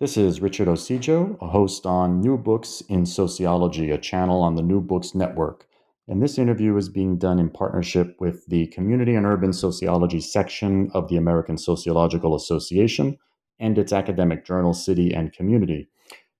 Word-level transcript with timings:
This 0.00 0.16
is 0.16 0.40
Richard 0.40 0.66
Ocejo, 0.66 1.36
a 1.42 1.48
host 1.48 1.84
on 1.84 2.22
New 2.22 2.38
Books 2.38 2.82
in 2.88 3.04
Sociology, 3.04 3.90
a 3.90 3.98
channel 3.98 4.40
on 4.40 4.54
the 4.54 4.62
New 4.62 4.80
Books 4.80 5.14
Network. 5.14 5.66
And 6.08 6.22
this 6.22 6.38
interview 6.38 6.74
is 6.78 6.88
being 6.88 7.18
done 7.18 7.38
in 7.38 7.50
partnership 7.50 8.16
with 8.18 8.46
the 8.46 8.68
Community 8.68 9.14
and 9.14 9.26
Urban 9.26 9.52
Sociology 9.52 10.22
section 10.22 10.90
of 10.94 11.08
the 11.08 11.18
American 11.18 11.58
Sociological 11.58 12.34
Association 12.34 13.18
and 13.58 13.76
its 13.76 13.92
academic 13.92 14.46
journal, 14.46 14.72
City 14.72 15.12
and 15.12 15.34
Community. 15.34 15.90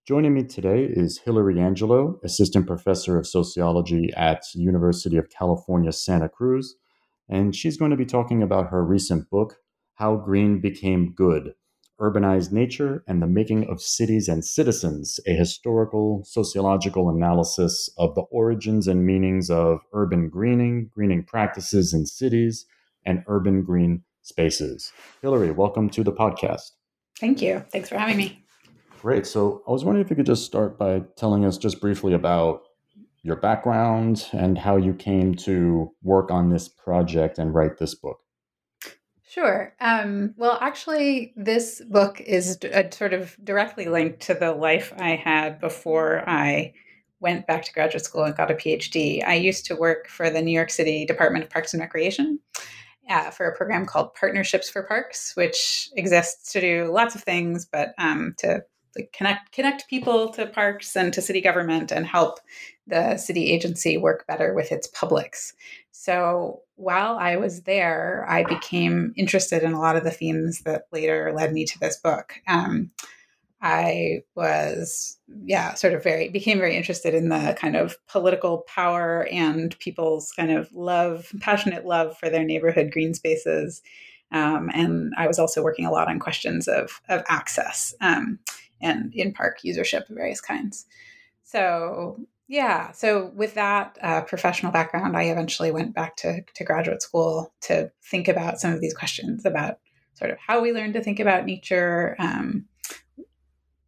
Joining 0.08 0.32
me 0.32 0.44
today 0.44 0.84
is 0.84 1.18
Hilary 1.18 1.60
Angelo, 1.60 2.18
Assistant 2.24 2.66
Professor 2.66 3.18
of 3.18 3.26
Sociology 3.26 4.10
at 4.16 4.42
University 4.54 5.18
of 5.18 5.28
California, 5.28 5.92
Santa 5.92 6.30
Cruz. 6.30 6.76
And 7.28 7.54
she's 7.54 7.76
going 7.76 7.90
to 7.90 7.96
be 7.98 8.06
talking 8.06 8.42
about 8.42 8.70
her 8.70 8.82
recent 8.82 9.28
book, 9.28 9.56
How 9.96 10.16
Green 10.16 10.62
Became 10.62 11.12
Good 11.12 11.52
Urbanized 12.00 12.50
Nature 12.50 13.04
and 13.06 13.20
the 13.20 13.26
Making 13.26 13.68
of 13.68 13.82
Cities 13.82 14.26
and 14.26 14.42
Citizens, 14.42 15.20
a 15.26 15.34
historical 15.34 16.24
sociological 16.24 17.10
analysis 17.10 17.90
of 17.98 18.14
the 18.14 18.22
origins 18.22 18.88
and 18.88 19.04
meanings 19.04 19.50
of 19.50 19.80
urban 19.92 20.30
greening, 20.30 20.90
greening 20.94 21.22
practices 21.22 21.92
in 21.92 22.06
cities, 22.06 22.64
and 23.04 23.22
urban 23.26 23.62
green 23.62 24.02
spaces. 24.22 24.92
Hilary, 25.20 25.50
welcome 25.50 25.90
to 25.90 26.02
the 26.02 26.12
podcast. 26.12 26.70
Thank 27.18 27.42
you. 27.42 27.62
Thanks 27.70 27.90
for 27.90 27.98
having 27.98 28.16
me. 28.16 28.44
Great. 29.02 29.26
So 29.26 29.62
I 29.68 29.70
was 29.70 29.84
wondering 29.84 30.02
if 30.02 30.08
you 30.08 30.16
could 30.16 30.24
just 30.24 30.46
start 30.46 30.78
by 30.78 31.02
telling 31.16 31.44
us 31.44 31.58
just 31.58 31.82
briefly 31.82 32.14
about 32.14 32.62
your 33.22 33.36
background 33.36 34.26
and 34.32 34.56
how 34.56 34.78
you 34.78 34.94
came 34.94 35.34
to 35.34 35.92
work 36.02 36.30
on 36.30 36.48
this 36.48 36.66
project 36.66 37.38
and 37.38 37.54
write 37.54 37.76
this 37.76 37.94
book. 37.94 38.20
Sure. 39.30 39.72
Um, 39.80 40.34
well, 40.36 40.58
actually, 40.60 41.32
this 41.36 41.80
book 41.88 42.20
is 42.20 42.58
a, 42.64 42.88
uh, 42.88 42.90
sort 42.90 43.12
of 43.12 43.36
directly 43.44 43.86
linked 43.86 44.18
to 44.22 44.34
the 44.34 44.50
life 44.50 44.92
I 44.98 45.10
had 45.10 45.60
before 45.60 46.28
I 46.28 46.72
went 47.20 47.46
back 47.46 47.64
to 47.66 47.72
graduate 47.72 48.04
school 48.04 48.24
and 48.24 48.36
got 48.36 48.50
a 48.50 48.54
PhD. 48.54 49.24
I 49.24 49.34
used 49.34 49.66
to 49.66 49.76
work 49.76 50.08
for 50.08 50.30
the 50.30 50.42
New 50.42 50.50
York 50.50 50.70
City 50.70 51.06
Department 51.06 51.44
of 51.44 51.50
Parks 51.50 51.72
and 51.72 51.80
Recreation 51.80 52.40
uh, 53.08 53.30
for 53.30 53.46
a 53.46 53.56
program 53.56 53.86
called 53.86 54.14
Partnerships 54.14 54.68
for 54.68 54.82
Parks, 54.82 55.36
which 55.36 55.90
exists 55.94 56.52
to 56.54 56.60
do 56.60 56.90
lots 56.90 57.14
of 57.14 57.22
things, 57.22 57.64
but 57.64 57.94
um, 57.98 58.34
to 58.38 58.64
like 58.96 59.12
connect 59.12 59.52
connect 59.52 59.88
people 59.88 60.30
to 60.30 60.46
parks 60.48 60.96
and 60.96 61.12
to 61.12 61.22
city 61.22 61.40
government 61.40 61.92
and 61.92 62.04
help 62.04 62.40
the 62.88 63.16
city 63.16 63.52
agency 63.52 63.96
work 63.96 64.26
better 64.26 64.54
with 64.54 64.72
its 64.72 64.88
publics. 64.88 65.54
So 65.92 66.62
while 66.80 67.18
I 67.18 67.36
was 67.36 67.62
there, 67.62 68.24
I 68.28 68.42
became 68.42 69.12
interested 69.14 69.62
in 69.62 69.72
a 69.72 69.80
lot 69.80 69.96
of 69.96 70.04
the 70.04 70.10
themes 70.10 70.62
that 70.62 70.84
later 70.92 71.30
led 71.34 71.52
me 71.52 71.66
to 71.66 71.78
this 71.78 71.98
book. 71.98 72.34
Um, 72.48 72.90
I 73.60 74.22
was, 74.34 75.18
yeah, 75.44 75.74
sort 75.74 75.92
of 75.92 76.02
very, 76.02 76.30
became 76.30 76.56
very 76.56 76.74
interested 76.74 77.14
in 77.14 77.28
the 77.28 77.54
kind 77.58 77.76
of 77.76 77.98
political 78.08 78.58
power 78.66 79.28
and 79.30 79.78
people's 79.78 80.32
kind 80.32 80.50
of 80.50 80.72
love, 80.72 81.30
passionate 81.40 81.84
love 81.84 82.16
for 82.16 82.30
their 82.30 82.44
neighborhood 82.44 82.90
green 82.90 83.12
spaces. 83.12 83.82
Um, 84.32 84.70
and 84.72 85.12
I 85.18 85.26
was 85.26 85.38
also 85.38 85.62
working 85.62 85.84
a 85.84 85.90
lot 85.90 86.08
on 86.08 86.18
questions 86.18 86.66
of, 86.66 87.02
of 87.10 87.22
access 87.28 87.94
um, 88.00 88.38
and 88.80 89.12
in 89.14 89.34
park 89.34 89.58
usership 89.66 90.08
of 90.08 90.16
various 90.16 90.40
kinds. 90.40 90.86
So 91.42 92.18
yeah. 92.50 92.90
So 92.90 93.30
with 93.36 93.54
that 93.54 93.96
uh, 94.02 94.22
professional 94.22 94.72
background, 94.72 95.16
I 95.16 95.26
eventually 95.26 95.70
went 95.70 95.94
back 95.94 96.16
to, 96.16 96.42
to 96.42 96.64
graduate 96.64 97.00
school 97.00 97.54
to 97.60 97.92
think 98.02 98.26
about 98.26 98.58
some 98.58 98.72
of 98.72 98.80
these 98.80 98.92
questions 98.92 99.46
about 99.46 99.78
sort 100.14 100.32
of 100.32 100.38
how 100.44 100.60
we 100.60 100.72
learn 100.72 100.92
to 100.94 101.00
think 101.00 101.20
about 101.20 101.46
nature, 101.46 102.16
um, 102.18 102.64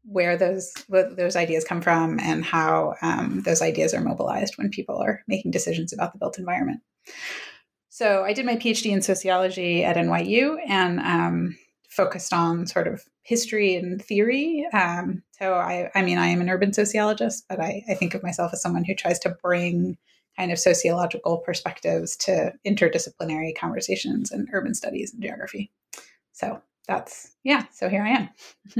where 0.04 0.36
those 0.36 0.72
those 0.88 1.34
ideas 1.34 1.64
come 1.64 1.80
from, 1.80 2.20
and 2.20 2.44
how 2.44 2.94
um, 3.02 3.42
those 3.44 3.62
ideas 3.62 3.94
are 3.94 4.00
mobilized 4.00 4.56
when 4.56 4.70
people 4.70 4.96
are 4.96 5.24
making 5.26 5.50
decisions 5.50 5.92
about 5.92 6.12
the 6.12 6.20
built 6.20 6.38
environment. 6.38 6.82
So 7.88 8.22
I 8.22 8.32
did 8.32 8.46
my 8.46 8.54
PhD 8.54 8.92
in 8.92 9.02
sociology 9.02 9.82
at 9.82 9.96
NYU, 9.96 10.58
and 10.68 11.00
um, 11.00 11.58
focused 11.92 12.32
on 12.32 12.66
sort 12.66 12.88
of 12.88 13.04
history 13.22 13.76
and 13.76 14.03
theory. 14.03 14.66
Um, 14.72 15.22
so 15.38 15.54
I, 15.54 15.91
I 15.94 16.03
mean, 16.03 16.19
I 16.19 16.28
am 16.28 16.41
an 16.41 16.48
urban 16.48 16.72
sociologist, 16.72 17.44
but 17.48 17.60
I, 17.60 17.82
I 17.88 17.94
think 17.94 18.14
of 18.14 18.22
myself 18.22 18.53
as 18.53 18.62
someone 18.62 18.84
who 18.84 18.94
tries 18.94 19.19
to 19.20 19.36
bring 19.42 19.98
kind 20.38 20.50
of 20.50 20.58
sociological 20.58 21.38
perspectives 21.38 22.16
to 22.16 22.54
interdisciplinary 22.66 23.54
conversations 23.54 24.32
in 24.32 24.48
urban 24.53 24.75
studies 24.75 25.12
and 25.12 25.22
geography. 25.22 25.70
So 26.32 26.62
that's 26.88 27.32
yeah. 27.44 27.64
So 27.72 27.91
here 27.91 28.03
I 28.03 28.28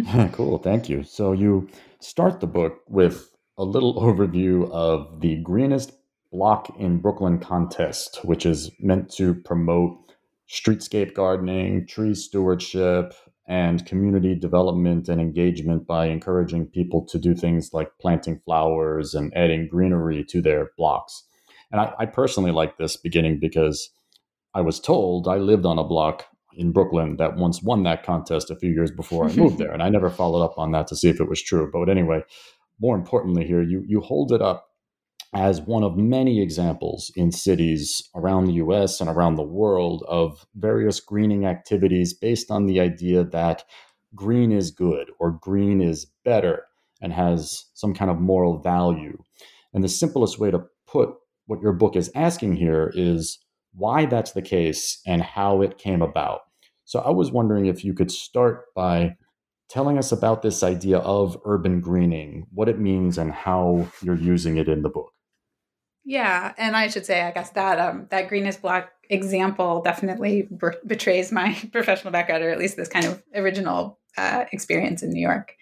am. 0.07 0.31
cool. 0.33 0.59
Thank 0.59 0.89
you. 0.89 1.03
So 1.05 1.33
you 1.33 1.69
start 2.01 2.41
the 2.41 2.47
book 2.47 2.81
with 2.89 3.31
a 3.59 3.65
little 3.65 3.95
overview 4.03 4.71
of 4.71 5.21
the 5.21 5.37
greenest 5.43 5.93
block 6.33 6.75
in 6.79 6.99
Brooklyn 6.99 7.39
contest, 7.39 8.21
which 8.25 8.47
is 8.47 8.71
meant 8.81 9.11
to 9.17 9.35
promote 9.35 9.99
streetscape 10.53 11.15
gardening, 11.15 11.87
tree 11.87 12.15
stewardship, 12.15 13.15
and 13.49 13.85
community 13.87 14.35
development 14.35 15.09
and 15.09 15.21
engagement 15.21 15.87
by 15.87 16.07
encouraging 16.07 16.67
people 16.67 17.05
to 17.07 17.19
do 17.19 17.35
things 17.35 17.71
like 17.73 17.91
planting 18.01 18.41
flowers 18.45 19.15
and 19.15 19.33
adding 19.35 19.67
greenery 19.67 20.25
to 20.29 20.43
their 20.43 20.71
blocks. 20.77 21.25
And 21.71 21.81
I, 21.81 21.93
I 22.01 22.07
personally 22.07 22.53
like 22.53 22.77
this 22.77 22.97
beginning 22.97 23.41
because 23.41 23.91
I 24.55 24.61
was 24.61 24.79
told 24.79 25.27
I 25.27 25.37
lived 25.37 25.65
on 25.65 25.79
a 25.79 25.85
block 25.85 26.27
in 26.55 26.71
Brooklyn 26.71 27.17
that 27.17 27.37
once 27.37 27.63
won 27.63 27.83
that 27.85 28.05
contest 28.05 28.51
a 28.51 28.57
few 28.57 28.71
years 28.71 28.91
before 28.91 29.29
I 29.29 29.33
moved 29.37 29.59
there. 29.59 29.73
And 29.73 29.83
I 29.83 29.89
never 29.89 30.11
followed 30.11 30.45
up 30.45 30.59
on 30.59 30.73
that 30.73 30.87
to 30.89 30.97
see 30.97 31.09
if 31.09 31.19
it 31.19 31.29
was 31.29 31.43
true. 31.43 31.71
But 31.73 31.89
anyway, 31.89 32.23
more 32.79 32.95
importantly 32.95 33.47
here, 33.47 33.63
you 33.63 33.83
you 33.87 34.01
hold 34.01 34.33
it 34.33 34.43
up 34.43 34.69
as 35.35 35.63
one 35.63 35.83
of 35.83 35.97
many 35.97 36.43
examples 36.43 37.11
in 37.17 37.33
cities 37.33 38.11
around 38.15 38.45
the 38.45 38.55
US 38.55 39.01
and 39.01 39.09
around 39.09 39.37
the 39.37 39.43
world 39.43 40.05
of 40.07 40.47
various 40.55 41.01
greening 41.01 41.47
activities 41.47 42.13
based 42.13 42.51
on 42.51 42.67
the 42.67 42.81
idea 42.81 43.25
that 43.25 43.65
green 44.15 44.53
is 44.53 44.71
good 44.71 45.11
or 45.19 45.33
green 45.33 45.81
is 45.81 46.07
better 46.25 46.65
and 47.01 47.13
has 47.13 47.65
some 47.75 47.95
kind 47.95 48.11
of 48.11 48.21
moral 48.21 48.59
value. 48.59 49.17
And 49.73 49.83
the 49.83 49.89
simplest 49.89 50.39
way 50.39 50.51
to 50.51 50.65
put 50.87 51.15
what 51.47 51.63
your 51.63 51.73
book 51.73 51.97
is 51.97 52.11
asking 52.15 52.57
here 52.57 52.93
is 52.95 53.39
why 53.75 54.05
that's 54.05 54.33
the 54.33 54.43
case 54.43 55.01
and 55.07 55.23
how 55.23 55.63
it 55.63 55.79
came 55.79 56.03
about. 56.03 56.43
So 56.85 57.01
I 57.01 57.11
was 57.11 57.33
wondering 57.33 57.67
if 57.67 57.85
you 57.85 57.95
could 57.95 58.11
start 58.11 58.67
by 58.75 59.17
telling 59.71 59.97
us 59.97 60.13
about 60.13 60.43
this 60.43 60.63
idea 60.63 60.99
of 60.99 61.39
urban 61.47 61.81
greening, 61.81 62.47
what 62.53 62.69
it 62.69 62.79
means, 62.79 63.17
and 63.17 63.33
how 63.33 63.89
you're 64.03 64.15
using 64.15 64.59
it 64.59 64.69
in 64.69 64.83
the 64.83 64.91
book. 64.91 65.12
Yeah, 66.05 66.53
and 66.57 66.77
I 66.77 66.89
should 66.89 67.07
say, 67.07 67.23
I 67.23 67.31
guess 67.31 67.51
that 67.51 67.79
um, 67.79 68.07
that 68.11 68.29
greenest 68.29 68.61
block 68.61 68.91
example 69.09 69.83
definitely 69.83 70.49
b- 70.51 70.69
betrays 70.87 71.31
my 71.31 71.57
professional 71.73 72.13
background, 72.13 72.43
or 72.43 72.51
at 72.51 72.59
least 72.59 72.77
this 72.77 72.89
kind 72.89 73.07
of 73.07 73.23
original 73.35 73.99
uh, 74.17 74.45
experience 74.53 75.03
in 75.03 75.11
New 75.11 75.21
York. 75.21 75.55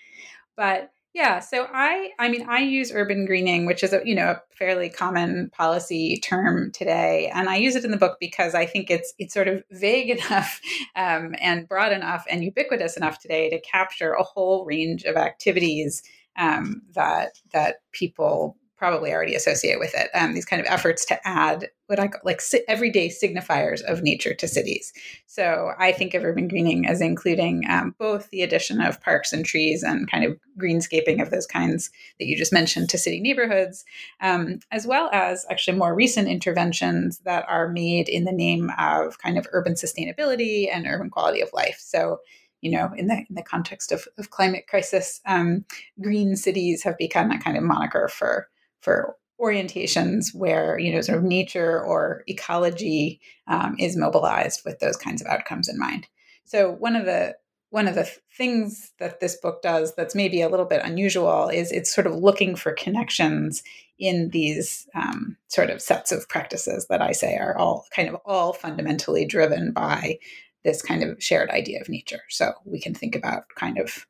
But 0.56 0.93
yeah, 1.12 1.41
so 1.41 1.67
I, 1.73 2.11
I 2.20 2.29
mean, 2.29 2.49
I 2.49 2.61
use 2.61 2.93
urban 2.93 3.26
greening, 3.26 3.67
which 3.67 3.82
is 3.82 3.93
a 3.93 4.00
you 4.05 4.14
know 4.14 4.31
a 4.31 4.43
fairly 4.56 4.88
common 4.88 5.50
policy 5.50 6.19
term 6.23 6.70
today, 6.73 7.31
and 7.35 7.49
I 7.49 7.56
use 7.56 7.75
it 7.76 7.85
in 7.85 7.91
the 7.91 7.97
book 7.99 8.17
because 8.20 8.55
I 8.55 8.64
think 8.64 8.91
it's 8.91 9.12
it's 9.19 9.35
sort 9.35 9.49
of 9.49 9.62
vague 9.73 10.11
enough 10.26 10.61
um, 10.97 11.35
and 11.41 11.69
broad 11.69 11.93
enough 11.93 12.25
and 12.31 12.44
ubiquitous 12.44 12.97
enough 12.97 13.19
today 13.19 13.50
to 13.50 13.61
capture 13.61 14.12
a 14.12 14.23
whole 14.23 14.64
range 14.64 15.05
of 15.05 15.17
activities 15.17 16.03
um, 16.38 16.82
that 16.94 17.32
that 17.53 17.76
people 17.93 18.56
probably 18.81 19.12
already 19.12 19.35
associate 19.35 19.79
with 19.79 19.94
it. 19.94 20.09
Um, 20.15 20.32
these 20.32 20.47
kind 20.47 20.59
of 20.59 20.67
efforts 20.67 21.05
to 21.05 21.29
add 21.29 21.69
what 21.87 22.00
I 22.00 22.09
call 22.09 22.23
like 22.25 22.41
si- 22.41 22.65
everyday 22.67 23.11
signifiers 23.11 23.82
of 23.82 24.03
nature 24.03 24.32
to 24.32 24.49
cities. 24.49 24.91
So 25.27 25.73
I 25.79 25.93
think 25.93 26.15
of 26.15 26.25
urban 26.25 26.49
greening 26.49 26.87
as 26.87 27.03
including 27.03 27.65
um, 27.69 27.94
both 27.99 28.31
the 28.31 28.41
addition 28.41 28.81
of 28.81 28.99
parks 29.03 29.35
and 29.35 29.44
trees 29.44 29.82
and 29.82 30.11
kind 30.11 30.25
of 30.25 30.38
greenscaping 30.59 31.21
of 31.21 31.31
those 31.31 31.47
kinds 31.47 31.91
that 32.19 32.27
you 32.27 32.38
just 32.38 32.55
mentioned 32.55 32.88
to 32.88 32.97
city 32.97 33.21
neighborhoods, 33.21 33.85
um, 34.23 34.61
as 34.73 34.87
well 34.87 35.11
as 35.12 35.44
actually 35.50 35.76
more 35.76 35.94
recent 35.94 36.26
interventions 36.26 37.19
that 37.26 37.44
are 37.49 37.69
made 37.69 38.09
in 38.09 38.25
the 38.25 38.33
name 38.33 38.71
of 38.79 39.19
kind 39.19 39.37
of 39.37 39.47
urban 39.53 39.75
sustainability 39.75 40.69
and 40.73 40.87
urban 40.87 41.11
quality 41.11 41.43
of 41.43 41.53
life. 41.53 41.76
So 41.79 42.21
you 42.62 42.71
know, 42.71 42.91
in 42.97 43.09
the 43.09 43.17
in 43.17 43.35
the 43.35 43.43
context 43.43 43.93
of, 43.93 44.06
of 44.19 44.31
climate 44.31 44.67
crisis, 44.69 45.21
um, 45.26 45.65
green 46.00 46.37
cities 46.37 46.83
have 46.83 46.97
become 46.99 47.31
a 47.31 47.38
kind 47.38 47.56
of 47.56 47.62
moniker 47.62 48.09
for 48.09 48.49
for 48.81 49.17
orientations 49.41 50.35
where 50.35 50.79
you 50.79 50.93
know 50.93 51.00
sort 51.00 51.19
of 51.19 51.25
nature 51.25 51.82
or 51.82 52.23
ecology 52.27 53.21
um, 53.47 53.75
is 53.79 53.97
mobilized 53.97 54.62
with 54.65 54.79
those 54.81 54.97
kinds 54.97 55.23
of 55.23 55.29
outcomes 55.29 55.69
in 55.69 55.79
mind. 55.79 56.06
So 56.44 56.73
one 56.73 56.97
of 56.97 57.06
the 57.06 57.37
one 57.71 57.87
of 57.87 57.94
the 57.94 58.11
things 58.37 58.93
that 58.99 59.21
this 59.21 59.37
book 59.37 59.62
does 59.62 59.94
that's 59.94 60.15
maybe 60.15 60.43
a 60.43 60.49
little 60.49 60.67
bit 60.67 60.82
unusual 60.85 61.49
is 61.49 61.71
it's 61.71 61.94
sort 61.94 62.06
of 62.06 62.17
looking 62.17 62.56
for 62.56 62.73
connections 62.73 63.62
in 63.99 64.31
these 64.31 64.88
um, 64.94 65.37
sort 65.47 65.71
of 65.71 65.81
sets 65.81 66.11
of 66.11 66.29
practices 66.29 66.87
that 66.88 67.00
I 67.00 67.12
say 67.12 67.37
are 67.37 67.56
all 67.56 67.87
kind 67.94 68.09
of 68.09 68.17
all 68.25 68.53
fundamentally 68.53 69.25
driven 69.25 69.73
by 69.73 70.19
this 70.65 70.83
kind 70.83 71.03
of 71.03 71.23
shared 71.23 71.50
idea 71.50 71.81
of 71.81 71.88
nature. 71.88 72.23
So 72.29 72.53
we 72.65 72.81
can 72.81 72.94
think 72.94 73.15
about 73.15 73.44
kind 73.55 73.79
of 73.79 74.06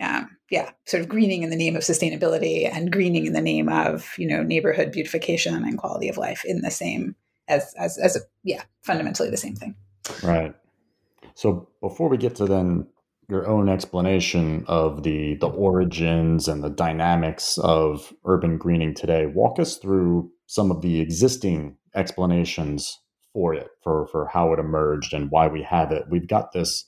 um, 0.00 0.36
yeah, 0.50 0.70
sort 0.86 1.02
of 1.02 1.08
greening 1.08 1.42
in 1.42 1.50
the 1.50 1.56
name 1.56 1.76
of 1.76 1.82
sustainability 1.82 2.68
and 2.70 2.90
greening 2.90 3.26
in 3.26 3.32
the 3.32 3.40
name 3.40 3.68
of 3.68 4.12
you 4.18 4.26
know 4.26 4.42
neighborhood 4.42 4.92
beautification 4.92 5.54
and 5.54 5.78
quality 5.78 6.08
of 6.08 6.16
life 6.16 6.42
in 6.44 6.62
the 6.62 6.70
same 6.70 7.14
as 7.48 7.74
as 7.78 7.98
as 7.98 8.16
a 8.16 8.20
yeah 8.42 8.62
fundamentally 8.82 9.30
the 9.30 9.36
same 9.36 9.56
thing. 9.56 9.74
Right. 10.22 10.54
So 11.34 11.68
before 11.80 12.08
we 12.08 12.16
get 12.16 12.34
to 12.36 12.46
then 12.46 12.86
your 13.28 13.46
own 13.46 13.68
explanation 13.68 14.64
of 14.66 15.02
the 15.02 15.36
the 15.36 15.48
origins 15.48 16.48
and 16.48 16.64
the 16.64 16.70
dynamics 16.70 17.58
of 17.58 18.12
urban 18.24 18.58
greening 18.58 18.94
today, 18.94 19.26
walk 19.26 19.58
us 19.58 19.76
through 19.76 20.30
some 20.46 20.70
of 20.70 20.82
the 20.82 21.00
existing 21.00 21.76
explanations 21.94 22.98
for 23.32 23.54
it, 23.54 23.68
for 23.82 24.06
for 24.08 24.26
how 24.26 24.52
it 24.52 24.58
emerged 24.58 25.12
and 25.12 25.30
why 25.30 25.46
we 25.46 25.62
have 25.62 25.92
it. 25.92 26.04
We've 26.10 26.26
got 26.26 26.52
this 26.52 26.84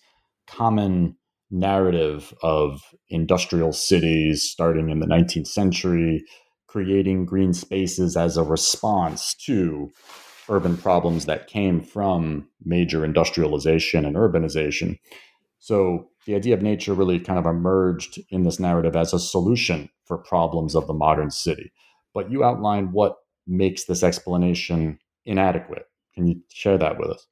common 0.46 1.16
narrative 1.52 2.34
of 2.42 2.82
industrial 3.10 3.72
cities 3.72 4.42
starting 4.42 4.88
in 4.88 5.00
the 5.00 5.06
19th 5.06 5.46
century, 5.46 6.24
creating 6.66 7.26
green 7.26 7.52
spaces 7.52 8.16
as 8.16 8.36
a 8.36 8.42
response 8.42 9.34
to 9.34 9.92
urban 10.48 10.76
problems 10.76 11.26
that 11.26 11.46
came 11.46 11.80
from 11.80 12.48
major 12.64 13.04
industrialization 13.04 14.04
and 14.04 14.16
urbanization. 14.16 14.98
So 15.58 16.08
the 16.26 16.34
idea 16.34 16.54
of 16.54 16.62
nature 16.62 16.94
really 16.94 17.20
kind 17.20 17.38
of 17.38 17.46
emerged 17.46 18.18
in 18.30 18.42
this 18.42 18.58
narrative 18.58 18.96
as 18.96 19.12
a 19.12 19.18
solution 19.18 19.88
for 20.06 20.18
problems 20.18 20.74
of 20.74 20.86
the 20.86 20.94
modern 20.94 21.30
city. 21.30 21.70
But 22.14 22.30
you 22.30 22.42
outline 22.42 22.92
what 22.92 23.16
makes 23.46 23.84
this 23.84 24.02
explanation 24.02 24.98
inadequate. 25.24 25.86
Can 26.14 26.26
you 26.26 26.40
share 26.50 26.78
that 26.78 26.98
with 26.98 27.10
us? 27.10 27.26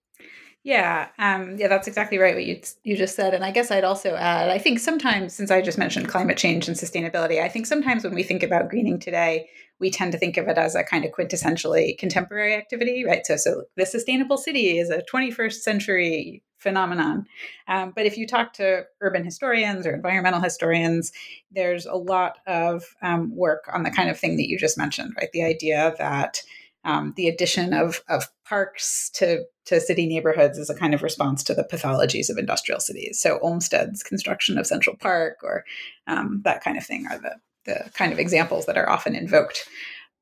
Yeah, 0.63 1.09
um, 1.19 1.57
yeah, 1.57 1.69
that's 1.69 1.89
exactly 1.89 2.19
right 2.19 2.35
what 2.35 2.45
you 2.45 2.61
you 2.85 2.95
just 2.95 3.17
said. 3.17 3.33
And 3.33 3.45
I 3.45 3.51
guess 3.51 3.71
I'd 3.71 3.85
also 3.85 4.15
add, 4.15 4.51
I 4.51 4.59
think 4.59 4.79
sometimes, 4.79 5.33
since 5.33 5.51
I 5.51 5.63
just 5.63 5.79
mentioned 5.79 6.09
climate 6.09 6.37
change 6.37 6.69
and 6.69 6.77
sustainability, 6.77 7.41
I 7.43 7.49
think 7.49 7.67
sometimes 7.67 8.05
when 8.05 8.15
we 8.15 8.23
think 8.23 8.43
about 8.43 8.69
greening 8.69 8.99
today, 8.99 9.49
we 9.79 9.91
tend 9.91 10.13
to 10.13 10.19
think 10.19 10.37
of 10.37 10.49
it 10.49 10.59
as 10.59 10.75
a 10.75 10.85
kind 10.85 11.07
of 11.07 11.13
quintessentially 11.13 11.97
contemporary 11.97 12.55
activity, 12.55 13.05
right? 13.07 13.25
So, 13.25 13.37
so 13.37 13.63
the 13.77 13.87
sustainable 13.87 14.37
city 14.37 14.79
is 14.79 14.91
a 14.91 15.03
21st 15.11 15.63
century 15.63 16.43
phenomenon. 16.59 17.25
Um, 17.67 17.95
but 17.97 18.05
if 18.05 18.19
you 18.19 18.27
talk 18.27 18.53
to 18.55 18.85
urban 19.01 19.25
historians 19.25 19.87
or 19.87 19.95
environmental 19.95 20.43
historians, 20.43 21.11
there's 21.51 21.87
a 21.87 21.95
lot 21.95 22.37
of 22.47 22.85
um, 23.01 23.35
work 23.35 23.65
on 23.73 23.83
the 23.83 23.91
kind 23.91 24.11
of 24.11 24.19
thing 24.19 24.37
that 24.37 24.49
you 24.49 24.59
just 24.59 24.77
mentioned, 24.77 25.15
right? 25.19 25.31
The 25.33 25.43
idea 25.43 25.95
that 25.97 26.43
um, 26.85 27.13
the 27.17 27.29
addition 27.29 27.73
of, 27.73 28.03
of 28.09 28.29
parks 28.45 29.11
to, 29.15 29.45
to 29.67 29.81
city 29.81 30.07
neighborhoods 30.07 30.59
is 30.59 30.71
a 30.71 30.75
kind 30.75 30.95
of 30.95 31.03
response 31.03 31.43
to 31.45 31.55
the 31.55 31.65
pathologies 31.65 32.31
of 32.31 32.39
industrial 32.39 32.81
cities. 32.81 33.21
So 33.21 33.39
Olmsted's 33.43 34.03
construction 34.03 34.59
of 34.59 34.67
Central 34.67 34.97
Park 34.97 35.39
or 35.43 35.65
um, 36.07 36.41
that 36.45 36.63
kind 36.63 36.79
of 36.79 36.85
thing 36.85 37.07
are 37.11 37.19
the, 37.19 37.37
the 37.67 37.91
kind 37.95 38.13
of 38.13 38.19
examples 38.19 38.67
that 38.67 38.79
are 38.79 38.89
often 38.89 39.15
invoked. 39.15 39.69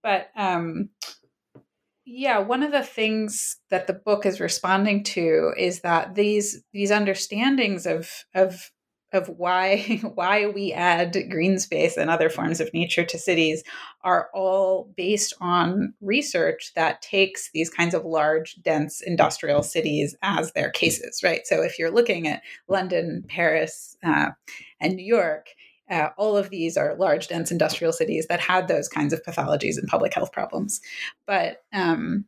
But 0.03 0.29
um, 0.37 0.91
yeah, 2.11 2.39
one 2.39 2.63
of 2.63 2.73
the 2.73 2.83
things 2.83 3.59
that 3.71 3.87
the 3.87 3.93
book 3.93 4.25
is 4.25 4.41
responding 4.41 5.05
to 5.05 5.53
is 5.59 5.81
that 5.81 6.15
these 6.15 6.63
these 6.73 6.91
understandings 6.91 7.87
of 7.87 8.25
of 8.35 8.71
of 9.13 9.29
why 9.29 10.01
why 10.15 10.47
we 10.47 10.73
add 10.73 11.17
green 11.31 11.59
space 11.59 11.97
and 11.97 12.11
other 12.11 12.29
forms 12.29 12.61
of 12.61 12.73
nature 12.73 13.05
to 13.05 13.19
cities 13.19 13.63
are 14.03 14.29
all 14.35 14.93
based 14.97 15.35
on 15.41 15.95
research 16.01 16.73
that 16.75 17.03
takes 17.03 17.51
these 17.53 17.71
kinds 17.71 17.95
of 17.95 18.05
large 18.05 18.57
dense 18.63 19.01
industrial 19.01 19.63
cities 19.63 20.17
as 20.23 20.53
their 20.53 20.71
cases 20.71 21.23
right? 21.23 21.47
So 21.47 21.63
if 21.63 21.79
you're 21.79 21.91
looking 21.91 22.29
at 22.29 22.43
london 22.69 23.25
paris 23.29 23.97
uh, 24.05 24.31
and 24.81 24.97
new 24.97 25.05
york 25.05 25.49
uh, 25.91 26.11
all 26.17 26.37
of 26.37 26.51
these 26.51 26.77
are 26.77 26.95
large 26.97 27.29
dense 27.29 27.51
industrial 27.51 27.93
cities 27.93 28.27
that 28.29 28.41
had 28.41 28.69
those 28.69 28.89
kinds 28.89 29.13
of 29.13 29.23
pathologies 29.23 29.79
and 29.79 29.89
public 29.89 30.13
health 30.13 30.33
problems. 30.33 30.81
But 31.27 31.63
um, 31.73 32.27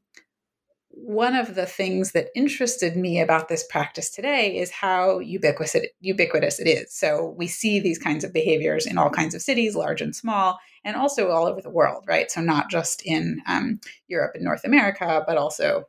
one 0.90 1.37
of 1.37 1.54
the 1.54 1.66
things 1.66 2.12
that 2.12 2.28
interested 2.34 2.96
me 2.96 3.20
about 3.20 3.48
this 3.48 3.64
practice 3.64 4.10
today 4.10 4.56
is 4.56 4.70
how 4.70 5.20
ubiquitous 5.20 5.75
it, 5.76 5.90
ubiquitous 6.00 6.58
it 6.58 6.66
is. 6.66 6.92
So 6.92 7.34
we 7.38 7.46
see 7.46 7.78
these 7.78 7.98
kinds 7.98 8.25
of 8.25 8.32
behaviors 8.32 8.87
in 8.87 8.98
all 8.98 9.10
kinds 9.10 9.34
of 9.34 9.42
cities, 9.42 9.76
large 9.76 10.00
and 10.00 10.14
small, 10.14 10.58
and 10.84 10.96
also 10.96 11.31
all 11.31 11.46
over 11.46 11.60
the 11.60 11.70
world, 11.70 12.04
right? 12.08 12.31
So 12.31 12.40
not 12.40 12.70
just 12.70 13.02
in 13.02 13.40
um, 13.46 13.81
Europe 14.08 14.32
and 14.34 14.44
North 14.44 14.64
America, 14.64 15.22
but 15.26 15.37
also 15.37 15.84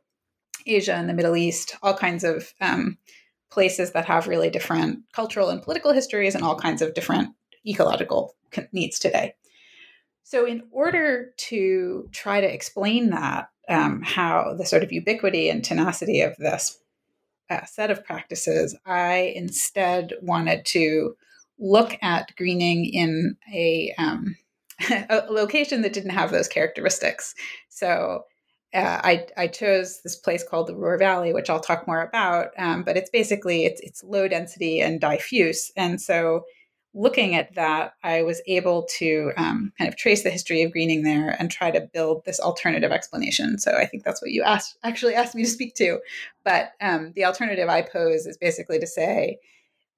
Asia 0.66 0.94
and 0.94 1.08
the 1.08 1.14
Middle 1.14 1.36
East, 1.36 1.76
all 1.82 1.94
kinds 1.94 2.22
of 2.22 2.54
um, 2.60 2.96
places 3.50 3.92
that 3.92 4.04
have 4.04 4.28
really 4.28 4.50
different 4.50 5.00
cultural 5.12 5.50
and 5.50 5.62
political 5.62 5.92
histories 5.92 6.34
and 6.34 6.44
all 6.44 6.56
kinds 6.56 6.80
of 6.80 6.94
different 6.94 7.30
ecological 7.66 8.36
needs 8.72 8.98
today. 8.98 9.34
So, 10.22 10.46
in 10.46 10.62
order 10.70 11.32
to 11.36 12.08
try 12.12 12.40
to 12.40 12.52
explain 12.52 13.10
that, 13.10 13.48
um, 13.72 14.02
how 14.02 14.54
the 14.56 14.66
sort 14.66 14.82
of 14.82 14.92
ubiquity 14.92 15.48
and 15.48 15.64
tenacity 15.64 16.20
of 16.20 16.36
this 16.36 16.78
uh, 17.50 17.64
set 17.64 17.90
of 17.90 18.04
practices, 18.04 18.76
I 18.86 19.32
instead 19.34 20.12
wanted 20.20 20.64
to 20.66 21.16
look 21.58 21.96
at 22.02 22.34
greening 22.36 22.84
in 22.84 23.36
a, 23.52 23.94
um, 23.98 24.36
a 24.90 25.24
location 25.28 25.82
that 25.82 25.92
didn't 25.92 26.10
have 26.10 26.30
those 26.30 26.48
characteristics. 26.48 27.34
So 27.68 28.24
uh, 28.74 29.00
I, 29.02 29.26
I 29.36 29.46
chose 29.48 30.00
this 30.02 30.16
place 30.16 30.44
called 30.48 30.66
the 30.66 30.76
Ruhr 30.76 30.98
Valley, 30.98 31.32
which 31.32 31.50
I'll 31.50 31.60
talk 31.60 31.86
more 31.86 32.02
about. 32.02 32.48
Um, 32.58 32.82
but 32.82 32.96
it's 32.96 33.10
basically 33.10 33.64
it's 33.64 33.80
it's 33.82 34.02
low 34.02 34.28
density 34.28 34.80
and 34.80 35.00
diffuse, 35.00 35.70
and 35.76 36.00
so 36.00 36.44
looking 36.94 37.34
at 37.34 37.54
that, 37.54 37.94
I 38.02 38.22
was 38.22 38.42
able 38.46 38.86
to 38.98 39.32
um, 39.36 39.72
kind 39.78 39.88
of 39.88 39.96
trace 39.96 40.22
the 40.22 40.30
history 40.30 40.62
of 40.62 40.72
greening 40.72 41.02
there 41.02 41.36
and 41.38 41.50
try 41.50 41.70
to 41.70 41.80
build 41.80 42.24
this 42.24 42.38
alternative 42.38 42.92
explanation. 42.92 43.58
So 43.58 43.72
I 43.76 43.86
think 43.86 44.04
that's 44.04 44.20
what 44.20 44.30
you 44.30 44.42
asked, 44.42 44.76
actually 44.82 45.14
asked 45.14 45.34
me 45.34 45.44
to 45.44 45.48
speak 45.48 45.74
to. 45.76 46.00
But 46.44 46.72
um, 46.80 47.12
the 47.14 47.24
alternative 47.24 47.68
I 47.68 47.82
pose 47.82 48.26
is 48.26 48.36
basically 48.36 48.78
to 48.78 48.86
say 48.86 49.38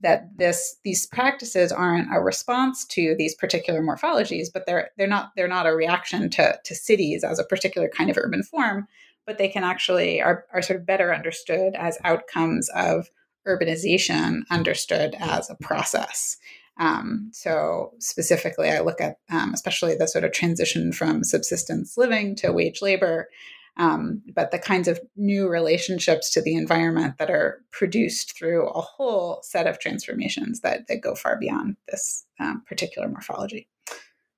that 0.01 0.29
this 0.37 0.77
these 0.85 1.07
practices 1.07 1.73
aren't 1.73 2.15
a 2.15 2.21
response 2.21 2.85
to 2.85 3.15
these 3.17 3.35
particular 3.35 3.83
morphologies, 3.83 4.49
but 4.53 4.67
they're 4.67 4.91
they're 4.99 5.07
not 5.07 5.33
they're 5.35 5.49
not 5.49 5.67
a 5.67 5.75
reaction 5.75 6.29
to 6.31 6.59
to 6.63 6.75
cities 6.75 7.25
as 7.25 7.39
a 7.39 7.45
particular 7.45 7.89
kind 7.89 8.11
of 8.11 8.19
urban 8.19 8.43
form, 8.43 8.87
but 9.27 9.39
they 9.39 9.49
can 9.49 9.65
actually 9.65 10.21
are 10.21 10.45
are 10.53 10.63
sort 10.63 10.79
of 10.79 10.87
better 10.87 11.15
understood 11.15 11.75
as 11.75 11.99
outcomes 12.05 12.69
of 12.75 13.09
urbanization 13.49 14.43
understood 14.51 15.17
as 15.19 15.49
a 15.49 15.57
process. 15.57 16.37
Um, 16.79 17.31
so 17.33 17.93
specifically, 17.99 18.71
I 18.71 18.81
look 18.81 19.01
at 19.01 19.19
um, 19.31 19.53
especially 19.55 19.95
the 19.95 20.09
sort 20.09 20.25
of 20.25 20.33
transition 20.33 20.93
from 20.93 21.25
subsistence 21.25 21.97
living 21.97 22.35
to 22.37 22.53
wage 22.53 22.83
labor, 22.83 23.29
um, 23.77 24.23
but 24.35 24.51
the 24.51 24.59
kinds 24.59 24.89
of 24.89 25.01
new 25.17 25.49
relationships 25.49 26.31
to 26.33 26.43
the 26.43 26.55
environment 26.55 27.19
that 27.19 27.31
are 27.31 27.63
produced 27.71 28.37
through 28.37 28.69
a 28.69 28.81
whole 28.81 29.41
set 29.43 29.67
of 29.67 29.79
transformations 29.79 30.61
that, 30.61 30.87
that 30.89 31.01
go 31.01 31.15
far 31.15 31.39
beyond 31.39 31.77
this 31.89 32.25
um, 32.41 32.63
particular 32.67 33.09
morphology. 33.09 33.69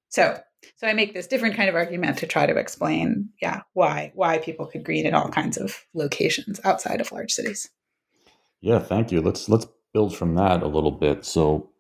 So, 0.09 0.41
so 0.77 0.87
I 0.87 0.95
make 0.95 1.15
this 1.15 1.27
different 1.27 1.57
kind 1.57 1.69
of 1.69 1.75
argument 1.75 2.19
to 2.19 2.27
try 2.27 2.47
to 2.47 2.57
explain, 2.57 3.29
yeah, 3.41 3.63
why 3.75 4.13
why 4.15 4.39
people 4.39 4.67
could 4.67 4.85
green 4.85 5.07
in 5.07 5.15
all 5.15 5.29
kinds 5.29 5.57
of 5.57 5.85
locations 5.95 6.61
outside 6.65 7.01
of 7.01 7.13
large 7.13 7.33
cities. 7.33 7.69
Yeah, 8.61 8.79
thank 8.79 9.13
you. 9.13 9.21
Let's 9.21 9.49
let's 9.49 9.67
build 9.93 10.17
from 10.17 10.35
that 10.35 10.63
a 10.63 10.69
little 10.69 10.91
bit. 10.91 11.25
So 11.25 11.71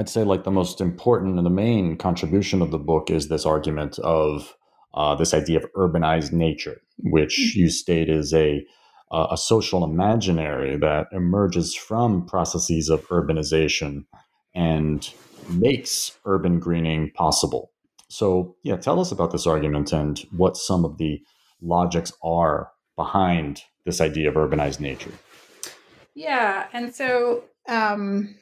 I'd 0.00 0.08
say 0.08 0.24
like 0.24 0.44
the 0.44 0.50
most 0.50 0.80
important 0.80 1.36
and 1.36 1.44
the 1.44 1.50
main 1.50 1.94
contribution 1.98 2.62
of 2.62 2.70
the 2.70 2.78
book 2.78 3.10
is 3.10 3.28
this 3.28 3.44
argument 3.44 3.98
of 3.98 4.56
uh, 4.94 5.14
this 5.14 5.34
idea 5.34 5.58
of 5.58 5.70
urbanized 5.74 6.32
nature, 6.32 6.80
which 7.00 7.38
mm-hmm. 7.38 7.60
you 7.60 7.68
state 7.68 8.08
is 8.08 8.32
a 8.32 8.64
uh, 9.10 9.26
a 9.30 9.36
social 9.36 9.84
imaginary 9.84 10.78
that 10.78 11.08
emerges 11.12 11.74
from 11.74 12.24
processes 12.24 12.88
of 12.88 13.06
urbanization 13.08 14.06
and 14.54 15.12
makes 15.50 16.16
urban 16.24 16.58
greening 16.58 17.10
possible. 17.10 17.70
So, 18.08 18.56
yeah, 18.62 18.76
tell 18.76 19.00
us 19.00 19.12
about 19.12 19.32
this 19.32 19.46
argument 19.46 19.92
and 19.92 20.18
what 20.34 20.56
some 20.56 20.86
of 20.86 20.96
the 20.96 21.20
logics 21.60 22.10
are 22.24 22.70
behind 22.96 23.64
this 23.84 24.00
idea 24.00 24.30
of 24.30 24.36
urbanized 24.36 24.80
nature. 24.80 25.12
Yeah, 26.14 26.68
and 26.72 26.94
so 26.94 27.44
um, 27.68 28.36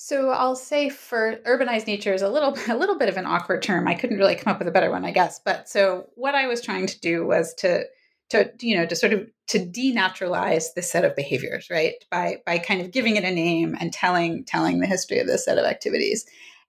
so 0.00 0.30
I'll 0.30 0.54
say 0.54 0.90
for 0.90 1.40
urbanized 1.44 1.88
nature 1.88 2.14
is 2.14 2.22
a 2.22 2.28
little 2.28 2.56
a 2.68 2.76
little 2.76 2.96
bit 2.96 3.08
of 3.08 3.16
an 3.16 3.26
awkward 3.26 3.62
term. 3.62 3.88
I 3.88 3.94
couldn't 3.94 4.16
really 4.16 4.36
come 4.36 4.52
up 4.52 4.60
with 4.60 4.68
a 4.68 4.72
better 4.72 4.90
one, 4.90 5.04
I 5.04 5.10
guess. 5.10 5.40
But 5.40 5.68
so 5.68 6.06
what 6.14 6.36
I 6.36 6.46
was 6.46 6.62
trying 6.62 6.86
to 6.86 7.00
do 7.00 7.26
was 7.26 7.52
to 7.54 7.84
to 8.30 8.52
you 8.60 8.76
know 8.76 8.86
to 8.86 8.94
sort 8.94 9.12
of 9.12 9.28
to 9.48 9.58
denaturalize 9.58 10.74
this 10.74 10.90
set 10.90 11.04
of 11.04 11.16
behaviors, 11.16 11.68
right? 11.68 11.94
By 12.12 12.36
by 12.46 12.58
kind 12.58 12.80
of 12.80 12.92
giving 12.92 13.16
it 13.16 13.24
a 13.24 13.30
name 13.32 13.76
and 13.80 13.92
telling 13.92 14.44
telling 14.44 14.78
the 14.78 14.86
history 14.86 15.18
of 15.18 15.26
this 15.26 15.44
set 15.44 15.58
of 15.58 15.64
activities. 15.64 16.24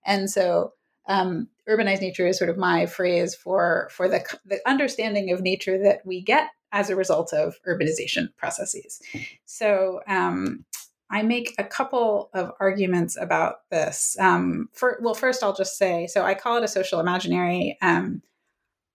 And 0.05 0.27
so 0.27 0.74
um, 1.07 1.50
urbanized 1.69 2.01
nature 2.01 2.25
is 2.25 2.38
sort 2.39 2.50
of 2.50 2.57
my 2.57 2.88
phrase 2.88 3.36
for 3.36 3.89
for 3.91 4.07
the 4.07 4.25
the 4.43 4.59
understanding 4.67 5.31
of 5.31 5.41
nature 5.41 5.77
that 5.83 6.03
we 6.03 6.19
get 6.19 6.50
as 6.71 6.89
a 6.89 6.95
result 6.95 7.31
of 7.33 7.59
urbanization 7.67 8.29
processes. 8.38 9.00
So 9.45 10.01
um, 10.07 10.65
I 11.11 11.23
make 11.23 11.55
a 11.57 11.63
couple 11.63 12.29
of 12.33 12.51
arguments 12.59 13.17
about 13.19 13.69
this. 13.71 14.15
Um, 14.19 14.69
for, 14.73 14.99
well, 15.01 15.15
first 15.15 15.43
I'll 15.43 15.55
just 15.55 15.77
say 15.77 16.07
so. 16.07 16.23
I 16.23 16.35
call 16.35 16.57
it 16.57 16.63
a 16.63 16.67
social 16.67 16.99
imaginary. 16.99 17.77
Um, 17.81 18.21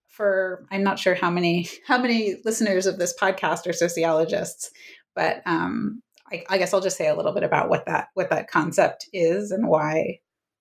for 0.08 0.64
I'm 0.70 0.84
not 0.84 0.98
sure 0.98 1.14
how 1.14 1.30
many 1.30 1.68
how 1.86 1.98
many 1.98 2.36
listeners 2.44 2.86
of 2.86 2.98
this 2.98 3.14
podcast 3.20 3.66
are 3.66 3.72
sociologists, 3.72 4.70
but 5.14 5.42
um, 5.44 6.02
I, 6.30 6.44
I 6.48 6.58
guess 6.58 6.72
I'll 6.72 6.80
just 6.80 6.96
say 6.96 7.08
a 7.08 7.16
little 7.16 7.32
bit 7.32 7.42
about 7.42 7.68
what 7.68 7.86
that 7.86 8.08
what 8.14 8.30
that 8.30 8.48
concept 8.48 9.08
is 9.12 9.50
and 9.50 9.68
why 9.68 10.20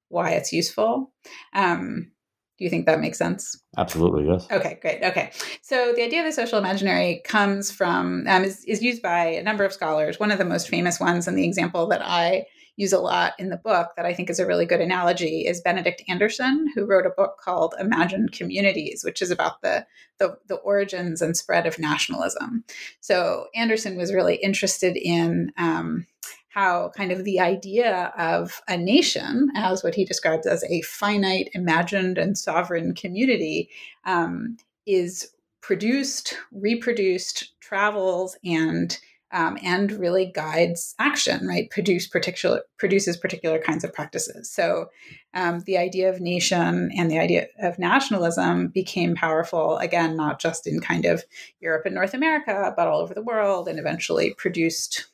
why 0.10 0.31
it's 0.31 0.53
useful. 0.53 1.12
Um, 1.53 2.12
do 2.57 2.63
you 2.63 2.69
think 2.69 2.86
that 2.86 3.00
makes 3.00 3.17
sense? 3.17 3.60
Absolutely, 3.77 4.27
yes. 4.27 4.48
Okay, 4.51 4.77
great. 4.81 5.03
Okay. 5.03 5.31
So 5.62 5.93
the 5.95 6.03
idea 6.03 6.19
of 6.19 6.25
the 6.25 6.31
social 6.31 6.60
imaginary 6.60 7.22
comes 7.25 7.72
from, 7.72 8.25
um, 8.27 8.43
is, 8.43 8.63
is 8.65 8.83
used 8.83 9.01
by 9.01 9.25
a 9.25 9.43
number 9.43 9.63
of 9.63 9.74
scholars. 9.74 10.19
One 10.19 10.31
of 10.31 10.38
the 10.38 10.45
most 10.45 10.69
famous 10.69 11.00
ones, 11.00 11.27
and 11.27 11.38
the 11.38 11.45
example 11.45 11.88
that 11.88 12.01
I 12.03 12.45
use 12.75 12.93
a 12.93 13.00
lot 13.00 13.33
in 13.38 13.50
the 13.50 13.57
book 13.57 13.89
that 13.95 14.05
I 14.05 14.13
think 14.13 14.29
is 14.29 14.39
a 14.39 14.48
really 14.48 14.65
good 14.65 14.81
analogy 14.81 15.45
is 15.45 15.62
Benedict 15.62 16.03
Anderson, 16.07 16.65
who 16.74 16.86
wrote 16.86 17.05
a 17.05 17.12
book 17.15 17.38
called 17.39 17.75
Imagined 17.79 18.31
Communities, 18.31 19.03
which 19.03 19.22
is 19.22 19.29
about 19.29 19.62
the, 19.62 19.86
the, 20.17 20.38
the 20.48 20.55
origins 20.55 21.22
and 21.22 21.38
spread 21.38 21.67
of 21.67 21.77
nationalism. 21.77 22.63
So 23.00 23.48
Anderson 23.53 23.95
was 23.95 24.13
really 24.13 24.36
interested 24.36 24.98
in 24.98 25.51
um, 25.57 26.07
how 26.53 26.91
kind 26.95 27.12
of 27.12 27.24
the 27.24 27.39
idea 27.39 28.13
of 28.15 28.62
a 28.67 28.77
nation, 28.77 29.50
as 29.55 29.83
what 29.83 29.95
he 29.95 30.05
describes 30.05 30.45
as 30.45 30.63
a 30.65 30.81
finite, 30.81 31.50
imagined, 31.53 32.19
and 32.19 32.38
sovereign 32.38 32.93
community, 32.93 33.69
um, 34.05 34.57
is 34.86 35.31
produced, 35.62 36.38
reproduced, 36.51 37.60
travels, 37.60 38.38
and 38.45 39.00
um, 39.31 39.57
and 39.63 39.93
really 39.93 40.27
guides 40.27 40.93
action. 41.00 41.48
Right, 41.48 41.67
produce 41.72 42.07
particular 42.07 42.62
produces 42.77 43.17
particular 43.17 43.57
kinds 43.57 43.83
of 43.83 43.91
practices. 43.91 44.51
So, 44.51 44.89
um, 45.33 45.62
the 45.62 45.79
idea 45.79 46.12
of 46.12 46.22
nation 46.22 46.91
and 46.95 47.10
the 47.10 47.17
idea 47.17 47.48
of 47.63 47.79
nationalism 47.79 48.67
became 48.67 49.15
powerful 49.15 49.79
again, 49.79 50.15
not 50.15 50.39
just 50.39 50.67
in 50.67 50.81
kind 50.81 51.05
of 51.05 51.24
Europe 51.62 51.88
and 51.88 51.95
North 51.95 52.13
America, 52.13 52.72
but 52.77 52.88
all 52.88 53.00
over 53.00 53.15
the 53.15 53.24
world, 53.24 53.67
and 53.67 53.79
eventually 53.79 54.36
produced 54.38 55.07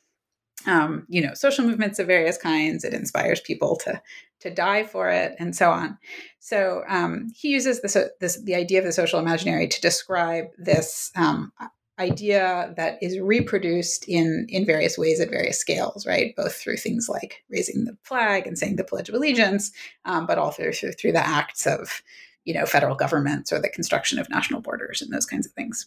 um, 0.66 1.06
you 1.08 1.20
know, 1.20 1.34
social 1.34 1.64
movements 1.64 1.98
of 1.98 2.06
various 2.06 2.36
kinds. 2.36 2.84
It 2.84 2.94
inspires 2.94 3.40
people 3.40 3.76
to 3.84 4.00
to 4.40 4.50
die 4.50 4.84
for 4.84 5.08
it, 5.10 5.34
and 5.38 5.54
so 5.54 5.70
on. 5.70 5.98
So 6.38 6.82
um, 6.88 7.28
he 7.36 7.50
uses 7.50 7.82
this, 7.82 7.96
this 8.20 8.42
the 8.42 8.54
idea 8.54 8.78
of 8.78 8.84
the 8.84 8.92
social 8.92 9.18
imaginary 9.20 9.68
to 9.68 9.80
describe 9.80 10.46
this 10.56 11.12
um, 11.14 11.52
idea 11.98 12.72
that 12.76 12.98
is 13.02 13.20
reproduced 13.20 14.08
in 14.08 14.46
in 14.48 14.64
various 14.64 14.96
ways 14.96 15.20
at 15.20 15.30
various 15.30 15.58
scales, 15.58 16.06
right? 16.06 16.34
Both 16.36 16.56
through 16.56 16.78
things 16.78 17.08
like 17.08 17.44
raising 17.50 17.84
the 17.84 17.96
flag 18.02 18.46
and 18.46 18.58
saying 18.58 18.76
the 18.76 18.84
Pledge 18.84 19.08
of 19.08 19.14
Allegiance, 19.14 19.70
um, 20.06 20.26
but 20.26 20.38
also 20.38 20.72
through, 20.72 20.92
through 20.92 21.12
the 21.12 21.26
acts 21.26 21.66
of 21.66 22.02
you 22.44 22.54
know 22.54 22.66
federal 22.66 22.96
governments 22.96 23.52
or 23.52 23.60
the 23.60 23.68
construction 23.68 24.18
of 24.18 24.30
national 24.30 24.60
borders 24.60 25.02
and 25.02 25.12
those 25.12 25.26
kinds 25.26 25.46
of 25.46 25.52
things. 25.52 25.86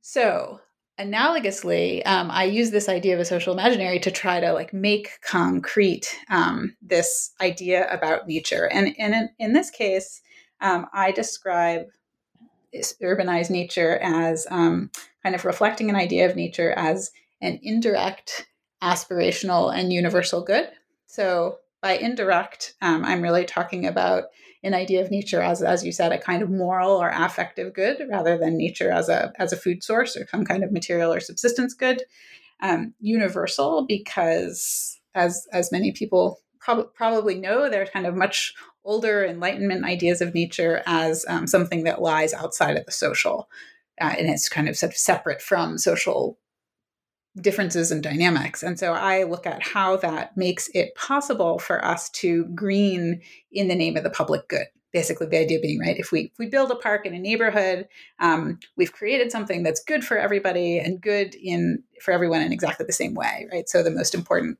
So 0.00 0.60
analogously 0.98 2.02
um, 2.06 2.30
i 2.30 2.44
use 2.44 2.70
this 2.70 2.88
idea 2.88 3.14
of 3.14 3.20
a 3.20 3.24
social 3.24 3.52
imaginary 3.52 3.98
to 3.98 4.10
try 4.10 4.40
to 4.40 4.52
like 4.52 4.72
make 4.72 5.20
concrete 5.22 6.16
um, 6.28 6.76
this 6.82 7.32
idea 7.40 7.88
about 7.92 8.26
nature. 8.26 8.68
And, 8.72 8.94
and 8.98 9.14
in, 9.14 9.28
in 9.38 9.52
this 9.52 9.70
case 9.70 10.20
um, 10.60 10.86
i 10.92 11.12
describe 11.12 11.86
urbanized 13.02 13.50
nature 13.50 13.98
as 14.02 14.46
um, 14.50 14.90
kind 15.22 15.34
of 15.34 15.44
reflecting 15.44 15.88
an 15.88 15.96
idea 15.96 16.28
of 16.28 16.36
nature 16.36 16.72
as 16.72 17.10
an 17.40 17.58
indirect 17.62 18.46
aspirational 18.82 19.74
and 19.74 19.92
universal 19.92 20.42
good. 20.42 20.68
So 21.06 21.58
by 21.80 21.96
indirect 21.96 22.74
um, 22.82 23.04
i'm 23.04 23.22
really 23.22 23.44
talking 23.44 23.86
about 23.86 24.24
an 24.62 24.74
idea 24.74 25.00
of 25.00 25.10
nature 25.10 25.40
as, 25.40 25.62
as 25.62 25.84
you 25.84 25.92
said, 25.92 26.12
a 26.12 26.18
kind 26.18 26.42
of 26.42 26.50
moral 26.50 26.90
or 26.90 27.10
affective 27.10 27.72
good 27.74 27.98
rather 28.10 28.36
than 28.36 28.56
nature 28.56 28.90
as 28.90 29.08
a, 29.08 29.32
as 29.38 29.52
a 29.52 29.56
food 29.56 29.82
source 29.82 30.16
or 30.16 30.26
some 30.28 30.44
kind 30.44 30.64
of 30.64 30.72
material 30.72 31.12
or 31.12 31.20
subsistence 31.20 31.74
good. 31.74 32.02
Um, 32.60 32.92
universal 32.98 33.86
because, 33.86 34.98
as, 35.14 35.46
as 35.52 35.70
many 35.70 35.92
people 35.92 36.40
prob- 36.58 36.92
probably 36.92 37.36
know, 37.36 37.70
they're 37.70 37.86
kind 37.86 38.04
of 38.04 38.16
much 38.16 38.52
older 38.84 39.24
Enlightenment 39.24 39.84
ideas 39.84 40.20
of 40.20 40.34
nature 40.34 40.82
as 40.86 41.24
um, 41.28 41.46
something 41.46 41.84
that 41.84 42.02
lies 42.02 42.34
outside 42.34 42.76
of 42.76 42.84
the 42.84 42.90
social. 42.90 43.48
Uh, 44.00 44.14
and 44.18 44.28
it's 44.28 44.48
kind 44.48 44.68
of 44.68 44.76
separate 44.76 45.42
from 45.42 45.78
social 45.78 46.38
differences 47.40 47.90
and 47.90 48.02
dynamics. 48.02 48.62
And 48.62 48.78
so 48.78 48.92
I 48.92 49.24
look 49.24 49.46
at 49.46 49.62
how 49.62 49.96
that 49.98 50.36
makes 50.36 50.68
it 50.74 50.94
possible 50.94 51.58
for 51.58 51.84
us 51.84 52.10
to 52.10 52.44
green 52.54 53.20
in 53.52 53.68
the 53.68 53.74
name 53.74 53.96
of 53.96 54.02
the 54.02 54.10
public 54.10 54.48
good. 54.48 54.66
Basically, 54.92 55.26
the 55.26 55.38
idea 55.38 55.60
being 55.60 55.80
right. 55.80 55.98
If 55.98 56.12
we 56.12 56.30
if 56.32 56.38
we 56.38 56.46
build 56.46 56.70
a 56.70 56.76
park 56.76 57.04
in 57.04 57.14
a 57.14 57.18
neighborhood, 57.18 57.86
um, 58.20 58.58
we've 58.76 58.92
created 58.92 59.30
something 59.30 59.62
that's 59.62 59.84
good 59.84 60.02
for 60.02 60.16
everybody 60.16 60.78
and 60.78 61.00
good 61.00 61.34
in 61.34 61.82
for 62.00 62.12
everyone 62.12 62.40
in 62.40 62.52
exactly 62.52 62.86
the 62.86 62.92
same 62.92 63.14
way, 63.14 63.46
right? 63.52 63.68
So 63.68 63.82
the 63.82 63.90
most 63.90 64.14
important 64.14 64.58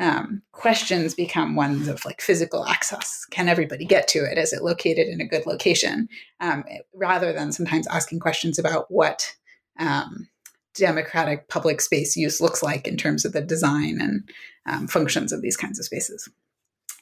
um, 0.00 0.42
questions 0.52 1.14
become 1.14 1.54
ones 1.54 1.86
of 1.86 2.04
like 2.04 2.20
physical 2.20 2.66
access. 2.66 3.26
Can 3.30 3.48
everybody 3.48 3.84
get 3.84 4.08
to 4.08 4.18
it? 4.20 4.38
Is 4.38 4.52
it 4.52 4.64
located 4.64 5.06
in 5.06 5.20
a 5.20 5.28
good 5.28 5.46
location? 5.46 6.08
Um, 6.40 6.64
rather 6.94 7.32
than 7.32 7.52
sometimes 7.52 7.86
asking 7.86 8.18
questions 8.18 8.58
about 8.58 8.86
what 8.90 9.36
um, 9.78 10.28
democratic 10.74 11.48
public 11.48 11.80
space 11.80 12.16
use 12.16 12.40
looks 12.40 12.62
like 12.62 12.86
in 12.86 12.96
terms 12.96 13.24
of 13.24 13.32
the 13.32 13.40
design 13.40 13.98
and 14.00 14.30
um, 14.66 14.86
functions 14.86 15.32
of 15.32 15.42
these 15.42 15.56
kinds 15.56 15.78
of 15.78 15.84
spaces. 15.84 16.28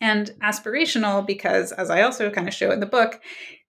And 0.01 0.31
aspirational, 0.43 1.27
because 1.27 1.73
as 1.73 1.91
I 1.91 2.03
also 2.03 2.31
kind 2.31 2.49
of 2.49 2.55
show 2.55 2.71
in 2.71 2.81
the 2.81 2.87
book, 2.87 3.21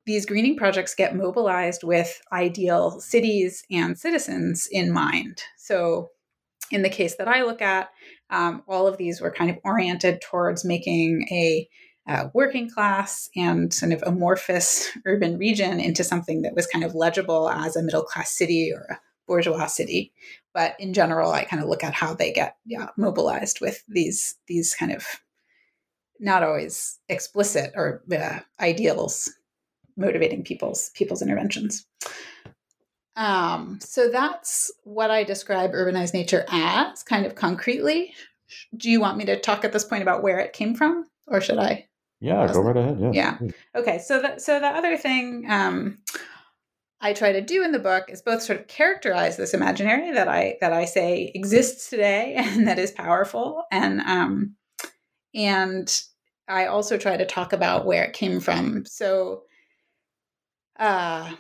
these 0.06 0.26
greening 0.26 0.56
projects 0.56 0.96
get 0.96 1.16
mobilized 1.16 1.84
with 1.84 2.22
ideal 2.32 3.00
cities 3.00 3.64
and 3.70 3.98
citizens 3.98 4.68
in 4.72 4.92
mind. 4.92 5.44
So, 5.58 6.10
in 6.72 6.84
the 6.84 6.90
case 6.90 7.16
that 7.16 7.28
I 7.28 7.44
look 7.44 7.62
at, 7.62 7.90
um, 8.30 8.64
all 8.68 8.88
of 8.88 8.98
these 8.98 9.22
were 9.22 9.32
kind 9.32 9.50
of 9.50 9.58
oriented 9.64 10.22
towards 10.22 10.64
making 10.64 11.28
a 11.32 11.68
uh, 12.08 12.30
working 12.34 12.70
class 12.70 13.30
and 13.36 13.74
sort 13.74 13.92
of 13.92 14.04
amorphous 14.04 14.90
urban 15.06 15.38
region 15.38 15.80
into 15.80 16.04
something 16.04 16.42
that 16.42 16.56
was 16.56 16.68
kind 16.68 16.84
of 16.84 16.96
legible 16.96 17.50
as 17.50 17.76
a 17.76 17.84
middle 17.84 18.04
class 18.04 18.32
city 18.32 18.72
or 18.74 18.86
a 18.90 19.00
bourgeois 19.30 19.68
city. 19.68 20.12
But 20.54 20.76
in 20.80 20.94
general, 20.94 21.32
I 21.32 21.46
kind 21.46 21.64
of 21.64 21.70
look 21.70 21.84
at 21.84 21.94
how 21.94 22.14
they 22.14 22.34
get 22.34 22.58
yeah, 22.66 22.88
mobilized 22.98 23.62
with 23.62 23.84
these 23.88 24.36
these 24.48 24.76
kind 24.76 24.92
of 24.92 25.06
not 26.20 26.44
always 26.44 27.00
explicit 27.08 27.72
or 27.76 28.04
uh, 28.12 28.40
ideals 28.60 29.32
motivating 29.96 30.44
people's 30.44 30.90
people's 30.96 31.22
interventions. 31.22 31.86
Um, 33.16 33.80
so 33.82 34.10
that's 34.10 34.72
what 34.84 35.12
I 35.12 35.24
describe 35.24 35.72
urbanized 35.74 36.14
nature 36.14 36.46
as, 36.50 37.04
kind 37.04 37.26
of 37.26 37.36
concretely. 37.36 38.14
Do 38.76 38.90
you 38.90 39.00
want 39.00 39.18
me 39.18 39.26
to 39.26 39.40
talk 39.40 39.64
at 39.64 39.74
this 39.74 39.84
point 39.84 40.02
about 40.02 40.24
where 40.24 40.40
it 40.40 40.54
came 40.54 40.74
from, 40.74 41.06
or 41.28 41.42
should 41.42 41.60
I? 41.60 41.88
Yeah, 42.22 42.52
go 42.52 42.62
right 42.62 42.76
ahead. 42.76 42.98
Yes, 43.00 43.14
yeah. 43.14 43.38
Okay. 43.76 44.00
So 44.00 44.22
the 44.22 44.40
so 44.40 44.60
the 44.60 44.68
other 44.68 44.98
thing 44.98 45.46
um, 45.50 46.00
I 47.02 47.14
try 47.14 47.32
to 47.32 47.42
do 47.42 47.64
in 47.64 47.72
the 47.72 47.80
book 47.80 48.10
is 48.10 48.22
both 48.22 48.42
sort 48.42 48.60
of 48.60 48.68
characterize 48.68 49.38
this 49.38 49.54
imaginary 49.54 50.12
that 50.12 50.28
I 50.28 50.58
that 50.62 50.74
I 50.74 50.86
say 50.86 51.32
exists 51.34 51.90
today 51.90 52.36
and 52.38 52.68
that 52.68 52.80
is 52.80 52.92
powerful, 52.92 53.64
and 53.72 54.02
um, 54.02 54.56
and 55.34 56.02
I 56.48 56.66
also 56.66 56.98
try 56.98 57.16
to 57.16 57.26
talk 57.26 57.54
about 57.54 57.86
where 57.86 58.04
it 58.04 58.14
came 58.14 58.40
from. 58.40 58.86
So, 58.86 59.44
uh, 60.78 61.32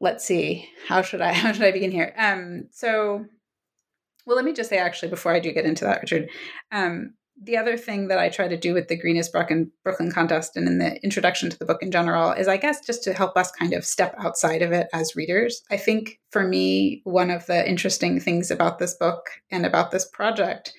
let's 0.00 0.24
see, 0.24 0.68
how 0.86 1.02
should 1.02 1.20
I 1.20 1.32
how 1.32 1.52
should 1.52 1.64
I 1.64 1.72
begin 1.72 1.90
here? 1.90 2.14
Um, 2.16 2.68
so, 2.70 3.24
well, 4.26 4.36
let 4.36 4.44
me 4.44 4.52
just 4.52 4.70
say 4.70 4.78
actually 4.78 5.08
before 5.08 5.32
I 5.32 5.40
do 5.40 5.52
get 5.52 5.66
into 5.66 5.84
that, 5.84 6.02
Richard, 6.02 6.30
um, 6.70 7.14
the 7.40 7.56
other 7.56 7.76
thing 7.76 8.08
that 8.08 8.18
I 8.18 8.28
try 8.28 8.46
to 8.46 8.56
do 8.56 8.74
with 8.74 8.88
the 8.88 8.96
Greenest 8.96 9.32
Brooklyn, 9.32 9.70
Brooklyn 9.82 10.12
contest 10.12 10.56
and 10.56 10.68
in 10.68 10.78
the 10.78 11.02
introduction 11.02 11.50
to 11.50 11.58
the 11.58 11.64
book 11.64 11.82
in 11.82 11.90
general 11.90 12.32
is, 12.32 12.46
I 12.46 12.56
guess, 12.56 12.84
just 12.84 13.02
to 13.04 13.12
help 13.12 13.36
us 13.36 13.50
kind 13.50 13.72
of 13.72 13.84
step 13.84 14.14
outside 14.18 14.62
of 14.62 14.72
it 14.72 14.88
as 14.92 15.16
readers. 15.16 15.62
I 15.70 15.76
think 15.76 16.20
for 16.30 16.46
me, 16.46 17.00
one 17.04 17.30
of 17.30 17.46
the 17.46 17.68
interesting 17.68 18.20
things 18.20 18.50
about 18.50 18.78
this 18.78 18.94
book 18.94 19.30
and 19.50 19.66
about 19.66 19.90
this 19.90 20.04
project 20.04 20.72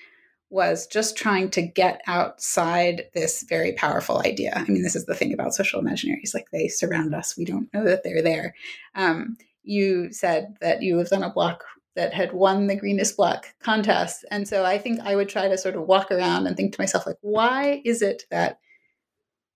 was 0.50 0.86
just 0.86 1.16
trying 1.16 1.50
to 1.50 1.62
get 1.62 2.00
outside 2.06 3.06
this 3.14 3.44
very 3.48 3.72
powerful 3.72 4.22
idea. 4.24 4.52
I 4.54 4.64
mean, 4.64 4.82
this 4.82 4.94
is 4.94 5.06
the 5.06 5.14
thing 5.14 5.32
about 5.32 5.54
social 5.54 5.82
imaginaries 5.82 6.32
like 6.32 6.46
they 6.52 6.68
surround 6.68 7.14
us, 7.14 7.36
we 7.36 7.44
don't 7.44 7.72
know 7.74 7.84
that 7.84 8.04
they're 8.04 8.22
there. 8.22 8.54
Um, 8.94 9.36
you 9.64 10.12
said 10.12 10.54
that 10.60 10.82
you 10.82 10.96
lived 10.96 11.12
on 11.12 11.24
a 11.24 11.32
block 11.32 11.64
that 11.94 12.12
had 12.12 12.32
won 12.32 12.66
the 12.66 12.76
greenest 12.76 13.16
block 13.16 13.54
contest. 13.60 14.24
And 14.30 14.48
so 14.48 14.64
I 14.64 14.78
think 14.78 15.00
I 15.00 15.16
would 15.16 15.28
try 15.28 15.48
to 15.48 15.58
sort 15.58 15.76
of 15.76 15.86
walk 15.86 16.10
around 16.10 16.46
and 16.46 16.56
think 16.56 16.74
to 16.74 16.80
myself, 16.80 17.06
like, 17.06 17.18
why 17.20 17.82
is 17.84 18.02
it 18.02 18.24
that 18.30 18.58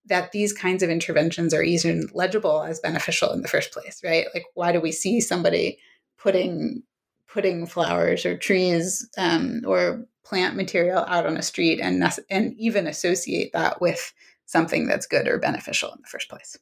that 0.06 0.32
these 0.32 0.54
kinds 0.54 0.82
of 0.82 0.88
interventions 0.88 1.52
are 1.52 1.62
even 1.62 2.08
legible 2.14 2.62
as 2.62 2.80
beneficial 2.80 3.30
in 3.32 3.42
the 3.42 3.48
first 3.48 3.72
place, 3.72 4.00
right? 4.02 4.26
Like, 4.32 4.46
why 4.54 4.72
do 4.72 4.80
we 4.80 4.90
see 4.90 5.20
somebody 5.20 5.78
putting 6.16 6.82
putting 7.26 7.66
flowers 7.66 8.24
or 8.24 8.36
trees 8.36 9.06
um, 9.18 9.60
or 9.66 10.06
plant 10.24 10.56
material 10.56 11.04
out 11.08 11.26
on 11.26 11.36
a 11.36 11.42
street 11.42 11.80
and 11.80 12.02
and 12.30 12.54
even 12.58 12.86
associate 12.86 13.52
that 13.52 13.80
with 13.80 14.12
something 14.46 14.86
that's 14.86 15.06
good 15.06 15.28
or 15.28 15.38
beneficial 15.38 15.92
in 15.92 16.00
the 16.00 16.08
first 16.08 16.28
place? 16.28 16.56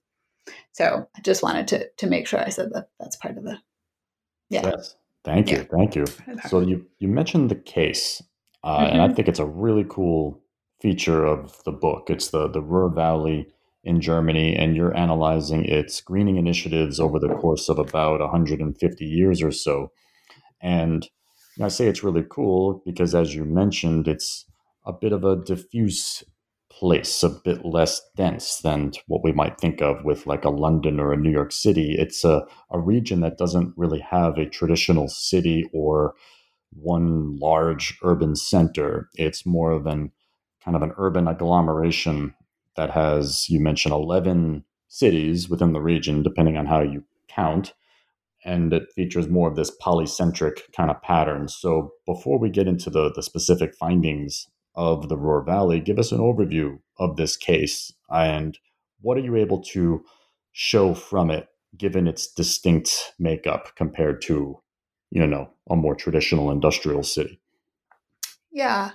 So 0.73 1.09
I 1.17 1.21
just 1.21 1.43
wanted 1.43 1.69
to 1.69 1.89
to 1.89 2.07
make 2.07 2.27
sure 2.27 2.41
I 2.41 2.49
said 2.49 2.71
that 2.73 2.89
that's 2.99 3.17
part 3.17 3.37
of 3.37 3.45
the 3.45 3.59
yeah. 4.49 4.63
Yes. 4.65 4.97
Thank 5.27 5.51
you. 5.51 5.57
Yeah. 5.59 5.65
Thank 5.77 5.97
you. 5.97 6.07
So 6.49 6.61
you 6.61 6.87
you 7.01 7.09
mentioned 7.09 7.51
the 7.51 7.57
case, 7.57 8.23
uh, 8.63 8.79
mm-hmm. 8.79 8.93
and 8.93 9.03
I 9.03 9.07
mm-hmm. 9.07 9.17
think 9.17 9.29
it's 9.29 9.41
a 9.41 9.45
really 9.45 9.85
cool 9.89 10.41
feature 10.81 11.25
of 11.27 11.63
the 11.65 11.73
book. 11.73 12.09
It's 12.09 12.29
the 12.29 12.49
the 12.49 12.63
Ruhr 12.63 12.89
Valley 12.89 13.49
in 13.83 14.01
Germany, 14.01 14.55
and 14.55 14.77
you're 14.77 14.97
analyzing 14.97 15.65
its 15.65 16.01
greening 16.01 16.37
initiatives 16.37 17.01
over 17.01 17.19
the 17.19 17.35
course 17.35 17.69
of 17.69 17.79
about 17.79 18.21
150 18.21 19.05
years 19.05 19.43
or 19.43 19.51
so. 19.51 19.91
And 20.61 21.09
I 21.61 21.69
say 21.69 21.87
it's 21.87 22.05
really 22.05 22.25
cool 22.29 22.83
because, 22.87 23.13
as 23.13 23.35
you 23.35 23.45
mentioned, 23.45 24.07
it's 24.07 24.45
a 24.85 24.93
bit 24.93 25.13
of 25.13 25.25
a 25.25 25.37
diffuse 25.37 26.23
place, 26.77 27.23
a 27.23 27.31
bit 27.31 27.65
less 27.65 28.03
dense 28.17 28.59
than 28.59 28.93
what 29.07 29.25
we 29.25 29.33
might 29.33 29.59
think 29.59 29.81
of 29.81 30.05
with 30.05 30.27
like 30.27 30.45
a 30.45 30.51
London 30.51 31.01
or 31.01 31.13
a 31.13 31.17
New 31.17 31.31
York 31.31 31.53
City. 31.53 31.97
It's 31.99 32.23
a, 32.23 32.47
a 32.71 32.79
region 32.79 33.21
that 33.21 33.39
doesn't 33.39 33.73
really 33.77 34.01
have 34.01 34.37
a 34.37 34.47
traditional 34.47 35.09
city 35.09 35.69
or 35.73 36.15
one 36.71 37.39
large 37.39 37.99
urban 38.03 38.37
center. 38.37 39.09
It's 39.15 39.47
more 39.47 39.73
of 39.73 39.87
an 39.87 40.13
kind 40.63 40.77
of 40.77 40.83
an 40.83 40.93
urban 40.99 41.29
agglomeration 41.29 42.35
that 42.77 42.91
has, 42.91 43.49
you 43.49 43.61
mentioned, 43.61 43.95
11 43.95 44.65
cities 44.89 45.49
within 45.49 45.73
the 45.73 45.81
region, 45.81 46.23
depending 46.23 46.57
on 46.57 46.67
how 46.67 46.83
you 46.83 47.05
count. 47.29 47.73
And 48.45 48.73
it 48.73 48.93
features 48.95 49.29
more 49.29 49.49
of 49.49 49.57
this 49.57 49.73
polycentric 49.81 50.61
kind 50.77 50.91
of 50.91 51.01
pattern. 51.03 51.49
So, 51.49 51.93
before 52.05 52.39
we 52.39 52.51
get 52.51 52.69
into 52.69 52.91
the, 52.91 53.11
the 53.13 53.23
specific 53.23 53.75
findings 53.75 54.47
of 54.77 55.09
the 55.09 55.17
Ruhr 55.17 55.43
Valley, 55.43 55.81
give 55.81 55.99
us 55.99 56.13
an 56.13 56.19
overview 56.19 56.79
of 56.99 57.17
this 57.17 57.37
case 57.37 57.93
and 58.11 58.59
what 59.01 59.17
are 59.17 59.23
you 59.23 59.37
able 59.37 59.63
to 59.63 60.05
show 60.53 60.95
from 60.95 61.31
it, 61.31 61.49
given 61.77 62.09
its 62.09 62.27
distinct 62.27 63.13
makeup 63.19 63.77
compared 63.77 64.23
to, 64.23 64.61
you 65.11 65.27
know, 65.27 65.51
a 65.71 65.77
more 65.77 65.95
traditional 65.95 66.51
industrial 66.51 67.03
city? 67.03 67.41
Yeah. 68.51 68.93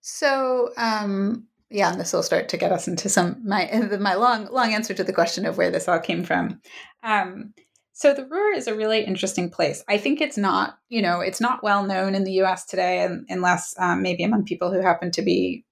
So, 0.00 0.70
um, 0.76 1.46
yeah, 1.70 1.90
and 1.90 2.00
this 2.00 2.12
will 2.12 2.22
start 2.22 2.48
to 2.50 2.56
get 2.56 2.72
us 2.72 2.88
into 2.88 3.08
some 3.08 3.40
my 3.44 3.70
my 4.00 4.14
long 4.14 4.46
long 4.50 4.74
answer 4.74 4.94
to 4.94 5.04
the 5.04 5.12
question 5.12 5.46
of 5.46 5.56
where 5.56 5.70
this 5.70 5.88
all 5.88 6.00
came 6.00 6.24
from. 6.24 6.60
Um, 7.02 7.54
so 7.92 8.14
the 8.14 8.26
Ruhr 8.26 8.54
is 8.54 8.66
a 8.66 8.74
really 8.74 9.04
interesting 9.04 9.50
place. 9.50 9.84
I 9.88 9.98
think 9.98 10.20
it's 10.20 10.38
not, 10.38 10.78
you 10.88 11.02
know, 11.02 11.20
it's 11.20 11.40
not 11.40 11.62
well 11.62 11.84
known 11.84 12.14
in 12.14 12.24
the 12.24 12.32
U.S. 12.32 12.64
today, 12.64 13.08
unless 13.28 13.74
um, 13.78 14.02
maybe 14.02 14.24
among 14.24 14.44
people 14.44 14.72
who 14.72 14.80
happen 14.80 15.10
to 15.12 15.22
be 15.22 15.64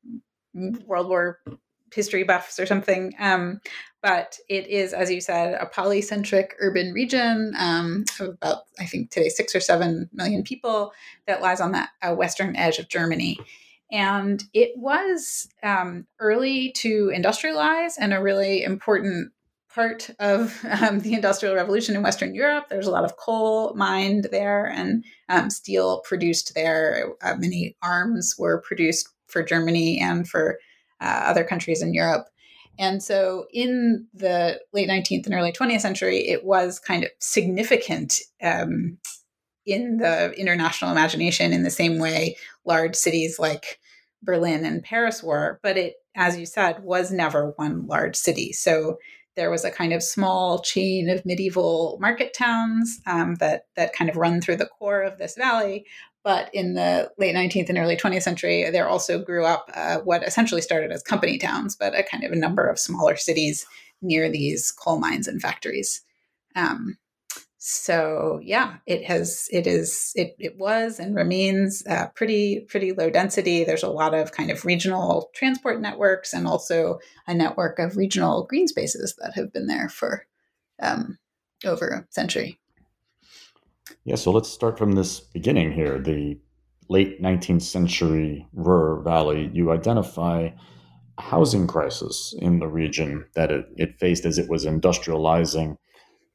World 0.55 1.09
War 1.09 1.41
history 1.95 2.25
buffs 2.25 2.59
or 2.59 2.67
something. 2.67 3.15
Um, 3.19 3.61
but 4.03 4.39
it 4.49 4.67
is, 4.69 4.93
as 4.93 5.11
you 5.11 5.21
said, 5.21 5.55
a 5.55 5.67
polycentric 5.67 6.51
urban 6.59 6.93
region 6.93 7.55
um, 7.59 8.05
of 8.19 8.29
about, 8.29 8.63
I 8.79 8.87
think 8.87 9.11
today, 9.11 9.29
six 9.29 9.55
or 9.55 9.61
seven 9.61 10.09
million 10.13 10.43
people 10.43 10.93
that 11.27 11.43
lies 11.43 11.61
on 11.61 11.73
the 11.73 11.89
uh, 12.03 12.15
western 12.15 12.57
edge 12.57 12.79
of 12.79 12.89
Germany. 12.89 13.39
And 13.93 14.43
it 14.55 14.73
was 14.77 15.49
um, 15.63 16.07
early 16.21 16.73
to 16.77 17.13
industrialize 17.15 17.95
and 17.99 18.15
a 18.15 18.23
really 18.23 18.63
important 18.63 19.33
part 19.75 20.11
of 20.19 20.59
um, 20.83 21.01
the 21.01 21.15
Industrial 21.15 21.55
Revolution 21.55 21.95
in 21.95 22.03
Western 22.03 22.35
Europe. 22.35 22.67
There's 22.69 22.87
a 22.87 22.91
lot 22.91 23.05
of 23.05 23.17
coal 23.17 23.75
mined 23.75 24.29
there 24.31 24.67
and 24.67 25.05
um, 25.29 25.51
steel 25.51 26.01
produced 26.01 26.55
there. 26.55 27.15
Uh, 27.23 27.37
many 27.39 27.77
arms 27.83 28.35
were 28.39 28.63
produced 28.63 29.09
for 29.27 29.43
Germany 29.43 30.01
and 30.01 30.29
for 30.29 30.59
uh, 31.01 31.23
other 31.25 31.45
countries 31.45 31.83
in 31.83 31.95
Europe. 31.95 32.27
And 32.79 33.03
so 33.03 33.47
in 33.53 34.07
the 34.15 34.61
late 34.73 34.89
19th 34.89 35.27
and 35.27 35.35
early 35.35 35.53
20th 35.53 35.83
century, 35.83 36.29
it 36.29 36.45
was 36.45 36.79
kind 36.79 37.05
of 37.05 37.11
significant 37.19 38.21
um, 38.43 38.99
in 39.67 39.99
the 39.99 40.33
international 40.33 40.91
imagination 40.91 41.53
in 41.53 41.63
the 41.63 41.71
same 41.71 41.99
way 41.99 42.37
large 42.65 42.97
cities 42.97 43.39
like 43.39 43.79
Berlin 44.23 44.65
and 44.65 44.83
Paris 44.83 45.23
were. 45.23 45.61
But 45.63 45.77
it, 45.77 45.97
as 46.17 46.39
you 46.39 46.47
said, 46.47 46.83
was 46.83 47.11
never 47.11 47.53
one 47.57 47.87
large 47.87 48.17
city. 48.17 48.53
So 48.53 48.97
there 49.37 49.51
was 49.51 49.65
a 49.65 49.71
kind 49.71 49.93
of 49.93 50.03
small 50.03 50.61
chain 50.61 51.09
of 51.09 51.25
medieval 51.25 51.99
market 52.01 52.35
towns 52.35 53.01
um, 53.07 53.37
that 53.37 53.67
that 53.77 53.93
kind 53.93 54.11
of 54.11 54.17
run 54.17 54.41
through 54.41 54.57
the 54.57 54.67
core 54.67 55.03
of 55.03 55.19
this 55.19 55.37
valley. 55.37 55.87
But 56.23 56.51
in 56.53 56.75
the 56.75 57.11
late 57.17 57.35
19th 57.35 57.71
and 57.71 57.79
early 57.79 57.97
20th 57.97 58.23
century, 58.23 58.69
there 58.71 58.89
also 58.89 59.19
grew 59.19 59.47
up 59.47 59.71
uh, 59.75 59.99
what 60.01 60.23
essentially 60.23 60.61
started 60.61 60.93
as 60.93 61.03
company 61.03 61.39
towns, 61.39 61.77
but 61.77 61.99
a 61.99 62.03
kind 62.03 62.25
of 62.25 62.33
a 62.33 62.37
number 62.37 62.67
of 62.67 62.79
smaller 62.79 63.17
cities 63.17 63.65
near 64.03 64.31
these 64.31 64.71
coal 64.71 64.99
mines 64.99 65.27
and 65.27 65.41
factories. 65.41 66.03
Um, 66.55 66.99
so 67.63 68.41
yeah, 68.43 68.77
it 68.87 69.05
has 69.05 69.47
it 69.53 69.67
is 69.67 70.13
it 70.17 70.35
it 70.39 70.57
was 70.57 70.99
and 70.99 71.15
remains 71.15 71.87
uh, 71.87 72.07
pretty 72.15 72.61
pretty 72.61 72.93
low 72.93 73.11
density. 73.11 73.65
There's 73.65 73.83
a 73.83 73.91
lot 73.91 74.15
of 74.15 74.33
kind 74.33 74.51
of 74.51 74.65
regional 74.65 75.31
transport 75.35 75.79
networks 75.79 76.33
and 76.33 76.47
also 76.47 77.01
a 77.27 77.35
network 77.35 77.79
of 77.79 77.99
regional 77.99 78.47
green 78.47 78.67
spaces 78.67 79.15
that 79.19 79.35
have 79.35 79.53
been 79.53 79.67
there 79.67 79.91
for 79.91 80.25
um, 80.81 81.19
over 81.67 81.89
a 81.89 82.07
century. 82.09 82.59
Yeah, 84.05 84.17
so 84.17 84.31
let's 84.31 84.49
start 84.49 84.79
from 84.79 84.93
this 84.93 85.21
beginning 85.21 85.73
here. 85.73 85.99
The 85.99 86.41
late 86.89 87.21
19th 87.21 87.63
century 87.63 88.47
Ruhr 88.55 89.03
Valley. 89.03 89.51
You 89.53 89.71
identify 89.71 90.49
a 91.19 91.23
housing 91.23 91.67
crisis 91.67 92.35
in 92.39 92.59
the 92.59 92.69
region 92.69 93.27
that 93.35 93.51
it, 93.51 93.67
it 93.77 93.99
faced 94.01 94.25
as 94.25 94.39
it 94.39 94.49
was 94.49 94.65
industrializing 94.65 95.77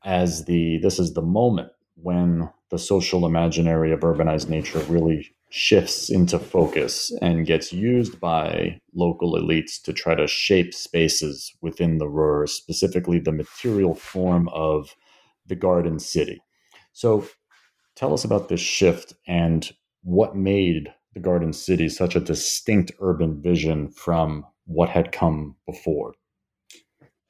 as 0.05 0.45
the 0.45 0.77
this 0.77 0.99
is 0.99 1.13
the 1.13 1.21
moment 1.21 1.71
when 1.95 2.49
the 2.69 2.79
social 2.79 3.25
imaginary 3.25 3.91
of 3.91 4.01
urbanized 4.01 4.49
nature 4.49 4.79
really 4.87 5.35
shifts 5.49 6.09
into 6.09 6.37
focus 6.37 7.11
and 7.21 7.45
gets 7.45 7.71
used 7.71 8.19
by 8.19 8.79
local 8.93 9.33
elites 9.35 9.81
to 9.81 9.93
try 9.93 10.15
to 10.15 10.27
shape 10.27 10.73
spaces 10.73 11.53
within 11.61 11.97
the 11.97 12.07
Ruhr, 12.07 12.47
specifically 12.47 13.19
the 13.19 13.31
material 13.31 13.95
form 13.95 14.49
of 14.49 14.95
the 15.47 15.55
garden 15.55 15.99
city. 15.99 16.41
So 16.93 17.27
tell 17.95 18.13
us 18.13 18.25
about 18.25 18.49
this 18.49 18.59
shift 18.59 19.13
and 19.27 19.71
what 20.03 20.35
made 20.35 20.93
the 21.13 21.19
garden 21.19 21.53
city 21.53 21.87
such 21.87 22.15
a 22.15 22.19
distinct 22.19 22.91
urban 22.99 23.41
vision 23.41 23.89
from 23.89 24.45
what 24.65 24.89
had 24.89 25.11
come 25.11 25.55
before. 25.65 26.13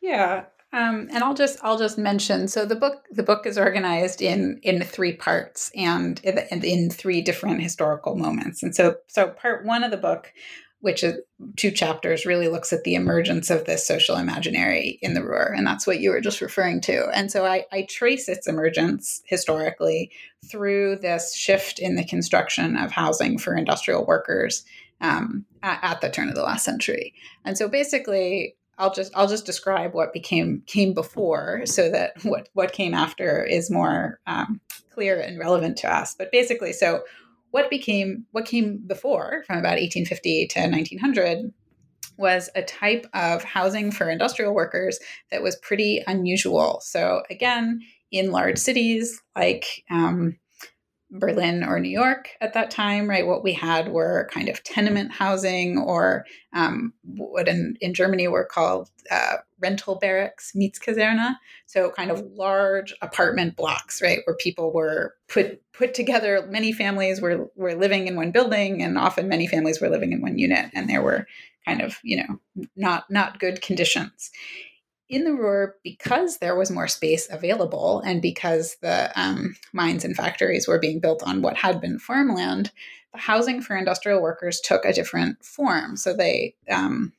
Yeah, 0.02 0.46
um, 0.76 1.08
and 1.14 1.24
I'll 1.24 1.34
just 1.34 1.58
I'll 1.64 1.78
just 1.78 1.98
mention 1.98 2.50
so 2.50 2.66
the 2.66 2.76
book 2.76 3.06
the 3.10 3.24
book 3.24 3.46
is 3.46 3.58
organized 3.58 4.22
in 4.22 4.60
in 4.62 4.84
three 4.84 5.14
parts 5.14 5.72
and 5.74 6.20
in, 6.20 6.38
in 6.66 6.90
three 6.90 7.22
different 7.22 7.62
historical 7.62 8.18
moments. 8.18 8.62
And 8.62 8.76
so 8.76 8.98
so 9.08 9.30
part 9.30 9.66
one 9.66 9.86
of 9.86 9.92
the 9.92 9.98
book, 9.98 10.34
which 10.82 11.02
is 11.02 11.22
two 11.56 11.72
chapters, 11.72 12.26
really 12.26 12.50
looks 12.50 12.74
at 12.74 12.84
the 12.84 12.96
emergence 12.96 13.50
of 13.50 13.64
this 13.64 13.88
social 13.88 14.18
imaginary 14.18 15.00
in 15.02 15.14
the 15.14 15.24
Ruhr, 15.24 15.54
and 15.56 15.66
that's 15.66 15.88
what 15.88 16.02
you 16.02 16.10
were 16.10 16.20
just 16.20 16.42
referring 16.42 16.82
to. 16.82 17.08
And 17.14 17.32
so 17.32 17.46
I, 17.46 17.66
I 17.72 17.84
trace 17.84 18.28
its 18.28 18.46
emergence 18.46 19.22
historically 19.26 20.12
through 20.52 20.98
this 20.98 21.34
shift 21.34 21.80
in 21.80 21.96
the 21.96 22.06
construction 22.06 22.76
of 22.76 22.92
housing 22.92 23.38
for 23.38 23.56
industrial 23.56 24.06
workers 24.06 24.66
um, 25.00 25.46
at, 25.64 25.80
at, 25.82 26.02
the 26.02 26.10
turn 26.10 26.28
of 26.28 26.36
the 26.36 26.44
last 26.44 26.66
century. 26.66 27.14
And 27.46 27.58
so 27.58 27.70
basically, 27.70 28.56
I'll 28.78 28.94
just 28.94 29.12
I'll 29.16 29.28
just 29.28 29.46
describe 29.46 29.94
what 29.94 30.14
became 30.14 30.64
came 30.66 30.94
before, 30.94 31.66
so 31.66 31.90
that 31.92 32.24
what 32.24 32.50
what 32.54 32.74
came 32.74 32.94
after 32.94 33.44
is 33.44 33.72
more 33.72 34.20
um, 34.28 34.60
clear 34.94 35.20
and 35.20 35.40
relevant 35.40 35.78
to 35.78 35.94
us. 35.94 36.16
But 36.18 36.32
basically, 36.32 36.74
so 36.74 37.04
what 37.52 37.70
became 37.70 38.26
what 38.32 38.46
came 38.46 38.84
before, 38.86 39.44
from 39.48 39.60
about 39.60 39.80
1850 39.80 40.48
to 40.48 40.60
1900, 40.60 41.54
was 42.18 42.50
a 42.56 42.62
type 42.62 43.06
of 43.14 43.44
housing 43.44 43.92
for 43.92 44.10
industrial 44.10 44.54
workers 44.54 45.00
that 45.32 45.44
was 45.44 45.56
pretty 45.58 46.04
unusual. 46.08 46.82
So 46.84 47.24
again, 47.30 47.82
in 48.12 48.32
large 48.32 48.58
cities 48.58 49.22
like 49.36 49.84
um, 49.90 50.38
Berlin 51.12 51.64
or 51.64 51.80
New 51.80 51.90
York 51.90 52.30
at 52.42 52.54
that 52.54 52.72
time, 52.72 53.10
right? 53.10 53.28
What 53.28 53.44
we 53.44 53.54
had 53.54 53.90
were 53.90 54.28
kind 54.32 54.50
of 54.50 54.64
tenement 54.64 55.12
housing 55.12 55.78
or 55.78 56.26
um, 56.54 56.94
what 57.04 57.48
in, 57.48 57.78
in 57.80 57.94
Germany 57.94 58.28
were 58.28 58.46
called 58.46 58.90
uh, 59.12 59.38
rental 59.60 59.96
barracks, 59.96 60.52
Mietskaserne. 60.56 61.36
So 61.68 61.92
kind 61.92 62.12
of 62.12 62.22
large 62.22 62.94
apartment 63.02 63.56
blocks, 63.56 64.02
right? 64.02 64.20
Where 64.26 64.36
people 64.36 64.74
were 64.74 65.16
put 65.28 65.62
put 65.74 65.94
together. 65.94 66.48
Many 66.50 66.72
families 66.72 67.22
were, 67.22 67.50
were 67.56 67.76
living 67.76 68.08
in 68.08 68.16
one 68.16 68.32
building 68.32 68.82
and 68.82 68.98
often 68.98 69.28
many 69.28 69.48
families 69.48 69.80
were 69.80 69.90
living 69.90 70.12
in 70.12 70.22
one 70.22 70.38
unit 70.38 70.72
and 70.74 70.90
there 70.90 71.02
were 71.02 71.28
kind 71.66 71.82
of, 71.82 71.98
you 72.04 72.18
know, 72.18 72.68
not 72.76 73.10
not 73.10 73.40
good 73.40 73.62
conditions 73.62 74.32
in 75.10 75.24
the 75.24 75.34
Ruhr, 75.34 75.76
because 75.84 76.38
there 76.38 76.56
was 76.56 76.72
more 76.72 76.88
space 76.88 77.28
available 77.30 78.02
and 78.06 78.22
because 78.22 78.78
the 78.82 79.12
um, 79.20 79.56
mines 79.72 80.04
and 80.04 80.16
factories 80.16 80.68
were 80.68 80.80
being 80.80 81.00
built 81.00 81.22
on 81.24 81.42
what 81.42 81.58
had 81.58 81.80
been 81.80 82.00
farmland, 82.00 82.72
the 83.14 83.20
housing 83.20 83.62
for 83.62 83.76
industrial 83.76 84.22
workers 84.22 84.60
took 84.60 84.84
a 84.84 84.94
different 84.94 85.44
form. 85.44 85.96
So 85.96 86.14
they 86.14 86.56
um, 86.70 87.14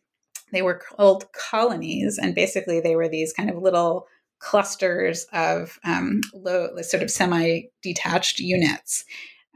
they 0.52 0.62
were 0.62 0.74
called 0.74 1.32
colonies, 1.32 2.18
and 2.18 2.34
basically 2.34 2.80
they 2.80 2.96
were 2.96 3.08
these 3.08 3.32
kind 3.32 3.50
of 3.50 3.58
little 3.58 4.06
clusters 4.38 5.26
of 5.32 5.78
um, 5.84 6.20
low, 6.34 6.68
sort 6.82 7.02
of 7.02 7.10
semi-detached 7.10 8.38
units 8.38 9.04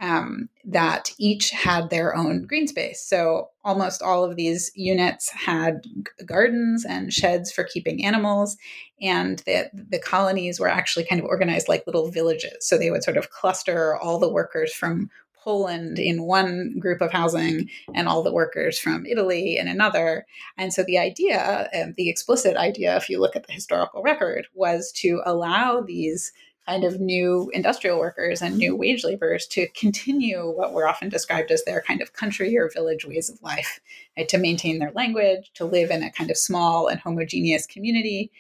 um, 0.00 0.48
that 0.64 1.12
each 1.18 1.50
had 1.50 1.90
their 1.90 2.16
own 2.16 2.46
green 2.46 2.66
space. 2.66 3.02
So 3.02 3.50
almost 3.62 4.02
all 4.02 4.24
of 4.24 4.36
these 4.36 4.70
units 4.74 5.30
had 5.30 5.84
gardens 6.24 6.84
and 6.84 7.12
sheds 7.12 7.52
for 7.52 7.64
keeping 7.64 8.04
animals, 8.04 8.56
and 9.00 9.40
the, 9.40 9.70
the 9.72 9.98
colonies 9.98 10.58
were 10.58 10.68
actually 10.68 11.04
kind 11.04 11.20
of 11.20 11.26
organized 11.26 11.68
like 11.68 11.86
little 11.86 12.10
villages. 12.10 12.66
So 12.66 12.78
they 12.78 12.90
would 12.90 13.04
sort 13.04 13.18
of 13.18 13.30
cluster 13.30 13.96
all 13.96 14.18
the 14.18 14.32
workers 14.32 14.72
from 14.72 15.10
Poland 15.42 15.98
in 15.98 16.24
one 16.24 16.78
group 16.78 17.00
of 17.00 17.12
housing 17.12 17.70
and 17.94 18.08
all 18.08 18.22
the 18.22 18.32
workers 18.32 18.78
from 18.78 19.06
Italy 19.06 19.56
in 19.56 19.68
another. 19.68 20.26
And 20.58 20.72
so 20.72 20.82
the 20.82 20.98
idea, 20.98 21.68
and 21.72 21.94
the 21.96 22.10
explicit 22.10 22.56
idea, 22.56 22.96
if 22.96 23.08
you 23.08 23.18
look 23.18 23.36
at 23.36 23.46
the 23.46 23.52
historical 23.52 24.02
record, 24.02 24.48
was 24.54 24.92
to 24.96 25.22
allow 25.24 25.80
these 25.80 26.32
kind 26.70 26.85
of 26.85 27.00
new 27.00 27.50
industrial 27.52 27.98
workers 27.98 28.40
and 28.40 28.56
new 28.56 28.76
wage 28.76 29.02
laborers 29.02 29.44
to 29.44 29.66
continue 29.70 30.48
what 30.48 30.72
were 30.72 30.87
often 30.87 31.09
described 31.09 31.50
as 31.50 31.64
their 31.64 31.83
kind 31.83 32.00
of 32.00 32.12
country 32.12 32.56
or 32.56 32.70
village 32.72 33.04
ways 33.04 33.28
of 33.28 33.42
life, 33.42 33.80
right? 34.16 34.28
to 34.28 34.38
maintain 34.38 34.78
their 34.78 34.92
language, 34.92 35.50
to 35.54 35.64
live 35.64 35.90
in 35.90 36.04
a 36.04 36.12
kind 36.12 36.30
of 36.30 36.37
small 36.37 36.87
and 36.87 37.00
homogeneous 37.00 37.66
community. 37.66 38.30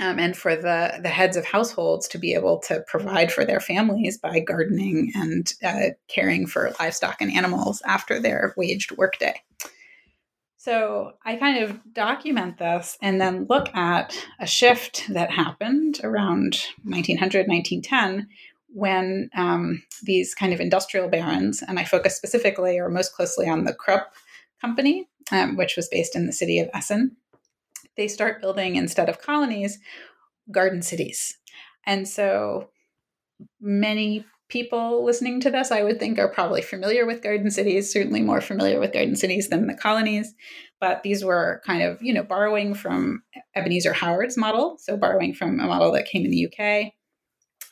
Um, 0.00 0.18
and 0.18 0.36
for 0.36 0.56
the, 0.56 0.98
the 1.00 1.08
heads 1.08 1.36
of 1.36 1.44
households 1.44 2.08
to 2.08 2.18
be 2.18 2.34
able 2.34 2.58
to 2.66 2.84
provide 2.88 3.30
for 3.30 3.44
their 3.44 3.60
families 3.60 4.18
by 4.18 4.40
gardening 4.40 5.12
and 5.14 5.54
uh, 5.64 5.94
caring 6.08 6.48
for 6.48 6.72
livestock 6.80 7.20
and 7.20 7.32
animals 7.32 7.80
after 7.86 8.18
their 8.18 8.54
waged 8.56 8.90
workday. 8.96 9.40
So 10.66 11.12
I 11.24 11.36
kind 11.36 11.62
of 11.62 11.78
document 11.94 12.58
this 12.58 12.98
and 13.00 13.20
then 13.20 13.46
look 13.48 13.72
at 13.72 14.18
a 14.40 14.48
shift 14.48 15.04
that 15.10 15.30
happened 15.30 16.00
around 16.02 16.58
1900, 16.82 17.46
1910, 17.46 18.26
when 18.74 19.30
um, 19.36 19.84
these 20.02 20.34
kind 20.34 20.52
of 20.52 20.58
industrial 20.58 21.08
barons, 21.08 21.62
and 21.62 21.78
I 21.78 21.84
focus 21.84 22.16
specifically 22.16 22.80
or 22.80 22.88
most 22.88 23.14
closely 23.14 23.48
on 23.48 23.62
the 23.62 23.74
Krupp 23.74 24.12
company, 24.60 25.06
um, 25.30 25.56
which 25.56 25.76
was 25.76 25.86
based 25.86 26.16
in 26.16 26.26
the 26.26 26.32
city 26.32 26.58
of 26.58 26.68
Essen, 26.74 27.16
they 27.96 28.08
start 28.08 28.40
building 28.40 28.74
instead 28.74 29.08
of 29.08 29.22
colonies, 29.22 29.78
garden 30.50 30.82
cities. 30.82 31.38
And 31.84 32.08
so 32.08 32.70
many 33.60 34.24
people 34.48 35.04
listening 35.04 35.40
to 35.40 35.50
this, 35.50 35.72
I 35.72 35.82
would 35.82 35.98
think, 35.98 36.18
are 36.18 36.28
probably 36.28 36.62
familiar 36.62 37.04
with 37.04 37.22
garden 37.22 37.50
cities, 37.50 37.92
certainly 37.92 38.22
more 38.22 38.40
familiar 38.40 38.78
with 38.78 38.92
garden 38.92 39.16
cities 39.16 39.48
than 39.48 39.66
the 39.66 39.74
colonies. 39.74 40.34
But 40.80 41.02
these 41.02 41.24
were 41.24 41.62
kind 41.66 41.82
of, 41.82 42.00
you 42.00 42.12
know, 42.12 42.22
borrowing 42.22 42.74
from 42.74 43.22
Ebenezer 43.54 43.92
Howard's 43.92 44.36
model, 44.36 44.76
so 44.78 44.96
borrowing 44.96 45.34
from 45.34 45.58
a 45.58 45.66
model 45.66 45.92
that 45.92 46.06
came 46.06 46.24
in 46.24 46.30
the 46.30 46.46
UK. 46.46 46.92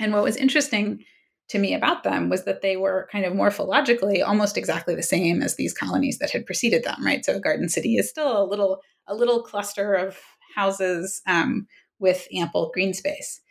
And 0.01 0.13
what 0.13 0.25
was 0.25 0.37
interesting 0.37 1.05
to 1.49 1.59
me 1.59 1.75
about 1.75 2.03
them 2.03 2.31
was 2.31 2.45
that 2.45 2.63
they 2.63 2.77
were 2.77 3.09
kind 3.13 3.25
of 3.25 3.35
morphologically 3.35 4.27
almost 4.27 4.57
exactly 4.57 4.95
the 4.95 5.03
same 5.03 5.43
as 5.43 5.57
these 5.57 5.75
colonies 5.75 6.19
that 6.19 6.31
had 6.31 6.47
preceded 6.47 6.85
them, 6.85 7.05
right? 7.05 7.25
So 7.25 7.37
a 7.37 7.41
garden 7.41 7.69
city 7.69 7.97
is 7.97 8.09
still 8.09 8.43
a 8.43 8.49
little 8.49 8.81
a 9.07 9.15
little 9.15 9.43
cluster 9.43 9.95
of 9.95 10.19
houses 10.57 11.21
um, 11.27 11.67
with 11.99 12.27
ample 12.33 12.71
green 12.73 12.95
space. 12.95 13.43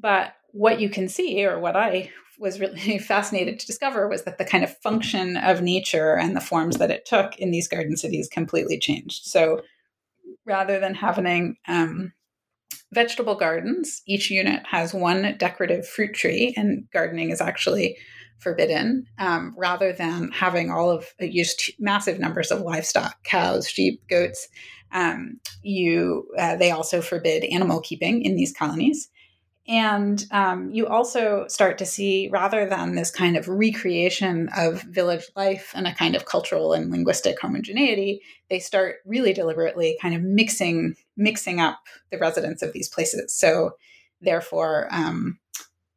But 0.00 0.34
what 0.56 0.80
you 0.80 0.88
can 0.88 1.08
see, 1.08 1.44
or 1.44 1.58
what 1.58 1.76
I 1.76 2.10
was 2.38 2.60
really 2.60 2.98
fascinated 3.12 3.60
to 3.60 3.66
discover 3.66 4.08
was 4.08 4.24
that 4.24 4.38
the 4.38 4.44
kind 4.44 4.64
of 4.64 4.76
function 4.78 5.36
of 5.36 5.62
nature 5.62 6.16
and 6.16 6.34
the 6.34 6.40
forms 6.40 6.78
that 6.78 6.90
it 6.90 7.04
took 7.04 7.36
in 7.38 7.50
these 7.50 7.68
garden 7.68 7.96
cities 7.96 8.28
completely 8.28 8.78
changed. 8.78 9.24
So 9.24 9.60
rather 10.44 10.80
than 10.80 10.94
having 10.94 11.56
um, 11.68 12.12
vegetable 12.92 13.34
gardens, 13.34 14.02
each 14.06 14.30
unit 14.30 14.62
has 14.70 14.94
one 14.94 15.36
decorative 15.38 15.86
fruit 15.86 16.14
tree, 16.14 16.54
and 16.56 16.86
gardening 16.92 17.30
is 17.30 17.40
actually 17.40 17.96
forbidden. 18.38 19.06
Um, 19.18 19.54
rather 19.56 19.92
than 19.92 20.30
having 20.30 20.70
all 20.70 20.90
of 20.90 21.06
uh, 21.20 21.26
used 21.26 21.72
massive 21.78 22.18
numbers 22.18 22.50
of 22.50 22.60
livestock, 22.60 23.22
cows, 23.24 23.68
sheep, 23.68 24.00
goats, 24.08 24.48
um, 24.92 25.40
you 25.62 26.28
uh, 26.38 26.56
they 26.56 26.70
also 26.70 27.00
forbid 27.02 27.44
animal 27.44 27.80
keeping 27.80 28.22
in 28.22 28.36
these 28.36 28.52
colonies. 28.52 29.08
And 29.68 30.24
um, 30.30 30.70
you 30.70 30.86
also 30.86 31.46
start 31.48 31.76
to 31.78 31.86
see, 31.86 32.28
rather 32.30 32.68
than 32.68 32.94
this 32.94 33.10
kind 33.10 33.36
of 33.36 33.48
recreation 33.48 34.48
of 34.56 34.82
village 34.82 35.24
life 35.34 35.72
and 35.74 35.88
a 35.88 35.94
kind 35.94 36.14
of 36.14 36.24
cultural 36.24 36.72
and 36.72 36.90
linguistic 36.90 37.40
homogeneity, 37.40 38.22
they 38.48 38.60
start 38.60 38.96
really 39.04 39.32
deliberately 39.32 39.98
kind 40.00 40.14
of 40.14 40.22
mixing 40.22 40.94
mixing 41.16 41.60
up 41.60 41.80
the 42.12 42.18
residents 42.18 42.62
of 42.62 42.72
these 42.72 42.88
places. 42.88 43.36
So, 43.36 43.72
therefore, 44.20 44.86
um, 44.92 45.38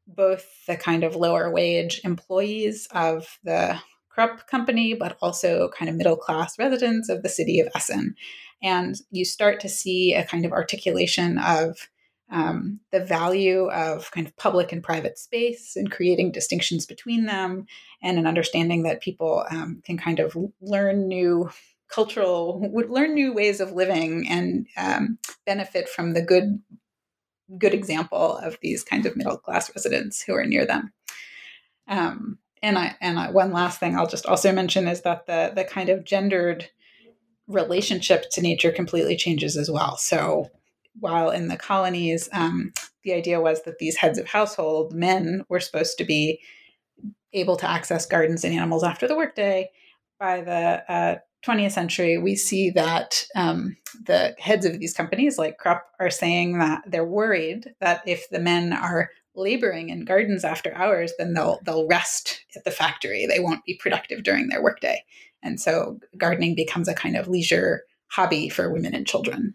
both 0.07 0.47
the 0.65 0.75
kind 0.75 1.03
of 1.03 1.15
lower 1.15 1.51
wage 1.51 2.01
employees 2.03 2.87
of 2.91 3.37
the 3.43 3.79
Krupp 4.09 4.47
company, 4.47 4.95
but 4.95 5.17
also 5.21 5.69
kind 5.77 5.89
of 5.89 5.95
middle 5.95 6.17
class 6.17 6.57
residents 6.57 7.07
of 7.07 7.21
the 7.21 7.29
city 7.29 7.59
of 7.59 7.69
Essen. 7.75 8.15
And 8.63 8.95
you 9.11 9.23
start 9.23 9.59
to 9.61 9.69
see 9.69 10.13
a 10.13 10.25
kind 10.25 10.45
of 10.45 10.51
articulation 10.51 11.37
of 11.37 11.87
um, 12.31 12.79
the 12.91 12.99
value 12.99 13.69
of 13.71 14.11
kind 14.11 14.27
of 14.27 14.35
public 14.37 14.71
and 14.71 14.83
private 14.83 15.17
space 15.17 15.75
and 15.75 15.91
creating 15.91 16.31
distinctions 16.31 16.85
between 16.85 17.25
them, 17.25 17.65
and 18.01 18.17
an 18.17 18.27
understanding 18.27 18.83
that 18.83 19.01
people 19.01 19.45
um, 19.49 19.81
can 19.83 19.97
kind 19.97 20.19
of 20.19 20.37
learn 20.61 21.07
new 21.07 21.49
cultural, 21.89 22.59
would 22.71 22.89
learn 22.89 23.13
new 23.13 23.33
ways 23.33 23.59
of 23.59 23.71
living 23.71 24.27
and 24.29 24.67
um, 24.77 25.17
benefit 25.45 25.89
from 25.89 26.13
the 26.13 26.21
good 26.21 26.61
good 27.57 27.73
example 27.73 28.37
of 28.37 28.59
these 28.61 28.83
kinds 28.83 29.07
of 29.07 29.15
middle 29.15 29.37
class 29.37 29.71
residents 29.75 30.21
who 30.21 30.35
are 30.35 30.45
near 30.45 30.67
them. 30.67 30.93
Um, 31.87 32.37
and 32.61 32.77
I 32.77 32.95
and 33.01 33.17
I, 33.17 33.31
one 33.31 33.51
last 33.51 33.79
thing 33.79 33.95
I'll 33.95 34.05
just 34.05 34.27
also 34.27 34.51
mention 34.51 34.87
is 34.87 35.01
that 35.01 35.25
the 35.25 35.51
the 35.55 35.63
kind 35.63 35.89
of 35.89 36.03
gendered 36.03 36.69
relationship 37.47 38.29
to 38.29 38.41
nature 38.41 38.71
completely 38.71 39.15
changes 39.15 39.57
as 39.57 39.71
well. 39.71 39.97
So 39.97 40.49
while 40.99 41.29
in 41.29 41.47
the 41.47 41.57
colonies, 41.57 42.29
um, 42.33 42.71
the 43.03 43.13
idea 43.13 43.41
was 43.41 43.63
that 43.63 43.79
these 43.79 43.97
heads 43.97 44.17
of 44.17 44.27
household, 44.27 44.93
men, 44.93 45.43
were 45.49 45.59
supposed 45.59 45.97
to 45.97 46.03
be 46.03 46.41
able 47.33 47.55
to 47.57 47.69
access 47.69 48.05
gardens 48.05 48.43
and 48.43 48.53
animals 48.53 48.83
after 48.83 49.07
the 49.07 49.15
workday. 49.15 49.69
By 50.19 50.41
the 50.41 50.91
uh, 50.91 51.15
20th 51.45 51.71
century, 51.71 52.17
we 52.17 52.35
see 52.35 52.69
that 52.71 53.25
um, 53.35 53.77
the 54.05 54.35
heads 54.39 54.65
of 54.65 54.79
these 54.79 54.93
companies, 54.93 55.37
like 55.37 55.57
Krupp, 55.57 55.83
are 55.99 56.09
saying 56.09 56.59
that 56.59 56.83
they're 56.85 57.05
worried 57.05 57.73
that 57.79 58.01
if 58.05 58.29
the 58.29 58.39
men 58.39 58.73
are 58.73 59.09
laboring 59.35 59.89
in 59.89 60.03
gardens 60.03 60.43
after 60.43 60.75
hours, 60.75 61.13
then 61.17 61.33
they'll 61.33 61.59
they'll 61.63 61.87
rest 61.87 62.43
at 62.55 62.65
the 62.65 62.71
factory. 62.71 63.25
They 63.25 63.39
won't 63.39 63.63
be 63.63 63.75
productive 63.75 64.23
during 64.23 64.49
their 64.49 64.61
workday, 64.61 65.03
and 65.41 65.59
so 65.61 65.99
gardening 66.17 66.55
becomes 66.55 66.89
a 66.89 66.93
kind 66.93 67.15
of 67.15 67.27
leisure 67.27 67.83
hobby 68.07 68.49
for 68.49 68.71
women 68.71 68.93
and 68.93 69.07
children. 69.07 69.53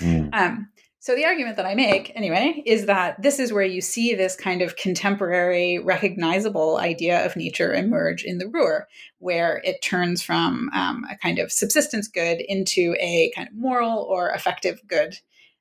Mm. 0.00 0.34
Um, 0.34 0.68
so 1.04 1.14
the 1.14 1.26
argument 1.26 1.56
that 1.56 1.66
I 1.66 1.74
make, 1.74 2.12
anyway, 2.14 2.62
is 2.64 2.86
that 2.86 3.20
this 3.20 3.38
is 3.38 3.52
where 3.52 3.62
you 3.62 3.82
see 3.82 4.14
this 4.14 4.34
kind 4.34 4.62
of 4.62 4.76
contemporary, 4.76 5.78
recognizable 5.78 6.78
idea 6.78 7.26
of 7.26 7.36
nature 7.36 7.74
emerge 7.74 8.24
in 8.24 8.38
the 8.38 8.48
Ruhr, 8.48 8.88
where 9.18 9.60
it 9.64 9.82
turns 9.82 10.22
from 10.22 10.70
um, 10.72 11.04
a 11.10 11.18
kind 11.18 11.38
of 11.38 11.52
subsistence 11.52 12.08
good 12.08 12.40
into 12.40 12.96
a 12.98 13.30
kind 13.36 13.48
of 13.48 13.54
moral 13.54 13.98
or 13.98 14.30
affective 14.30 14.80
good, 14.86 15.18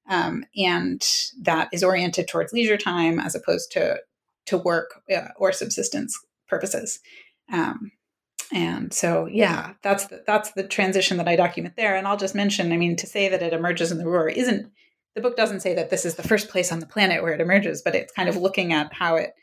um, 0.07 0.45
and 0.55 1.05
that 1.41 1.67
is 1.73 1.83
oriented 1.83 2.29
towards 2.29 2.53
leisure 2.53 2.77
time 2.77 3.19
as 3.19 3.35
opposed 3.35 3.69
to 3.73 3.97
to 4.45 4.57
work 4.57 5.01
uh, 5.13 5.27
or 5.35 5.51
subsistence 5.51 6.17
purposes. 6.47 7.01
Um, 7.51 7.91
and 8.53 8.93
so 8.93 9.25
yeah 9.25 9.73
that's 9.81 10.07
the, 10.07 10.23
that's 10.25 10.51
the 10.51 10.63
transition 10.63 11.17
that 11.17 11.27
i 11.27 11.35
document 11.35 11.75
there. 11.75 11.95
And 11.95 12.07
i'll 12.07 12.17
just 12.17 12.35
mention 12.35 12.71
i 12.71 12.77
mean 12.77 12.95
to 12.97 13.07
say 13.07 13.29
that 13.29 13.43
it 13.43 13.53
emerges 13.53 13.91
in 13.91 13.97
the 13.97 14.07
Ruhr 14.07 14.29
isn't 14.29 14.71
the 15.15 15.21
book 15.21 15.35
doesn't 15.35 15.61
say 15.61 15.75
that 15.75 15.89
this 15.89 16.05
is 16.05 16.15
the 16.15 16.27
first 16.27 16.49
place 16.49 16.71
on 16.71 16.79
the 16.79 16.85
planet 16.85 17.21
where 17.21 17.33
it 17.33 17.41
emerges 17.41 17.81
but 17.81 17.95
it's 17.95 18.13
kind 18.13 18.29
of 18.29 18.37
looking 18.37 18.73
at 18.73 18.93
how 18.93 19.15
it 19.15 19.33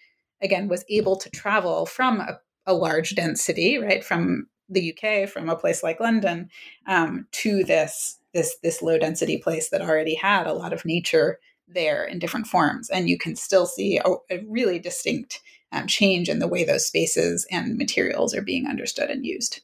again 0.43 0.69
was 0.69 0.85
able 0.89 1.17
to 1.17 1.31
travel 1.31 1.87
from 1.87 2.21
a, 2.21 2.41
a 2.67 2.75
large 2.75 3.15
dense 3.15 3.43
city, 3.43 3.79
right, 3.79 4.05
from 4.05 4.47
the 4.69 4.95
UK, 4.95 5.29
from 5.29 5.49
a 5.49 5.57
place 5.57 5.83
like 5.83 6.01
London, 6.01 6.49
um, 6.87 7.27
to 7.33 7.65
this 7.65 8.19
this 8.33 8.57
this 8.63 8.81
low 8.81 8.99
density 8.99 9.39
place 9.39 9.71
that 9.71 9.83
already 9.83 10.15
had 10.15 10.47
a 10.47 10.53
lot 10.53 10.73
of 10.73 10.85
nature 10.85 11.39
there 11.67 12.05
in 12.05 12.19
different 12.19 12.47
forms, 12.47 12.89
and 12.91 13.09
you 13.09 13.19
can 13.19 13.37
still 13.37 13.67
see 13.67 13.99
a, 13.99 14.11
a 14.31 14.45
really 14.49 14.79
distinct 14.79 15.41
um, 15.73 15.87
change 15.87 16.29
in 16.29 16.39
the 16.39 16.49
way 16.49 16.65
those 16.65 16.87
spaces 16.87 17.47
and 17.51 17.77
materials 17.77 18.35
are 18.35 18.43
being 18.43 18.67
understood 18.67 19.11
and 19.11 19.25
used. 19.25 19.63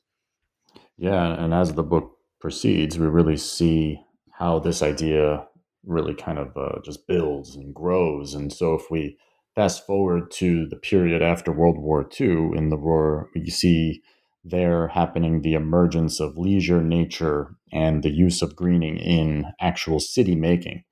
Yeah, 0.96 1.42
and 1.42 1.52
as 1.52 1.74
the 1.74 1.82
book 1.82 2.16
proceeds, 2.40 2.98
we 2.98 3.06
really 3.06 3.36
see 3.36 4.00
how 4.32 4.58
this 4.58 4.82
idea 4.82 5.46
really 5.84 6.14
kind 6.14 6.38
of 6.38 6.56
uh, 6.56 6.80
just 6.84 7.06
builds 7.06 7.54
and 7.54 7.74
grows. 7.74 8.34
And 8.34 8.52
so, 8.52 8.74
if 8.74 8.90
we 8.90 9.18
fast 9.54 9.86
forward 9.86 10.30
to 10.30 10.66
the 10.68 10.76
period 10.76 11.22
after 11.22 11.52
World 11.52 11.78
War 11.78 12.08
II, 12.20 12.50
in 12.54 12.68
the 12.70 12.76
Ruhr, 12.76 13.30
you 13.34 13.50
see 13.50 14.02
there 14.44 14.88
happening 14.88 15.42
the 15.42 15.54
emergence 15.54 16.20
of 16.20 16.38
leisure 16.38 16.82
nature 16.82 17.56
and 17.72 18.02
the 18.02 18.10
use 18.10 18.42
of 18.42 18.54
greening 18.54 18.96
in 18.96 19.46
actual 19.60 19.98
city 19.98 20.36
making. 20.36 20.84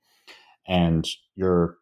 And 0.67 1.07
you're 1.35 1.77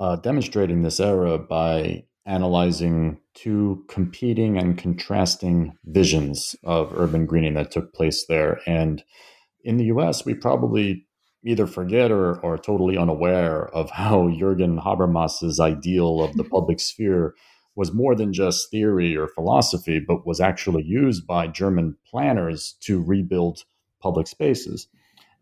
uh, 0.00 0.16
demonstrating 0.16 0.82
this 0.82 0.98
era 0.98 1.38
by 1.38 2.04
analyzing 2.26 3.18
two 3.34 3.84
competing 3.88 4.58
and 4.58 4.76
contrasting 4.76 5.76
visions 5.84 6.56
of 6.64 6.92
urban 6.98 7.24
greening 7.24 7.54
that 7.54 7.70
took 7.70 7.94
place 7.94 8.26
there. 8.26 8.60
And 8.66 9.02
in 9.64 9.76
the 9.76 9.84
US, 9.86 10.24
we 10.24 10.34
probably 10.34 11.06
either 11.44 11.66
forget 11.66 12.10
or, 12.10 12.44
are 12.44 12.58
totally 12.58 12.98
unaware 12.98 13.68
of 13.68 13.90
how 13.90 14.28
Jürgen 14.28 14.82
Habermas's 14.82 15.60
ideal 15.60 16.22
of 16.22 16.36
the 16.36 16.44
public 16.50 16.80
sphere 16.80 17.34
was 17.76 17.92
more 17.92 18.14
than 18.14 18.32
just 18.32 18.70
theory 18.70 19.16
or 19.16 19.28
philosophy, 19.28 20.00
but 20.00 20.26
was 20.26 20.40
actually 20.40 20.82
used 20.82 21.26
by 21.26 21.46
German 21.46 21.96
planners 22.10 22.74
to 22.80 23.02
rebuild 23.02 23.64
public 24.00 24.26
spaces. 24.26 24.88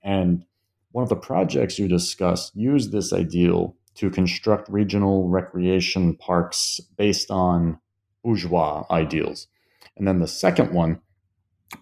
And 0.03 0.45
one 0.91 1.05
of 1.05 1.09
the 1.09 1.17
projects 1.17 1.79
you 1.79 1.89
discussed 1.89 2.55
used 2.57 2.93
this 2.93 3.13
ideal 3.13 3.77
to 3.97 4.11
construct 4.11 4.69
regional 4.69 5.29
recreation 5.29 6.17
parks 6.17 6.81
based 6.97 7.31
on 7.31 7.79
bourgeois 8.23 8.85
ideals. 8.91 9.47
And 9.97 10.09
then 10.09 10.19
the 10.19 10.27
second 10.27 10.73
one 10.73 11.01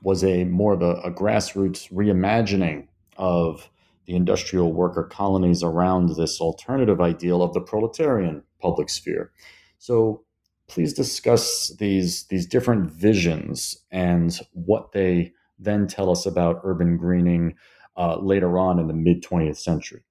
was 0.02 0.22
a 0.24 0.44
more 0.44 0.74
of 0.74 0.82
a, 0.82 0.94
a 1.02 1.10
grassroots 1.10 1.92
reimagining 1.92 2.88
of 3.16 3.68
the 4.06 4.14
industrial 4.14 4.72
worker 4.72 5.04
colonies 5.04 5.62
around 5.62 6.16
this 6.16 6.40
alternative 6.40 7.00
ideal 7.00 7.42
of 7.42 7.52
the 7.52 7.60
proletarian 7.60 8.42
public 8.60 8.90
sphere. 8.90 9.32
So 9.78 10.24
please 10.68 10.92
discuss 10.92 11.74
these 11.78 12.24
these 12.26 12.46
different 12.46 12.90
visions 12.90 13.76
and 13.90 14.38
what 14.52 14.92
they 14.92 15.32
then 15.58 15.86
tell 15.86 16.10
us 16.10 16.26
about 16.26 16.60
urban 16.64 16.96
greening 16.96 17.54
uh, 17.96 18.18
later 18.18 18.58
on 18.58 18.78
in 18.78 18.88
the 18.88 18.94
mid 18.94 19.22
20th 19.22 19.58
century. 19.58 20.02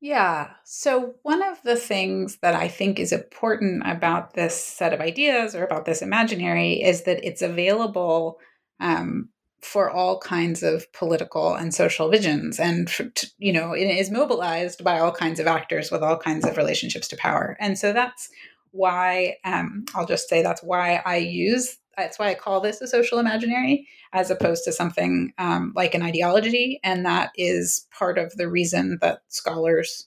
Yeah. 0.00 0.50
So, 0.64 1.14
one 1.22 1.42
of 1.42 1.62
the 1.62 1.76
things 1.76 2.38
that 2.38 2.54
I 2.54 2.68
think 2.68 2.98
is 2.98 3.12
important 3.12 3.82
about 3.86 4.34
this 4.34 4.54
set 4.54 4.92
of 4.92 5.00
ideas 5.00 5.54
or 5.54 5.64
about 5.64 5.86
this 5.86 6.02
imaginary 6.02 6.82
is 6.82 7.04
that 7.04 7.24
it's 7.24 7.40
available 7.42 8.38
um, 8.78 9.30
for 9.62 9.90
all 9.90 10.18
kinds 10.20 10.62
of 10.62 10.90
political 10.92 11.54
and 11.54 11.74
social 11.74 12.10
visions. 12.10 12.60
And, 12.60 12.90
you 13.38 13.52
know, 13.52 13.72
it 13.72 13.86
is 13.86 14.10
mobilized 14.10 14.84
by 14.84 14.98
all 14.98 15.12
kinds 15.12 15.40
of 15.40 15.46
actors 15.46 15.90
with 15.90 16.02
all 16.02 16.18
kinds 16.18 16.46
of 16.46 16.56
relationships 16.56 17.08
to 17.08 17.16
power. 17.16 17.56
And 17.58 17.78
so 17.78 17.92
that's 17.92 18.28
why, 18.72 19.36
um, 19.44 19.86
I'll 19.94 20.06
just 20.06 20.28
say 20.28 20.42
that's 20.42 20.62
why 20.62 21.02
I 21.06 21.16
use 21.16 21.78
that's 21.96 22.18
why 22.18 22.28
I 22.28 22.34
call 22.34 22.60
this 22.60 22.80
a 22.80 22.86
social 22.86 23.18
imaginary 23.18 23.88
as 24.12 24.30
opposed 24.30 24.64
to 24.64 24.72
something 24.72 25.32
um, 25.38 25.72
like 25.74 25.94
an 25.94 26.02
ideology. 26.02 26.78
And 26.84 27.06
that 27.06 27.30
is 27.36 27.86
part 27.96 28.18
of 28.18 28.34
the 28.36 28.48
reason 28.48 28.98
that 29.00 29.20
scholars 29.28 30.06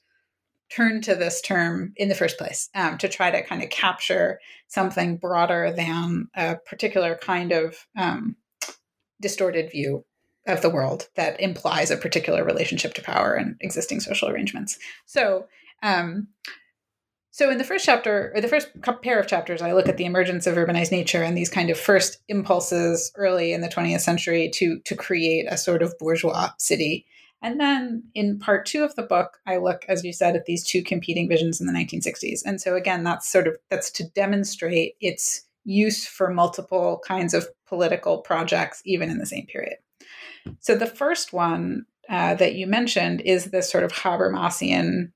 turn 0.70 1.02
to 1.02 1.16
this 1.16 1.42
term 1.42 1.94
in 1.96 2.10
the 2.10 2.16
first 2.16 2.38
place 2.38 2.70
um, 2.76 2.98
to 3.00 3.08
try 3.08 3.32
to 3.32 3.44
kind 3.44 3.64
of 3.64 3.70
capture 3.70 4.40
something 4.68 5.18
broader 5.18 5.74
than 5.76 6.28
a 6.36 6.58
particular 6.58 7.16
kind 7.16 7.52
of 7.52 7.88
um, 7.98 8.36
distorted 9.20 9.72
view 9.72 10.06
of 10.48 10.62
the 10.62 10.70
world 10.70 11.10
that 11.16 11.40
implies 11.40 11.92
a 11.92 11.98
particular 11.98 12.44
relationship 12.44 12.94
to 12.94 13.02
power 13.02 13.34
and 13.34 13.56
existing 13.62 14.00
social 14.00 14.30
arrangements. 14.30 14.78
So, 15.06 15.48
um, 15.84 16.28
so, 17.32 17.52
in 17.52 17.60
the 17.60 17.64
first 17.64 17.86
chapter, 17.86 18.32
or 18.34 18.42
the 18.42 18.48
first 18.48 18.70
pair 19.04 19.20
of 19.20 19.28
chapters, 19.28 19.62
I 19.62 19.74
look 19.74 19.88
at 19.88 19.98
the 19.98 20.06
emergence 20.06 20.48
of 20.48 20.56
urbanized 20.56 20.92
nature 20.92 21.22
and 21.22 21.38
these 21.38 21.50
kind 21.50 21.70
of 21.70 21.78
first 21.78 22.18
impulses 22.28 23.12
early 23.16 23.54
in 23.54 23.62
the 23.62 23.68
20th 23.68 24.02
century 24.02 24.50
to, 24.56 24.80
to 24.80 24.96
create 24.96 25.46
a 25.48 25.58
sort 25.58 25.84
of 25.84 25.98
bourgeois 26.00 26.50
city. 26.58 27.06
And 27.42 27.60
then 27.60 28.04
in 28.16 28.40
part 28.40 28.66
two 28.66 28.84
of 28.84 28.96
the 28.96 29.04
book, 29.04 29.38
I 29.46 29.58
look, 29.58 29.86
as 29.88 30.04
you 30.04 30.12
said, 30.12 30.36
at 30.36 30.46
these 30.46 30.66
two 30.66 30.84
competing 30.84 31.30
visions 31.30 31.62
in 31.62 31.68
the 31.68 31.74
1960s. 31.74 32.42
And 32.46 32.60
so, 32.60 32.76
again, 32.76 33.04
that's 33.04 33.30
sort 33.30 33.48
of 33.48 33.58
that's 33.70 33.92
to 33.92 34.10
demonstrate 34.10 34.96
its 35.00 35.46
use 35.66 36.08
for 36.08 36.34
multiple 36.34 37.02
kinds 37.06 37.36
of 37.36 37.48
political 37.68 38.18
projects, 38.18 38.82
even 38.86 39.10
in 39.10 39.20
the 39.20 39.26
same 39.28 39.46
period. 39.46 39.78
So, 40.62 40.76
the 40.76 40.88
first 40.88 41.32
one 41.32 41.86
uh, 42.10 42.34
that 42.36 42.56
you 42.56 42.66
mentioned 42.66 43.22
is 43.22 43.46
this 43.46 43.70
sort 43.70 43.84
of 43.84 43.92
Habermasian 43.92 45.12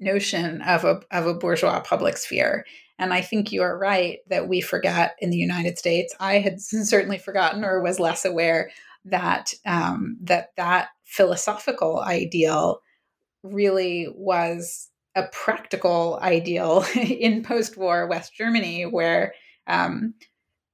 notion 0.00 0.62
of 0.62 0.84
a, 0.84 1.00
of 1.10 1.26
a 1.26 1.34
bourgeois 1.34 1.80
public 1.80 2.16
sphere. 2.16 2.64
And 2.98 3.14
I 3.14 3.20
think 3.20 3.52
you 3.52 3.62
are 3.62 3.78
right 3.78 4.18
that 4.28 4.48
we 4.48 4.60
forgot 4.60 5.12
in 5.20 5.30
the 5.30 5.36
United 5.36 5.78
States. 5.78 6.14
I 6.20 6.38
had 6.38 6.60
certainly 6.60 7.18
forgotten 7.18 7.64
or 7.64 7.82
was 7.82 8.00
less 8.00 8.24
aware 8.24 8.70
that 9.06 9.54
um, 9.64 10.18
that 10.22 10.52
that 10.56 10.88
philosophical 11.04 12.00
ideal 12.00 12.82
really 13.42 14.08
was 14.14 14.90
a 15.14 15.24
practical 15.32 16.18
ideal 16.22 16.84
in 16.94 17.42
post-war 17.42 18.06
West 18.06 18.34
Germany, 18.34 18.84
where 18.84 19.34
um, 19.66 20.14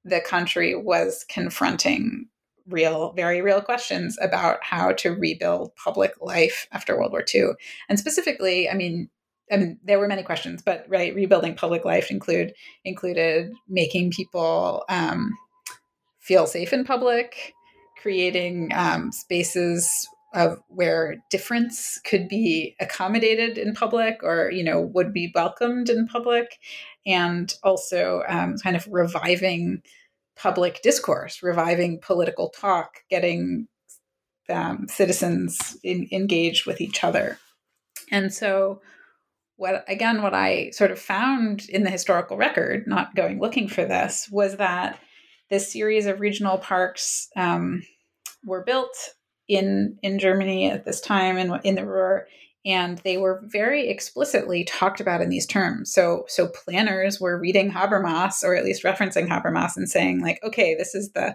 the 0.04 0.20
country 0.20 0.74
was 0.74 1.24
confronting 1.28 2.26
real, 2.68 3.12
very 3.12 3.40
real 3.40 3.60
questions 3.60 4.18
about 4.20 4.58
how 4.62 4.92
to 4.92 5.10
rebuild 5.10 5.74
public 5.76 6.12
life 6.20 6.66
after 6.72 6.96
World 6.96 7.12
War 7.12 7.24
II. 7.32 7.50
And 7.88 7.98
specifically, 7.98 8.68
I 8.68 8.74
mean, 8.74 9.08
I 9.50 9.56
mean, 9.56 9.78
there 9.84 9.98
were 9.98 10.08
many 10.08 10.22
questions, 10.22 10.62
but 10.62 10.84
right, 10.88 11.14
rebuilding 11.14 11.54
public 11.54 11.84
life 11.84 12.10
include 12.10 12.54
included 12.84 13.52
making 13.68 14.10
people 14.10 14.84
um, 14.88 15.32
feel 16.18 16.46
safe 16.46 16.72
in 16.72 16.84
public, 16.84 17.54
creating 18.00 18.70
um, 18.74 19.12
spaces 19.12 20.08
of 20.34 20.58
where 20.68 21.16
difference 21.30 21.98
could 22.04 22.28
be 22.28 22.74
accommodated 22.80 23.56
in 23.56 23.72
public, 23.72 24.22
or 24.22 24.50
you 24.50 24.64
know 24.64 24.80
would 24.80 25.12
be 25.12 25.30
welcomed 25.34 25.88
in 25.88 26.06
public, 26.08 26.58
and 27.06 27.54
also 27.62 28.22
um, 28.28 28.56
kind 28.62 28.76
of 28.76 28.86
reviving 28.90 29.82
public 30.36 30.82
discourse, 30.82 31.42
reviving 31.42 32.00
political 32.02 32.50
talk, 32.50 32.98
getting 33.08 33.68
um, 34.50 34.86
citizens 34.88 35.76
in, 35.84 36.08
engaged 36.10 36.66
with 36.66 36.80
each 36.80 37.04
other, 37.04 37.38
and 38.10 38.34
so 38.34 38.80
what 39.56 39.84
again 39.88 40.22
what 40.22 40.34
i 40.34 40.70
sort 40.70 40.90
of 40.90 40.98
found 40.98 41.68
in 41.68 41.82
the 41.82 41.90
historical 41.90 42.36
record 42.36 42.86
not 42.86 43.14
going 43.14 43.40
looking 43.40 43.68
for 43.68 43.84
this 43.84 44.28
was 44.30 44.56
that 44.56 44.98
this 45.50 45.72
series 45.72 46.06
of 46.06 46.20
regional 46.20 46.58
parks 46.58 47.28
um, 47.36 47.82
were 48.44 48.64
built 48.64 48.96
in 49.48 49.98
in 50.02 50.18
germany 50.18 50.70
at 50.70 50.84
this 50.84 51.00
time 51.00 51.36
and 51.36 51.52
in, 51.52 51.60
in 51.64 51.74
the 51.74 51.86
ruhr 51.86 52.26
and 52.64 52.98
they 52.98 53.16
were 53.16 53.42
very 53.44 53.88
explicitly 53.88 54.64
talked 54.64 55.00
about 55.00 55.20
in 55.20 55.28
these 55.28 55.46
terms 55.46 55.92
so 55.92 56.24
so 56.28 56.48
planners 56.48 57.20
were 57.20 57.38
reading 57.38 57.70
habermas 57.70 58.42
or 58.42 58.54
at 58.54 58.64
least 58.64 58.82
referencing 58.82 59.28
habermas 59.28 59.76
and 59.76 59.88
saying 59.88 60.20
like 60.20 60.40
okay 60.42 60.74
this 60.74 60.94
is 60.94 61.12
the 61.12 61.34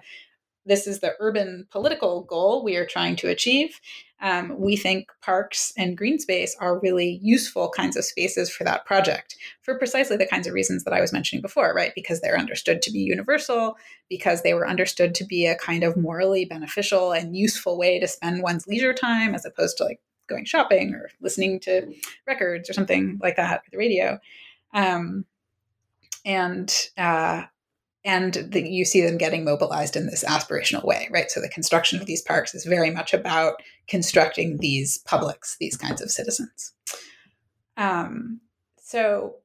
this 0.65 0.87
is 0.87 0.99
the 0.99 1.13
urban 1.19 1.67
political 1.71 2.23
goal 2.23 2.63
we 2.63 2.75
are 2.75 2.85
trying 2.85 3.15
to 3.17 3.29
achieve. 3.29 3.79
Um, 4.21 4.55
we 4.59 4.77
think 4.77 5.09
parks 5.21 5.73
and 5.77 5.97
green 5.97 6.19
space 6.19 6.55
are 6.59 6.79
really 6.79 7.19
useful 7.23 7.69
kinds 7.69 7.97
of 7.97 8.05
spaces 8.05 8.51
for 8.51 8.63
that 8.63 8.85
project 8.85 9.35
for 9.61 9.77
precisely 9.77 10.15
the 10.15 10.27
kinds 10.27 10.47
of 10.47 10.53
reasons 10.53 10.83
that 10.83 10.93
I 10.93 11.01
was 11.01 11.11
mentioning 11.11 11.41
before, 11.41 11.73
right? 11.73 11.91
Because 11.95 12.21
they're 12.21 12.37
understood 12.37 12.81
to 12.83 12.91
be 12.91 12.99
universal, 12.99 13.77
because 14.09 14.43
they 14.43 14.53
were 14.53 14.67
understood 14.67 15.15
to 15.15 15.25
be 15.25 15.47
a 15.47 15.55
kind 15.55 15.83
of 15.83 15.97
morally 15.97 16.45
beneficial 16.45 17.11
and 17.11 17.35
useful 17.35 17.77
way 17.77 17.99
to 17.99 18.07
spend 18.07 18.43
one's 18.43 18.67
leisure 18.67 18.93
time 18.93 19.33
as 19.33 19.45
opposed 19.45 19.77
to 19.77 19.85
like 19.85 19.99
going 20.27 20.45
shopping 20.45 20.93
or 20.93 21.09
listening 21.19 21.59
to 21.61 21.91
records 22.27 22.69
or 22.69 22.73
something 22.73 23.19
like 23.21 23.35
that, 23.35 23.63
the 23.71 23.77
radio. 23.77 24.19
Um, 24.73 25.25
and 26.23 26.71
uh, 26.97 27.43
and 28.03 28.33
the, 28.33 28.67
you 28.67 28.83
see 28.83 29.01
them 29.01 29.17
getting 29.17 29.43
mobilized 29.43 29.95
in 29.95 30.07
this 30.07 30.23
aspirational 30.23 30.83
way, 30.83 31.07
right? 31.11 31.29
So 31.29 31.39
the 31.39 31.49
construction 31.49 31.99
of 31.99 32.07
these 32.07 32.21
parks 32.21 32.55
is 32.55 32.65
very 32.65 32.89
much 32.89 33.13
about 33.13 33.61
constructing 33.87 34.57
these 34.57 34.97
publics, 34.99 35.57
these 35.59 35.77
kinds 35.77 36.01
of 36.01 36.09
citizens. 36.09 36.73
Um, 37.77 38.41
so 38.81 39.35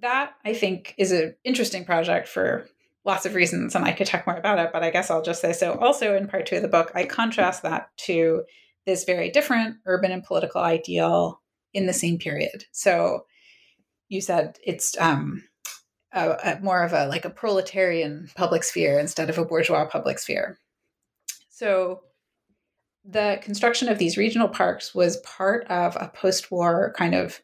that 0.00 0.34
I 0.44 0.54
think 0.54 0.94
is 0.98 1.12
an 1.12 1.34
interesting 1.44 1.84
project 1.84 2.28
for 2.28 2.68
lots 3.04 3.26
of 3.26 3.34
reasons, 3.34 3.74
and 3.74 3.84
I 3.84 3.92
could 3.92 4.06
talk 4.06 4.26
more 4.26 4.36
about 4.36 4.58
it, 4.58 4.70
but 4.72 4.82
I 4.82 4.90
guess 4.90 5.10
I'll 5.10 5.22
just 5.22 5.42
say 5.42 5.52
so. 5.52 5.74
Also, 5.74 6.16
in 6.16 6.26
part 6.26 6.46
two 6.46 6.56
of 6.56 6.62
the 6.62 6.68
book, 6.68 6.90
I 6.94 7.04
contrast 7.04 7.62
that 7.62 7.90
to 7.98 8.44
this 8.86 9.04
very 9.04 9.30
different 9.30 9.76
urban 9.86 10.10
and 10.10 10.24
political 10.24 10.62
ideal 10.62 11.40
in 11.72 11.86
the 11.86 11.92
same 11.92 12.18
period. 12.18 12.64
So 12.72 13.26
you 14.08 14.20
said 14.20 14.58
it's 14.64 14.96
um, 14.98 15.44
a, 16.14 16.30
a 16.30 16.60
more 16.62 16.82
of 16.82 16.92
a 16.92 17.06
like 17.06 17.24
a 17.24 17.30
proletarian 17.30 18.30
public 18.36 18.64
sphere 18.64 18.98
instead 18.98 19.28
of 19.28 19.36
a 19.36 19.44
bourgeois 19.44 19.84
public 19.84 20.18
sphere. 20.18 20.58
So 21.50 22.00
the 23.04 23.38
construction 23.42 23.88
of 23.88 23.98
these 23.98 24.16
regional 24.16 24.48
parks 24.48 24.94
was 24.94 25.18
part 25.18 25.66
of 25.66 25.96
a 25.96 26.10
post-war 26.14 26.94
kind 26.96 27.14
of 27.14 27.40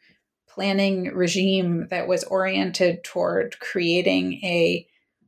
planning 0.49 1.15
regime 1.15 1.87
that 1.91 2.09
was 2.09 2.25
oriented 2.25 3.05
toward 3.05 3.61
creating 3.61 4.41
a 4.43 4.87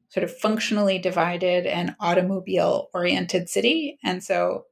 sort 0.09 0.25
of 0.25 0.37
functionally 0.37 0.99
divided 0.99 1.67
and 1.67 1.95
automobile 2.01 2.89
oriented 2.93 3.49
city. 3.49 3.99
And 4.03 4.23
so 4.23 4.65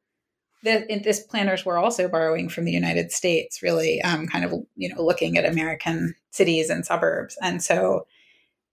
the, 0.62 1.00
this 1.02 1.20
planners 1.20 1.64
were 1.64 1.78
also 1.78 2.09
borrowing 2.09 2.48
from 2.48 2.64
the 2.64 2.72
United 2.72 3.12
States, 3.12 3.62
really 3.62 4.02
um, 4.02 4.26
kind 4.26 4.44
of, 4.44 4.52
you 4.76 4.88
know, 4.92 5.02
looking 5.02 5.38
at 5.38 5.46
American 5.46 6.14
cities 6.30 6.68
and 6.68 6.85
suburbs. 6.85 7.38
And 7.40 7.62
so 7.62 8.06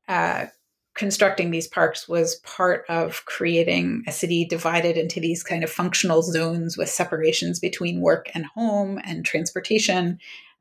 uh, 0.08 0.46
constructing 0.96 1.52
these 1.52 1.68
parks 1.68 2.08
was 2.08 2.38
part 2.38 2.84
of 2.90 3.24
creating 3.26 4.04
a 4.08 4.12
city 4.12 4.46
divided 4.46 4.98
into 4.98 5.20
these 5.20 5.44
kind 5.44 5.64
of 5.64 5.70
functional 5.70 6.24
zones 6.24 6.76
with 6.76 6.90
separations 6.90 7.60
between 7.60 8.02
work 8.02 8.30
and 8.34 8.46
home 8.48 9.00
and 9.06 9.24
transportation 9.24 10.18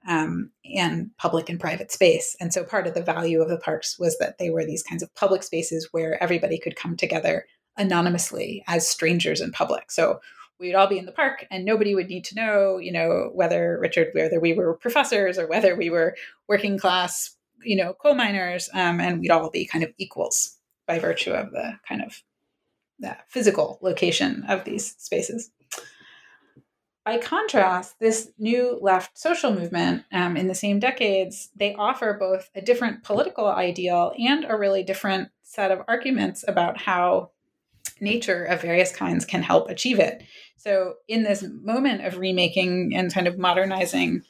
um, 0.07 0.51
and 0.77 1.11
public 1.17 1.49
and 1.49 1.59
private 1.59 1.91
space. 1.91 2.37
And 2.39 2.53
so 2.53 2.65
part 2.65 2.87
of 2.87 2.95
the 2.95 3.03
value 3.03 3.41
of 3.41 3.49
the 3.49 3.59
parks 3.59 3.99
was 3.99 4.19
that 4.19 4.39
they 4.39 4.51
were 4.51 4.65
these 4.65 4.83
kinds 4.83 5.03
of 5.03 5.13
public 5.15 5.43
spaces 5.43 5.89
where 5.91 6.23
everybody 6.23 6.59
could 6.59 6.77
come 6.77 6.97
together 6.97 7.47
anonymously 7.77 8.63
as 8.69 8.87
strangers 8.87 9.41
in 9.41 9.53
public. 9.53 9.91
So 9.91 10.21
we'd 10.59 10.75
all 10.75 10.87
be 10.87 10.99
in 10.99 11.07
the 11.07 11.13
park 11.13 11.47
and 11.51 11.65
nobody 11.65 11.95
would 11.95 12.09
need 12.09 12.25
to 12.27 12.35
know, 12.35 12.79
you 12.79 12.93
know, 12.93 13.31
whether 13.35 13.79
Richard, 13.81 14.09
whether 14.13 14.41
we 14.41 14.53
were 14.53 14.75
professors 14.75 15.39
or 15.39 15.47
whether 15.47 15.75
we 15.75 15.91
were 15.91 16.17
working 16.49 16.79
class, 16.79 17.36
you 17.63 17.77
know, 17.77 17.95
coal 17.95 18.15
miners, 18.15 18.69
um, 18.73 19.01
and 19.01 19.21
we'd 19.21 19.31
all 19.31 19.51
be 19.51 19.67
kind 19.67 19.85
of 19.85 19.93
equals 19.99 20.57
by 20.87 20.99
virtue 20.99 21.33
of 21.33 21.51
the 21.51 21.79
kind 21.89 22.03
of 22.03 22.23
the 22.99 23.17
physical 23.29 23.79
location 23.83 24.45
of 24.49 24.65
these 24.65 24.95
spaces. 24.99 25.51
By 27.05 27.19
contrast, 27.19 28.01
this 28.01 28.33
new 28.37 28.81
left 28.83 29.17
social 29.17 29.53
movement 29.53 30.03
um, 30.11 30.37
in 30.37 30.49
the 30.49 30.57
same 30.57 30.81
decades, 30.81 31.51
they 31.55 31.75
offer 31.75 32.17
both 32.19 32.51
a 32.55 32.61
different 32.61 33.05
political 33.05 33.47
ideal 33.47 34.13
and 34.19 34.45
a 34.45 34.57
really 34.57 34.83
different 34.83 35.29
set 35.43 35.71
of 35.71 35.83
arguments 35.87 36.45
about 36.49 36.81
how 36.81 37.31
nature 38.01 38.45
of 38.45 38.61
various 38.61 38.95
kinds 38.95 39.25
can 39.25 39.43
help 39.43 39.71
achieve 39.71 40.01
it. 40.01 40.25
So, 40.57 40.95
in 41.07 41.23
this 41.23 41.45
moment 41.63 42.05
of 42.05 42.19
remaking 42.19 42.93
and 42.97 43.15
kind 43.15 43.29
of 43.29 43.39
modernizing 43.39 44.23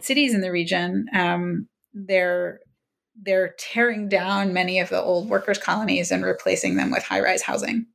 cities 0.00 0.32
in 0.32 0.42
the 0.42 0.52
region, 0.52 1.06
um, 1.12 1.68
they're 1.96 2.60
they're 3.22 3.54
tearing 3.58 4.10
down 4.10 4.52
many 4.52 4.78
of 4.78 4.90
the 4.90 5.00
old 5.00 5.30
workers' 5.30 5.56
colonies 5.58 6.10
and 6.10 6.22
replacing 6.22 6.76
them 6.76 6.90
with 6.90 7.02
high-rise 7.02 7.40
housing. 7.40 7.86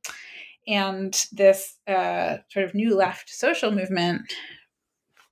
And 0.66 1.14
this 1.30 1.76
uh, 1.86 2.38
sort 2.48 2.64
of 2.64 2.74
new 2.74 2.96
left 2.96 3.30
social 3.30 3.70
movement 3.70 4.22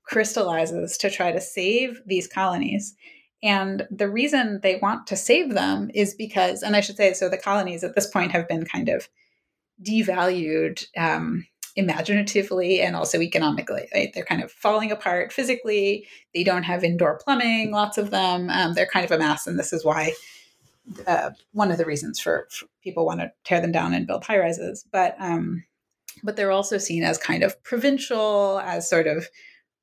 crystallizes 0.04 0.96
to 0.98 1.10
try 1.10 1.32
to 1.32 1.40
save 1.40 2.00
these 2.06 2.28
colonies. 2.28 2.94
And 3.42 3.86
the 3.90 4.08
reason 4.08 4.60
they 4.62 4.76
want 4.76 5.08
to 5.08 5.16
save 5.16 5.54
them 5.54 5.90
is 5.92 6.14
because, 6.14 6.62
and 6.62 6.76
I 6.76 6.80
should 6.80 6.96
say, 6.96 7.12
so 7.12 7.28
the 7.28 7.36
colonies 7.36 7.82
at 7.82 7.96
this 7.96 8.08
point 8.08 8.30
have 8.30 8.46
been 8.46 8.64
kind 8.64 8.88
of 8.88 9.08
devalued 9.82 10.84
um, 10.96 11.46
imaginatively 11.76 12.80
and 12.80 12.96
also 12.96 13.20
economically. 13.20 13.88
Right? 13.94 14.10
They're 14.14 14.24
kind 14.24 14.42
of 14.42 14.50
falling 14.50 14.90
apart 14.90 15.32
physically. 15.32 16.06
They 16.34 16.44
don't 16.44 16.64
have 16.64 16.84
indoor 16.84 17.18
plumbing, 17.18 17.70
lots 17.70 17.98
of 17.98 18.10
them. 18.10 18.50
Um, 18.50 18.74
they're 18.74 18.86
kind 18.86 19.04
of 19.04 19.10
a 19.10 19.18
mess. 19.18 19.46
And 19.46 19.58
this 19.58 19.72
is 19.72 19.84
why 19.84 20.12
uh, 21.06 21.30
one 21.52 21.70
of 21.70 21.78
the 21.78 21.84
reasons 21.84 22.18
for, 22.18 22.48
for, 22.50 22.66
people 22.82 23.06
want 23.06 23.20
to 23.20 23.30
tear 23.44 23.60
them 23.60 23.72
down 23.72 23.94
and 23.94 24.06
build 24.06 24.24
high 24.24 24.38
rises. 24.38 24.84
But 24.90 25.14
um, 25.18 25.64
but 26.22 26.36
they're 26.36 26.50
also 26.50 26.78
seen 26.78 27.02
as 27.02 27.18
kind 27.18 27.42
of 27.42 27.62
provincial, 27.62 28.60
as 28.64 28.88
sort 28.88 29.06
of 29.06 29.28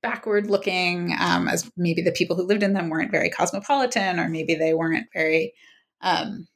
backward 0.02 0.50
looking, 0.50 1.15
um, 1.19 1.47
as 1.47 1.69
maybe 1.78 2.02
the 2.02 2.12
people 2.12 2.36
who 2.36 2.43
lived 2.43 2.63
in 2.63 2.73
them 2.73 2.89
weren't 2.89 3.12
very 3.12 3.30
cosmopolitan, 3.30 4.19
or 4.19 4.30
maybe 4.30 4.56
they 4.56 4.73
weren't 4.73 5.08
very, 5.13 5.54
um, 6.02 6.47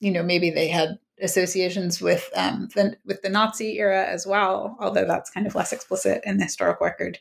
you 0.00 0.10
know, 0.10 0.22
maybe 0.22 0.50
they 0.50 0.68
had 0.68 0.98
associations 1.20 2.00
with 2.00 2.28
um, 2.36 2.68
the, 2.74 2.96
with 3.04 3.22
the 3.22 3.28
Nazi 3.28 3.78
era 3.78 4.04
as 4.04 4.26
well, 4.26 4.76
although 4.80 5.06
that's 5.06 5.30
kind 5.30 5.46
of 5.46 5.54
less 5.54 5.72
explicit 5.72 6.20
in 6.24 6.38
the 6.38 6.44
historical 6.44 6.84
record. 6.86 7.18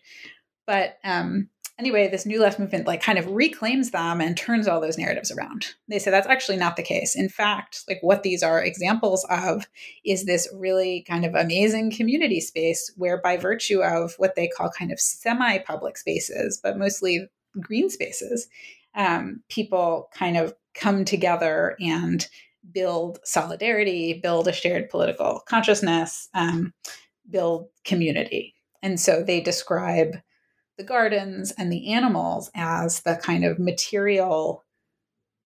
But 0.66 0.98
um, 1.04 1.50
anyway, 1.78 2.08
this 2.08 2.26
new 2.26 2.40
left 2.40 2.60
movement 2.60 2.88
like 2.88 3.02
kind 3.02 3.18
of 3.18 3.28
reclaims 3.28 3.92
them 3.92 4.22
and 4.22 4.38
turns 4.38 4.68
all 4.68 4.82
those 4.82 4.98
narratives 4.98 5.32
around. 5.32 5.68
They 5.88 6.00
say 6.00 6.12
that's 6.12 6.28
actually 6.28 6.58
not 6.58 6.76
the 6.76 6.84
case. 6.84 7.16
In 7.16 7.30
fact, 7.30 7.84
like 7.88 8.00
what 8.02 8.24
these 8.24 8.44
are 8.44 8.64
examples 8.64 9.26
of 9.30 9.68
is 10.06 10.26
this 10.26 10.48
really 10.58 11.06
kind 11.08 11.26
of 11.26 11.36
amazing 11.36 11.92
community 11.92 12.40
space 12.40 12.92
where 12.98 13.22
by 13.22 13.38
virtue 13.38 13.82
of 13.82 14.14
what 14.18 14.36
they 14.36 14.48
call 14.48 14.70
kind 14.70 14.92
of 14.92 15.00
semi-public 15.00 15.98
spaces, 15.98 16.60
but 16.62 16.78
mostly 16.78 17.28
green 17.60 17.90
spaces, 17.90 18.48
um, 18.96 19.42
people 19.50 20.10
kind 20.14 20.38
of 20.38 20.54
come 20.74 21.06
together 21.06 21.76
and 21.80 22.28
build 22.72 23.20
solidarity, 23.24 24.20
build 24.22 24.48
a 24.48 24.54
shared 24.54 24.90
political 24.90 25.42
consciousness, 25.48 26.30
um, 26.34 26.74
build 27.30 27.68
community. 27.84 28.56
And 28.82 29.00
so 29.00 29.24
they 29.24 29.42
describe 29.42 30.18
the 30.78 30.84
gardens 30.84 31.52
and 31.52 31.72
the 31.72 31.94
animals 31.94 32.50
as 32.56 33.02
the 33.02 33.16
kind 33.16 33.46
of 33.46 33.60
material 33.60 34.64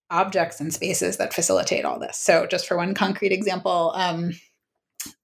objects 0.10 0.62
and 0.62 0.73
spaces 0.73 1.17
that 1.17 1.34
facilitate 1.34 1.86
all 1.86 1.99
this. 1.99 2.17
So, 2.17 2.47
just 2.47 2.67
for 2.67 2.77
one 2.77 2.93
concrete 2.93 3.34
example 3.34 3.91
um, 3.95 4.32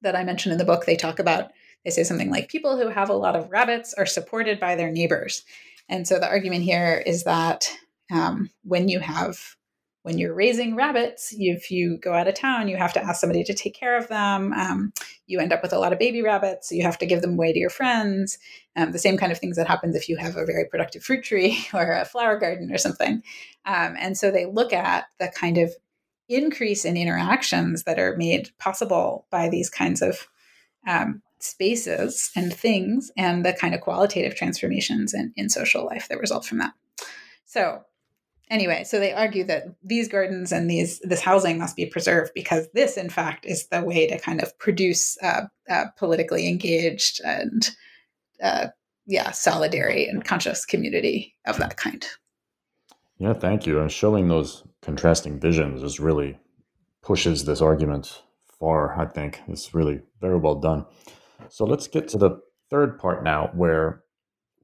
that 0.01 0.15
I 0.15 0.23
mentioned 0.23 0.51
in 0.51 0.58
the 0.58 0.65
book, 0.65 0.86
they 0.86 0.97
talk 0.97 1.19
about, 1.19 1.51
they 1.86 1.91
say 1.91 2.03
something 2.03 2.29
like 2.29 2.49
people 2.49 2.77
who 2.77 2.89
have 2.89 3.10
a 3.10 3.13
lot 3.13 3.36
of 3.36 3.49
rabbits 3.49 3.93
are 3.93 4.06
supported 4.06 4.60
by 4.60 4.75
their 4.75 4.91
neighbors. 4.91 5.43
And 5.89 6.08
so 6.08 6.19
the 6.19 6.27
argument 6.27 6.63
here 6.63 7.01
is 7.06 7.23
that 7.23 7.71
um, 8.12 8.49
when 8.63 8.89
you 8.89 8.99
have 8.99 9.56
when 10.03 10.17
you're 10.17 10.33
raising 10.33 10.75
rabbits, 10.75 11.33
if 11.37 11.71
you 11.71 11.97
go 11.97 12.13
out 12.13 12.27
of 12.27 12.35
town, 12.35 12.67
you 12.67 12.75
have 12.75 12.93
to 12.93 13.03
ask 13.03 13.19
somebody 13.19 13.43
to 13.45 13.53
take 13.53 13.73
care 13.73 13.97
of 13.97 14.09
them. 14.09 14.51
Um, 14.53 14.93
you 15.27 15.39
end 15.39 15.53
up 15.53 15.63
with 15.63 15.71
a 15.71 15.79
lot 15.79 15.93
of 15.93 15.99
baby 15.99 16.21
rabbits, 16.21 16.69
so 16.69 16.75
you 16.75 16.83
have 16.83 16.97
to 16.99 17.05
give 17.05 17.21
them 17.21 17.33
away 17.33 17.53
to 17.53 17.59
your 17.59 17.69
friends. 17.69 18.37
Um, 18.75 18.91
the 18.91 18.99
same 18.99 19.17
kind 19.17 19.31
of 19.31 19.39
things 19.39 19.55
that 19.55 19.67
happens 19.67 19.95
if 19.95 20.09
you 20.09 20.17
have 20.17 20.35
a 20.35 20.45
very 20.45 20.65
productive 20.69 21.03
fruit 21.03 21.23
tree 21.23 21.65
or 21.73 21.93
a 21.93 22.05
flower 22.05 22.37
garden 22.37 22.71
or 22.71 22.77
something. 22.77 23.23
Um, 23.65 23.95
and 23.97 24.17
so 24.17 24.29
they 24.29 24.45
look 24.45 24.73
at 24.73 25.05
the 25.19 25.31
kind 25.33 25.57
of 25.57 25.73
increase 26.27 26.83
in 26.83 26.97
interactions 26.97 27.83
that 27.83 27.97
are 27.97 28.17
made 28.17 28.49
possible 28.59 29.25
by 29.31 29.47
these 29.47 29.69
kinds 29.69 30.01
of 30.01 30.27
um, 30.85 31.21
spaces 31.39 32.29
and 32.35 32.53
things 32.53 33.09
and 33.15 33.45
the 33.45 33.53
kind 33.53 33.73
of 33.73 33.81
qualitative 33.81 34.35
transformations 34.35 35.13
in, 35.13 35.31
in 35.37 35.49
social 35.49 35.85
life 35.85 36.09
that 36.09 36.19
result 36.19 36.45
from 36.45 36.57
that. 36.57 36.73
So 37.45 37.83
anyway, 38.53 38.83
so 38.83 38.99
they 38.99 39.11
argue 39.11 39.43
that 39.45 39.63
these 39.83 40.07
gardens 40.07 40.51
and 40.51 40.69
these 40.69 40.99
this 40.99 41.21
housing 41.21 41.57
must 41.57 41.75
be 41.75 41.85
preserved 41.85 42.31
because 42.35 42.67
this, 42.73 42.95
in 42.95 43.09
fact, 43.09 43.45
is 43.45 43.67
the 43.67 43.83
way 43.83 44.07
to 44.07 44.19
kind 44.19 44.41
of 44.41 44.57
produce 44.59 45.17
uh, 45.21 45.41
uh, 45.69 45.85
politically 45.97 46.47
engaged 46.47 47.19
and 47.25 47.71
uh, 48.41 48.67
yeah, 49.05 49.31
solidary 49.31 50.07
and 50.09 50.23
conscious 50.23 50.65
community 50.65 51.35
of 51.45 51.57
that 51.57 51.77
kind. 51.77 52.05
Yeah, 53.17 53.33
thank 53.33 53.65
you. 53.65 53.79
And 53.79 53.91
showing 53.91 54.27
those 54.27 54.63
contrasting 54.81 55.39
visions 55.39 55.82
is 55.82 55.99
really 55.99 56.39
pushes 57.01 57.45
this 57.45 57.61
argument 57.61 58.21
far. 58.59 58.99
I 58.99 59.05
think 59.05 59.41
it's 59.47 59.73
really 59.73 60.01
very 60.21 60.38
well 60.38 60.55
done. 60.55 60.86
So 61.49 61.65
let's 61.65 61.88
get 61.88 62.07
to 62.09 62.17
the 62.17 62.39
third 62.69 62.97
part 62.97 63.23
now, 63.23 63.51
where 63.53 64.03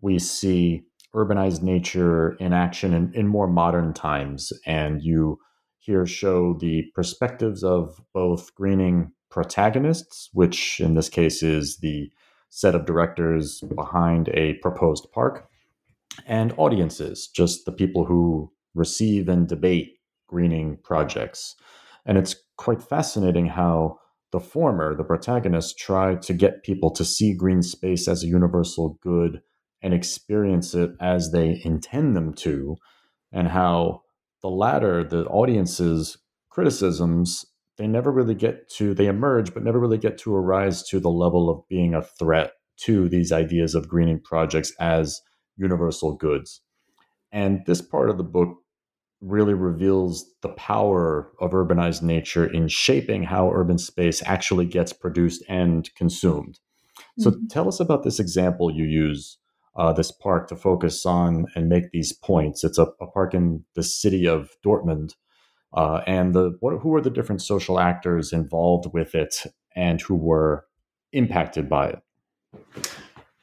we 0.01 0.19
see 0.19 0.83
urbanized 1.15 1.61
nature 1.61 2.33
in 2.33 2.53
action 2.53 2.93
in, 2.93 3.11
in 3.13 3.27
more 3.27 3.47
modern 3.47 3.93
times. 3.93 4.53
And 4.65 5.01
you 5.01 5.39
here 5.79 6.05
show 6.05 6.55
the 6.59 6.83
perspectives 6.93 7.63
of 7.63 7.99
both 8.13 8.53
greening 8.53 9.11
protagonists, 9.29 10.29
which 10.33 10.79
in 10.79 10.93
this 10.93 11.09
case 11.09 11.41
is 11.41 11.77
the 11.77 12.11
set 12.49 12.75
of 12.75 12.85
directors 12.85 13.61
behind 13.75 14.29
a 14.29 14.53
proposed 14.55 15.07
park, 15.11 15.47
and 16.25 16.53
audiences, 16.57 17.27
just 17.27 17.65
the 17.65 17.71
people 17.71 18.05
who 18.05 18.51
receive 18.73 19.29
and 19.29 19.47
debate 19.47 19.93
greening 20.27 20.77
projects. 20.83 21.55
And 22.05 22.17
it's 22.17 22.35
quite 22.57 22.81
fascinating 22.81 23.47
how 23.47 23.99
the 24.31 24.39
former, 24.39 24.95
the 24.95 25.03
protagonists, 25.03 25.73
try 25.73 26.15
to 26.15 26.33
get 26.33 26.63
people 26.63 26.91
to 26.91 27.05
see 27.05 27.33
green 27.33 27.63
space 27.63 28.07
as 28.07 28.23
a 28.23 28.27
universal 28.27 28.99
good 29.01 29.41
and 29.81 29.93
experience 29.93 30.73
it 30.73 30.91
as 30.99 31.31
they 31.31 31.61
intend 31.63 32.15
them 32.15 32.33
to, 32.33 32.77
and 33.31 33.47
how 33.47 34.01
the 34.41 34.49
latter, 34.49 35.03
the 35.03 35.25
audience's 35.25 36.17
criticisms, 36.49 37.45
they 37.77 37.87
never 37.87 38.11
really 38.11 38.35
get 38.35 38.69
to, 38.69 38.93
they 38.93 39.07
emerge, 39.07 39.53
but 39.53 39.63
never 39.63 39.79
really 39.79 39.97
get 39.97 40.17
to 40.19 40.35
arise 40.35 40.83
to 40.89 40.99
the 40.99 41.09
level 41.09 41.49
of 41.49 41.67
being 41.69 41.93
a 41.93 42.01
threat 42.01 42.51
to 42.81 43.09
these 43.09 43.31
ideas 43.31 43.75
of 43.75 43.87
greening 43.87 44.19
projects 44.19 44.73
as 44.79 45.21
universal 45.57 46.15
goods. 46.15 46.61
And 47.31 47.61
this 47.65 47.81
part 47.81 48.09
of 48.09 48.17
the 48.17 48.23
book 48.23 48.57
really 49.21 49.53
reveals 49.53 50.25
the 50.41 50.49
power 50.49 51.31
of 51.39 51.51
urbanized 51.51 52.01
nature 52.01 52.45
in 52.45 52.67
shaping 52.67 53.23
how 53.23 53.51
urban 53.51 53.77
space 53.77 54.23
actually 54.25 54.65
gets 54.65 54.93
produced 54.93 55.43
and 55.49 55.93
consumed. 55.95 56.59
So, 57.19 57.31
mm-hmm. 57.31 57.47
tell 57.47 57.67
us 57.67 57.79
about 57.79 58.03
this 58.03 58.19
example 58.19 58.71
you 58.71 58.85
use 58.85 59.37
uh, 59.75 59.93
this 59.93 60.11
park 60.11 60.47
to 60.49 60.55
focus 60.55 61.05
on 61.05 61.45
and 61.55 61.69
make 61.69 61.91
these 61.91 62.11
points. 62.11 62.63
It's 62.63 62.77
a, 62.77 62.87
a 62.99 63.07
park 63.07 63.33
in 63.33 63.63
the 63.75 63.83
city 63.83 64.27
of 64.27 64.49
Dortmund. 64.65 65.13
Uh, 65.73 66.01
and 66.07 66.33
the 66.33 66.57
what, 66.59 66.79
who 66.81 66.95
are 66.95 67.01
the 67.01 67.11
different 67.11 67.41
social 67.41 67.79
actors 67.79 68.33
involved 68.33 68.91
with 68.91 69.13
it 69.13 69.43
and 69.75 70.01
who 70.01 70.15
were 70.15 70.65
impacted 71.13 71.69
by 71.69 71.89
it? 71.89 71.99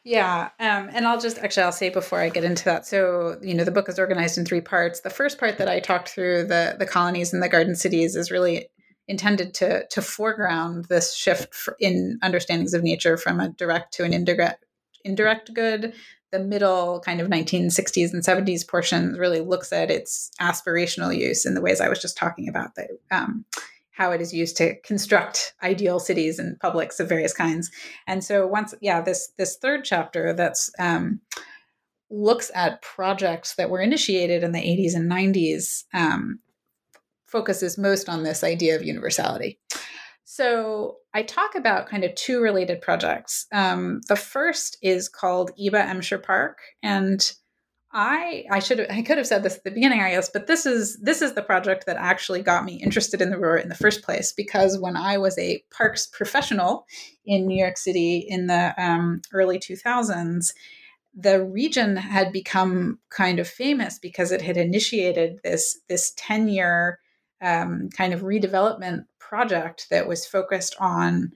Yeah, 0.03 0.51
um, 0.61 0.89
and 0.93 1.05
I'll 1.05 1.21
just 1.21 1.39
actually 1.39 1.65
I'll 1.65 1.73
say 1.73 1.89
before 1.89 2.21
I 2.21 2.29
get 2.29 2.45
into 2.45 2.65
that. 2.65 2.87
So 2.87 3.39
you 3.43 3.55
know 3.55 3.65
the 3.65 3.73
book 3.73 3.89
is 3.89 3.99
organized 3.99 4.39
in 4.39 4.45
three 4.45 4.61
parts. 4.61 5.01
The 5.01 5.11
first 5.11 5.39
part 5.39 5.59
that 5.59 5.69
I 5.69 5.81
talked 5.81 6.09
through 6.09 6.45
the 6.45 6.77
the 6.79 6.87
colonies 6.87 7.33
and 7.33 7.43
the 7.43 7.49
garden 7.49 7.75
cities 7.75 8.15
is 8.15 8.31
really 8.31 8.69
intended 9.09 9.53
to 9.55 9.85
to 9.89 10.03
foreground 10.03 10.87
this 10.89 11.15
shift 11.15 11.55
in 11.81 12.19
understandings 12.23 12.73
of 12.73 12.85
nature 12.85 13.17
from 13.17 13.41
a 13.41 13.49
direct 13.49 13.95
to 13.95 14.05
an 14.05 14.13
indirect 14.13 14.65
indirect 15.05 15.53
good. 15.55 15.93
The 16.37 16.45
middle 16.45 17.01
kind 17.01 17.21
of 17.21 17.29
1960s 17.29 18.13
and 18.13 18.23
70s 18.23 18.69
portions 18.69 19.19
really 19.19 19.41
looks 19.41 19.73
at 19.73 19.91
its 19.91 20.31
aspirational 20.41 21.17
use 21.17 21.47
in 21.47 21.55
the 21.55 21.63
ways 21.63 21.81
I 21.81 21.89
was 21.89 22.01
just 22.01 22.17
talking 22.17 22.47
about. 22.47 22.75
That 22.75 22.91
um, 23.11 23.47
how 23.93 24.13
it 24.13 24.21
is 24.21 24.35
used 24.35 24.59
to 24.59 24.79
construct 24.83 25.55
ideal 25.63 25.99
cities 25.99 26.39
and 26.39 26.61
publics 26.61 27.01
of 27.01 27.09
various 27.09 27.33
kinds. 27.33 27.71
And 28.07 28.23
so 28.23 28.47
once, 28.47 28.75
yeah, 28.83 29.01
this 29.01 29.33
this 29.39 29.57
third 29.57 29.85
chapter 29.85 30.35
that's 30.35 30.71
um, 30.79 31.21
looks 32.11 32.51
at 32.55 32.83
projects 32.83 33.55
that 33.55 33.71
were 33.71 33.81
initiated 33.81 34.43
in 34.43 34.53
the 34.53 34.59
80s 34.59 34.95
and 34.95 35.11
90s 35.11 35.85
um, 35.95 36.41
focuses 37.27 37.79
most 37.79 38.09
on 38.11 38.23
this 38.23 38.45
idea 38.45 38.77
of 38.77 38.85
universality. 38.85 39.59
So 40.37 40.97
I 41.15 41.23
talk 41.23 41.55
about 41.55 41.89
kind 41.89 42.05
of 42.05 42.15
two 42.15 42.43
related 42.43 42.83
projects. 42.83 43.47
Um, 43.53 44.03
the 44.09 44.17
first 44.17 44.77
is 44.83 45.09
called 45.09 45.51
Iba 45.59 45.83
Emscher 45.87 46.23
Park, 46.23 46.59
and 46.83 47.33
I 47.91 48.45
I 48.51 48.59
should 48.59 48.81
have 48.81 48.91
I 48.91 49.01
could 49.01 49.17
have 49.17 49.27
said 49.27 49.43
this 49.43 49.57
at 49.57 49.65
the 49.65 49.71
beginning, 49.71 50.03
I 50.03 50.11
guess, 50.11 50.29
but 50.29 50.47
this 50.47 50.67
is 50.67 50.99
this 50.99 51.23
is 51.23 51.33
the 51.33 51.43
project 51.43 51.87
that 51.87 51.97
actually 51.97 52.43
got 52.43 52.67
me 52.67 52.75
interested 52.75 53.23
in 53.23 53.31
the 53.31 53.39
river 53.39 53.57
in 53.57 53.71
the 53.71 53.75
first 53.75 54.03
place 54.03 54.31
because 54.31 54.79
when 54.79 54.95
I 54.95 55.17
was 55.17 55.39
a 55.39 55.63
parks 55.75 56.07
professional 56.07 56.85
in 57.25 57.47
New 57.47 57.59
York 57.59 57.79
City 57.79 58.19
in 58.29 58.47
the 58.47 58.75
um, 58.77 59.23
early 59.33 59.59
2000s, 59.59 60.53
the 61.15 61.43
region 61.43 61.97
had 61.97 62.31
become 62.31 62.99
kind 63.09 63.39
of 63.39 63.49
famous 63.49 63.99
because 63.99 64.33
it 64.33 64.43
had 64.43 64.59
initiated 64.59 65.41
this 65.43 65.79
this 65.89 66.13
10 66.19 66.49
year 66.49 66.99
um, 67.41 67.89
kind 67.97 68.13
of 68.13 68.21
redevelopment 68.21 69.07
project 69.29 69.87
that 69.91 70.07
was 70.07 70.27
focused 70.27 70.77
on 70.79 71.33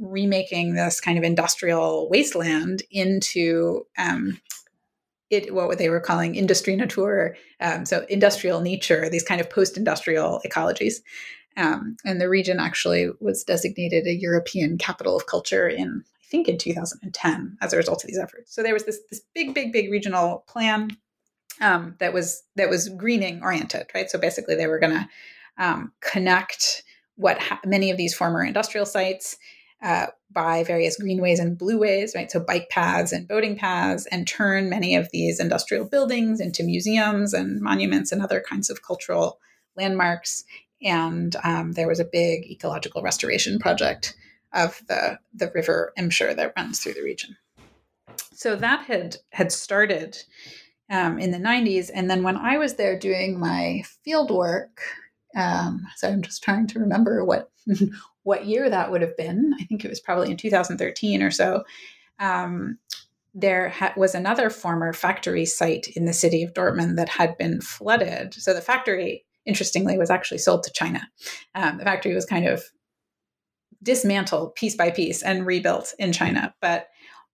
remaking 0.00 0.74
this 0.74 1.00
kind 1.00 1.18
of 1.18 1.24
industrial 1.24 2.08
wasteland 2.10 2.82
into 2.90 3.86
um, 3.98 4.40
it, 5.30 5.54
what 5.54 5.78
they 5.78 5.88
were 5.88 6.00
calling 6.00 6.34
industry 6.34 6.76
nature, 6.76 7.36
um, 7.60 7.84
so 7.84 8.04
industrial 8.08 8.60
nature, 8.60 9.08
these 9.08 9.22
kind 9.22 9.40
of 9.40 9.50
post-industrial 9.50 10.40
ecologies. 10.46 10.96
Um, 11.56 11.96
and 12.04 12.20
the 12.20 12.28
region 12.28 12.58
actually 12.58 13.10
was 13.20 13.44
designated 13.44 14.06
a 14.06 14.14
European 14.14 14.76
capital 14.76 15.16
of 15.16 15.26
culture 15.26 15.68
in, 15.68 16.02
I 16.20 16.24
think, 16.26 16.48
in 16.48 16.58
2010 16.58 17.58
as 17.60 17.72
a 17.72 17.76
result 17.76 18.02
of 18.02 18.08
these 18.08 18.18
efforts. 18.18 18.54
So 18.54 18.62
there 18.62 18.74
was 18.74 18.84
this 18.84 18.98
this 19.08 19.20
big, 19.34 19.54
big, 19.54 19.72
big 19.72 19.90
regional 19.90 20.44
plan 20.48 20.90
um, 21.60 21.94
that 22.00 22.12
was 22.12 22.42
that 22.56 22.68
was 22.68 22.88
greening 22.88 23.40
oriented, 23.42 23.86
right? 23.94 24.10
So 24.10 24.18
basically, 24.18 24.56
they 24.56 24.66
were 24.66 24.80
going 24.80 24.98
to 24.98 25.08
um, 25.58 25.92
connect 26.00 26.82
what 27.16 27.40
ha- 27.40 27.60
many 27.64 27.90
of 27.90 27.96
these 27.96 28.14
former 28.14 28.42
industrial 28.42 28.86
sites 28.86 29.36
uh, 29.82 30.06
by 30.32 30.64
various 30.64 30.96
greenways 30.96 31.38
and 31.38 31.58
blueways, 31.58 32.14
right? 32.14 32.30
So 32.30 32.40
bike 32.40 32.70
paths 32.70 33.12
and 33.12 33.28
boating 33.28 33.56
paths, 33.56 34.06
and 34.06 34.26
turn 34.26 34.70
many 34.70 34.96
of 34.96 35.10
these 35.12 35.38
industrial 35.38 35.84
buildings 35.84 36.40
into 36.40 36.64
museums 36.64 37.34
and 37.34 37.60
monuments 37.60 38.10
and 38.10 38.22
other 38.22 38.40
kinds 38.40 38.70
of 38.70 38.82
cultural 38.82 39.38
landmarks. 39.76 40.44
And 40.82 41.36
um, 41.44 41.72
there 41.72 41.88
was 41.88 42.00
a 42.00 42.04
big 42.04 42.50
ecological 42.50 43.02
restoration 43.02 43.58
project 43.58 44.16
of 44.52 44.80
the, 44.88 45.18
the 45.34 45.50
river 45.54 45.92
Emscher 45.98 46.34
that 46.34 46.52
runs 46.56 46.80
through 46.80 46.94
the 46.94 47.02
region. 47.02 47.36
So 48.32 48.56
that 48.56 48.86
had 48.86 49.16
had 49.30 49.52
started 49.52 50.16
um, 50.90 51.18
in 51.18 51.30
the 51.30 51.38
90s. 51.38 51.90
And 51.92 52.10
then 52.10 52.22
when 52.22 52.36
I 52.36 52.58
was 52.58 52.74
there 52.74 52.98
doing 52.98 53.38
my 53.38 53.82
field 54.04 54.30
work, 54.30 54.80
um, 55.34 55.86
so 55.96 56.08
I'm 56.08 56.22
just 56.22 56.42
trying 56.42 56.66
to 56.68 56.78
remember 56.78 57.24
what 57.24 57.50
what 58.22 58.46
year 58.46 58.70
that 58.70 58.90
would 58.90 59.02
have 59.02 59.16
been. 59.16 59.52
I 59.60 59.64
think 59.64 59.84
it 59.84 59.88
was 59.88 60.00
probably 60.00 60.30
in 60.30 60.36
2013 60.36 61.22
or 61.22 61.30
so. 61.30 61.64
Um, 62.18 62.78
there 63.34 63.68
ha- 63.68 63.92
was 63.96 64.14
another 64.14 64.48
former 64.48 64.92
factory 64.92 65.44
site 65.44 65.88
in 65.96 66.04
the 66.04 66.12
city 66.12 66.42
of 66.42 66.54
Dortmund 66.54 66.96
that 66.96 67.08
had 67.08 67.36
been 67.36 67.60
flooded. 67.60 68.34
So 68.34 68.54
the 68.54 68.60
factory, 68.60 69.24
interestingly, 69.44 69.98
was 69.98 70.10
actually 70.10 70.38
sold 70.38 70.62
to 70.62 70.72
China. 70.72 71.06
Um, 71.54 71.78
the 71.78 71.84
factory 71.84 72.14
was 72.14 72.24
kind 72.24 72.46
of 72.46 72.62
dismantled 73.82 74.54
piece 74.54 74.76
by 74.76 74.90
piece 74.90 75.22
and 75.22 75.44
rebuilt 75.44 75.92
in 75.98 76.12
China. 76.12 76.54
But 76.60 76.86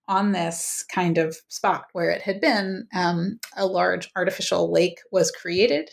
on 0.09 0.33
this 0.33 0.85
kind 0.93 1.19
of 1.19 1.37
spot 1.49 1.85
where 1.93 2.11
it 2.11 2.23
had 2.23 2.41
been, 2.41 2.89
um, 2.95 3.39
a 3.57 3.67
large 3.67 4.11
artificial 4.17 4.73
lake 4.73 4.99
was 5.13 5.31
created 5.31 5.91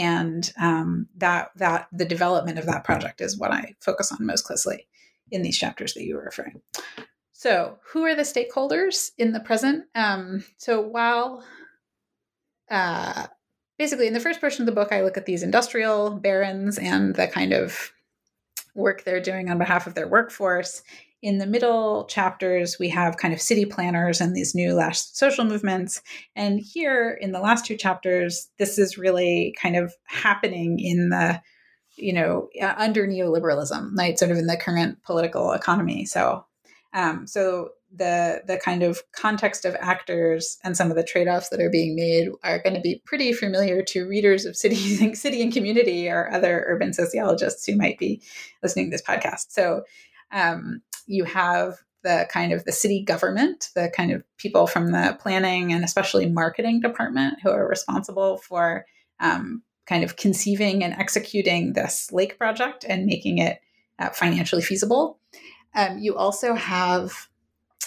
and 0.00 0.50
um, 0.58 1.06
that 1.18 1.50
that 1.56 1.88
the 1.92 2.06
development 2.06 2.58
of 2.58 2.64
that 2.66 2.84
project 2.84 3.20
is 3.20 3.38
what 3.38 3.52
I 3.52 3.74
focus 3.80 4.10
on 4.10 4.24
most 4.24 4.42
closely 4.46 4.88
in 5.30 5.42
these 5.42 5.58
chapters 5.58 5.92
that 5.94 6.04
you 6.04 6.16
were 6.16 6.24
referring. 6.24 6.62
So, 7.32 7.78
who 7.92 8.04
are 8.04 8.14
the 8.14 8.22
stakeholders 8.22 9.10
in 9.18 9.32
the 9.32 9.40
present? 9.40 9.84
Um, 9.94 10.42
so, 10.56 10.80
while 10.80 11.44
uh, 12.70 13.26
basically 13.78 14.06
in 14.06 14.14
the 14.14 14.20
first 14.20 14.40
portion 14.40 14.62
of 14.62 14.66
the 14.66 14.72
book, 14.72 14.90
I 14.90 15.02
look 15.02 15.18
at 15.18 15.26
these 15.26 15.42
industrial 15.42 16.10
barons 16.10 16.78
and 16.78 17.14
the 17.14 17.26
kind 17.26 17.52
of 17.52 17.92
work 18.74 19.04
they're 19.04 19.20
doing 19.20 19.50
on 19.50 19.58
behalf 19.58 19.86
of 19.86 19.94
their 19.94 20.08
workforce 20.08 20.82
in 21.22 21.38
the 21.38 21.46
middle 21.46 22.06
chapters, 22.06 22.78
we 22.78 22.88
have 22.88 23.18
kind 23.18 23.34
of 23.34 23.40
city 23.40 23.66
planners 23.66 24.20
and 24.20 24.34
these 24.34 24.54
new 24.54 24.72
last 24.72 25.18
social 25.18 25.44
movements. 25.44 26.02
And 26.34 26.60
here 26.60 27.18
in 27.20 27.32
the 27.32 27.40
last 27.40 27.66
two 27.66 27.76
chapters, 27.76 28.48
this 28.58 28.78
is 28.78 28.96
really 28.96 29.54
kind 29.60 29.76
of 29.76 29.92
happening 30.04 30.78
in 30.78 31.10
the, 31.10 31.40
you 31.96 32.14
know, 32.14 32.48
uh, 32.60 32.74
under 32.76 33.06
neoliberalism, 33.06 33.96
right? 33.98 34.18
Sort 34.18 34.30
of 34.30 34.38
in 34.38 34.46
the 34.46 34.56
current 34.56 35.02
political 35.02 35.52
economy. 35.52 36.06
So, 36.06 36.46
um, 36.94 37.26
so 37.26 37.70
the 37.92 38.42
the 38.46 38.56
kind 38.56 38.82
of 38.82 39.02
context 39.12 39.64
of 39.64 39.76
actors 39.80 40.58
and 40.62 40.76
some 40.76 40.90
of 40.90 40.96
the 40.96 41.02
trade-offs 41.02 41.48
that 41.48 41.60
are 41.60 41.70
being 41.70 41.96
made 41.96 42.28
are 42.44 42.60
going 42.60 42.74
to 42.74 42.80
be 42.80 43.02
pretty 43.04 43.32
familiar 43.32 43.82
to 43.82 44.06
readers 44.06 44.46
of 44.46 44.56
city 44.56 45.12
city 45.14 45.42
and 45.42 45.52
community 45.52 46.08
or 46.08 46.32
other 46.32 46.64
urban 46.68 46.92
sociologists 46.92 47.66
who 47.66 47.76
might 47.76 47.98
be 47.98 48.22
listening 48.62 48.86
to 48.86 48.90
this 48.92 49.02
podcast 49.02 49.46
so 49.48 49.82
um, 50.30 50.80
you 51.10 51.24
have 51.24 51.78
the 52.02 52.26
kind 52.30 52.52
of 52.52 52.64
the 52.64 52.72
city 52.72 53.02
government, 53.02 53.68
the 53.74 53.92
kind 53.94 54.12
of 54.12 54.22
people 54.38 54.66
from 54.66 54.92
the 54.92 55.18
planning 55.20 55.72
and 55.72 55.84
especially 55.84 56.26
marketing 56.26 56.80
department 56.80 57.38
who 57.42 57.50
are 57.50 57.68
responsible 57.68 58.38
for 58.38 58.86
um, 59.18 59.62
kind 59.86 60.04
of 60.04 60.16
conceiving 60.16 60.82
and 60.82 60.94
executing 60.94 61.72
this 61.72 62.10
lake 62.12 62.38
project 62.38 62.84
and 62.88 63.06
making 63.06 63.38
it 63.38 63.60
uh, 63.98 64.08
financially 64.10 64.62
feasible. 64.62 65.18
Um, 65.74 65.98
you 65.98 66.16
also 66.16 66.54
have 66.54 67.28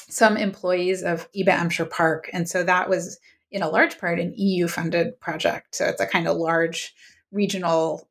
some 0.09 0.37
employees 0.37 1.01
of 1.01 1.31
Iba 1.31 1.49
Emscher 1.49 1.89
Park. 1.89 2.29
And 2.33 2.47
so 2.47 2.63
that 2.63 2.89
was 2.89 3.19
in 3.51 3.63
a 3.63 3.69
large 3.69 3.99
part 3.99 4.19
an 4.19 4.33
EU 4.35 4.67
funded 4.67 5.19
project. 5.19 5.75
So 5.75 5.85
it's 5.85 6.01
a 6.01 6.05
kind 6.05 6.27
of 6.27 6.37
large 6.37 6.93
regional 7.31 8.07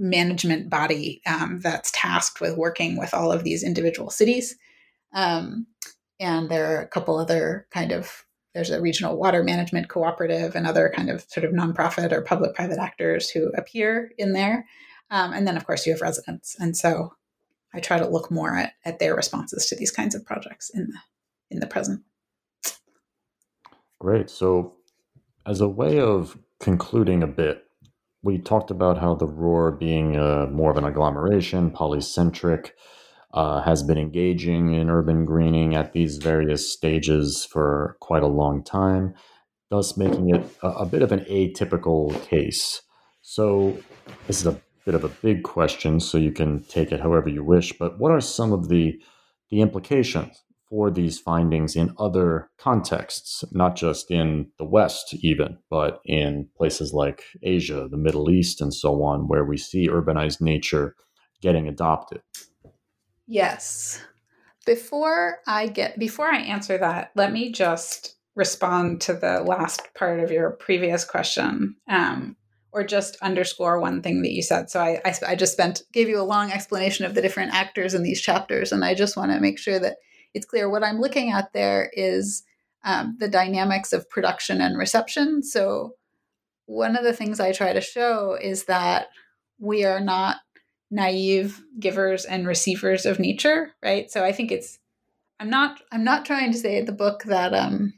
management 0.00 0.70
body 0.70 1.20
um, 1.26 1.60
that's 1.60 1.92
tasked 1.92 2.40
with 2.40 2.56
working 2.56 2.98
with 2.98 3.12
all 3.12 3.30
of 3.30 3.44
these 3.44 3.62
individual 3.62 4.10
cities. 4.10 4.56
Um, 5.12 5.66
and 6.18 6.50
there 6.50 6.74
are 6.74 6.82
a 6.82 6.88
couple 6.88 7.18
other 7.18 7.66
kind 7.70 7.92
of 7.92 8.24
there's 8.54 8.70
a 8.70 8.80
regional 8.80 9.16
water 9.16 9.44
management 9.44 9.88
cooperative 9.88 10.56
and 10.56 10.66
other 10.66 10.92
kind 10.94 11.08
of 11.08 11.22
sort 11.28 11.44
of 11.44 11.52
nonprofit 11.52 12.10
or 12.10 12.20
public 12.20 12.54
private 12.54 12.78
actors 12.78 13.30
who 13.30 13.48
appear 13.50 14.10
in 14.18 14.32
there. 14.32 14.66
Um, 15.10 15.32
and 15.32 15.46
then, 15.46 15.56
of 15.56 15.66
course, 15.66 15.86
you 15.86 15.92
have 15.92 16.00
residents. 16.00 16.56
And 16.58 16.76
so 16.76 17.14
I 17.72 17.78
try 17.78 17.98
to 18.00 18.08
look 18.08 18.28
more 18.30 18.56
at, 18.56 18.72
at 18.84 18.98
their 18.98 19.14
responses 19.14 19.66
to 19.66 19.76
these 19.76 19.92
kinds 19.92 20.16
of 20.16 20.24
projects 20.24 20.68
in 20.70 20.88
the, 20.88 20.98
in 21.50 21.60
the 21.60 21.68
present. 21.68 22.02
Great. 24.00 24.30
So, 24.30 24.74
as 25.46 25.60
a 25.60 25.68
way 25.68 26.00
of 26.00 26.36
concluding 26.58 27.22
a 27.22 27.28
bit, 27.28 27.69
we 28.22 28.38
talked 28.38 28.70
about 28.70 28.98
how 28.98 29.14
the 29.14 29.26
Ruhr 29.26 29.72
being 29.72 30.16
uh, 30.16 30.46
more 30.50 30.70
of 30.70 30.76
an 30.76 30.84
agglomeration, 30.84 31.70
polycentric, 31.70 32.70
uh, 33.32 33.62
has 33.62 33.82
been 33.82 33.98
engaging 33.98 34.74
in 34.74 34.90
urban 34.90 35.24
greening 35.24 35.74
at 35.74 35.92
these 35.92 36.18
various 36.18 36.70
stages 36.70 37.44
for 37.44 37.96
quite 38.00 38.22
a 38.22 38.28
long 38.28 38.62
time, 38.62 39.14
thus 39.70 39.96
making 39.96 40.34
it 40.34 40.44
a, 40.62 40.68
a 40.68 40.86
bit 40.86 41.02
of 41.02 41.12
an 41.12 41.20
atypical 41.20 42.20
case. 42.26 42.82
So, 43.22 43.78
this 44.26 44.40
is 44.40 44.46
a 44.46 44.60
bit 44.84 44.94
of 44.94 45.04
a 45.04 45.08
big 45.08 45.44
question, 45.44 46.00
so 46.00 46.18
you 46.18 46.32
can 46.32 46.64
take 46.64 46.90
it 46.90 47.00
however 47.00 47.28
you 47.28 47.44
wish. 47.44 47.72
But 47.78 47.98
what 47.98 48.10
are 48.10 48.20
some 48.20 48.52
of 48.52 48.68
the 48.68 49.00
the 49.50 49.60
implications 49.62 50.42
for 50.70 50.88
these 50.88 51.18
findings 51.18 51.74
in 51.74 51.92
other 51.98 52.48
contexts, 52.56 53.42
not 53.50 53.74
just 53.74 54.10
in 54.10 54.46
the 54.56 54.64
West, 54.64 55.12
even, 55.14 55.58
but 55.68 56.00
in 56.04 56.48
places 56.56 56.92
like 56.94 57.24
Asia, 57.42 57.88
the 57.90 57.96
Middle 57.96 58.30
East, 58.30 58.60
and 58.60 58.72
so 58.72 59.02
on, 59.02 59.26
where 59.26 59.44
we 59.44 59.56
see 59.56 59.88
urbanized 59.88 60.40
nature 60.40 60.94
getting 61.42 61.66
adopted? 61.66 62.22
Yes. 63.26 64.00
Before 64.64 65.40
I 65.46 65.66
get 65.66 65.98
before 65.98 66.30
I 66.30 66.38
answer 66.38 66.78
that, 66.78 67.10
let 67.16 67.32
me 67.32 67.50
just 67.50 68.16
respond 68.36 69.00
to 69.02 69.14
the 69.14 69.40
last 69.40 69.82
part 69.94 70.20
of 70.20 70.30
your 70.30 70.50
previous 70.50 71.04
question, 71.04 71.76
um, 71.88 72.36
or 72.72 72.84
just 72.84 73.16
underscore 73.22 73.80
one 73.80 74.02
thing 74.02 74.22
that 74.22 74.32
you 74.32 74.42
said. 74.42 74.70
So 74.70 74.80
I, 74.80 75.00
I, 75.04 75.14
I 75.28 75.34
just 75.34 75.52
spent 75.52 75.82
gave 75.92 76.08
you 76.08 76.20
a 76.20 76.22
long 76.22 76.52
explanation 76.52 77.04
of 77.04 77.14
the 77.14 77.22
different 77.22 77.52
actors 77.54 77.94
in 77.94 78.02
these 78.02 78.20
chapters, 78.20 78.70
and 78.70 78.84
I 78.84 78.94
just 78.94 79.16
want 79.16 79.32
to 79.32 79.40
make 79.40 79.58
sure 79.58 79.80
that 79.80 79.96
it's 80.34 80.46
clear 80.46 80.68
what 80.68 80.84
I'm 80.84 81.00
looking 81.00 81.30
at 81.30 81.52
there 81.52 81.90
is 81.92 82.42
um, 82.84 83.16
the 83.18 83.28
dynamics 83.28 83.92
of 83.92 84.08
production 84.08 84.60
and 84.60 84.78
reception. 84.78 85.42
So, 85.42 85.94
one 86.66 86.96
of 86.96 87.04
the 87.04 87.12
things 87.12 87.40
I 87.40 87.52
try 87.52 87.72
to 87.72 87.80
show 87.80 88.38
is 88.40 88.64
that 88.64 89.08
we 89.58 89.84
are 89.84 90.00
not 90.00 90.36
naive 90.90 91.62
givers 91.78 92.24
and 92.24 92.46
receivers 92.46 93.06
of 93.06 93.18
nature, 93.18 93.72
right? 93.82 94.10
So, 94.10 94.24
I 94.24 94.32
think 94.32 94.52
it's 94.52 94.78
I'm 95.38 95.50
not 95.50 95.80
I'm 95.90 96.04
not 96.04 96.24
trying 96.24 96.52
to 96.52 96.58
say 96.58 96.78
in 96.78 96.84
the 96.84 96.92
book 96.92 97.24
that 97.24 97.52
um, 97.54 97.94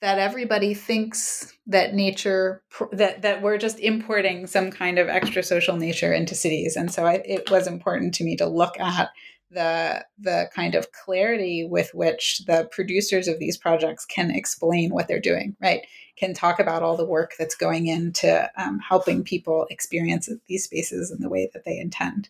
that 0.00 0.18
everybody 0.18 0.74
thinks 0.74 1.56
that 1.66 1.94
nature 1.94 2.62
that 2.92 3.22
that 3.22 3.40
we're 3.40 3.58
just 3.58 3.80
importing 3.80 4.46
some 4.46 4.70
kind 4.70 4.98
of 4.98 5.08
extra 5.08 5.42
social 5.42 5.76
nature 5.76 6.12
into 6.12 6.34
cities 6.34 6.76
and 6.76 6.92
so 6.92 7.06
I, 7.06 7.14
it 7.24 7.50
was 7.50 7.66
important 7.66 8.12
to 8.14 8.24
me 8.24 8.36
to 8.36 8.46
look 8.46 8.78
at 8.78 9.08
the 9.54 10.04
the 10.18 10.50
kind 10.54 10.74
of 10.74 10.92
clarity 10.92 11.66
with 11.66 11.92
which 11.94 12.42
the 12.46 12.68
producers 12.70 13.28
of 13.28 13.38
these 13.38 13.56
projects 13.56 14.04
can 14.04 14.30
explain 14.30 14.92
what 14.92 15.08
they're 15.08 15.20
doing 15.20 15.56
right? 15.60 15.86
Can 16.16 16.34
talk 16.34 16.60
about 16.60 16.82
all 16.82 16.96
the 16.96 17.06
work 17.06 17.34
that's 17.38 17.56
going 17.56 17.86
into 17.86 18.50
um, 18.56 18.78
helping 18.78 19.24
people 19.24 19.66
experience 19.70 20.28
these 20.46 20.64
spaces 20.64 21.10
in 21.10 21.20
the 21.20 21.28
way 21.28 21.50
that 21.52 21.64
they 21.64 21.78
intend. 21.78 22.28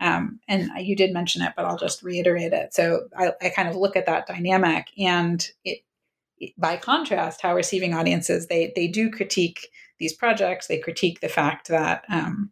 Um, 0.00 0.40
and 0.46 0.70
you 0.78 0.94
did 0.94 1.12
mention 1.12 1.40
it 1.40 1.54
but 1.56 1.64
i'll 1.64 1.78
just 1.78 2.02
reiterate 2.02 2.52
it. 2.52 2.74
So 2.74 3.08
I, 3.16 3.32
I 3.40 3.48
kind 3.48 3.68
of 3.68 3.76
look 3.76 3.96
at 3.96 4.06
that 4.06 4.26
dynamic 4.26 4.86
and 4.98 5.46
it, 5.64 5.80
by 6.58 6.76
contrast 6.76 7.40
how 7.40 7.54
receiving 7.54 7.94
audiences 7.94 8.46
they 8.46 8.72
they 8.76 8.88
do 8.88 9.10
critique 9.10 9.68
these 9.98 10.12
projects. 10.12 10.66
They 10.66 10.78
critique 10.78 11.20
the 11.20 11.28
fact 11.28 11.68
that 11.68 12.04
um, 12.08 12.50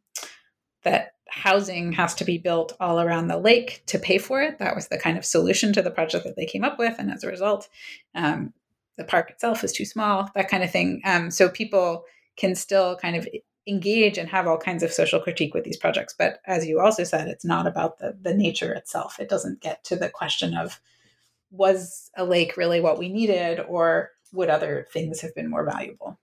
that 0.82 1.13
housing 1.34 1.92
has 1.92 2.14
to 2.14 2.24
be 2.24 2.38
built 2.38 2.76
all 2.78 3.00
around 3.00 3.26
the 3.26 3.38
lake 3.38 3.82
to 3.86 3.98
pay 3.98 4.18
for 4.18 4.40
it. 4.40 4.58
That 4.58 4.76
was 4.76 4.88
the 4.88 4.98
kind 4.98 5.18
of 5.18 5.24
solution 5.24 5.72
to 5.72 5.82
the 5.82 5.90
project 5.90 6.24
that 6.24 6.36
they 6.36 6.46
came 6.46 6.62
up 6.62 6.78
with. 6.78 6.94
And 6.98 7.10
as 7.10 7.24
a 7.24 7.28
result, 7.28 7.68
um, 8.14 8.52
the 8.96 9.04
park 9.04 9.30
itself 9.30 9.64
is 9.64 9.72
too 9.72 9.84
small, 9.84 10.30
that 10.36 10.48
kind 10.48 10.62
of 10.62 10.70
thing. 10.70 11.00
Um, 11.04 11.32
so 11.32 11.48
people 11.48 12.04
can 12.36 12.54
still 12.54 12.96
kind 12.96 13.16
of 13.16 13.26
engage 13.66 14.16
and 14.16 14.28
have 14.28 14.46
all 14.46 14.58
kinds 14.58 14.84
of 14.84 14.92
social 14.92 15.18
critique 15.18 15.54
with 15.54 15.64
these 15.64 15.76
projects. 15.76 16.14
But 16.16 16.38
as 16.46 16.66
you 16.66 16.80
also 16.80 17.02
said, 17.02 17.26
it's 17.26 17.44
not 17.44 17.66
about 17.66 17.98
the, 17.98 18.16
the 18.20 18.34
nature 18.34 18.72
itself. 18.72 19.18
It 19.18 19.28
doesn't 19.28 19.60
get 19.60 19.82
to 19.84 19.96
the 19.96 20.10
question 20.10 20.56
of 20.56 20.80
was 21.50 22.10
a 22.16 22.24
lake 22.24 22.56
really 22.56 22.80
what 22.80 22.98
we 22.98 23.08
needed 23.08 23.60
or 23.68 24.10
would 24.32 24.50
other 24.50 24.86
things 24.92 25.20
have 25.20 25.34
been 25.34 25.50
more 25.50 25.64
valuable? 25.64 26.18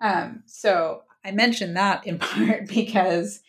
Um, 0.00 0.42
so 0.46 1.02
I 1.24 1.30
mentioned 1.30 1.76
that 1.76 2.06
in 2.06 2.18
part 2.20 2.68
because 2.68 3.40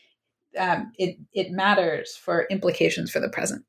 um, 0.57 0.91
it 0.97 1.17
it 1.33 1.51
matters 1.51 2.15
for 2.15 2.47
implications 2.49 3.11
for 3.11 3.19
the 3.19 3.29
present. 3.29 3.65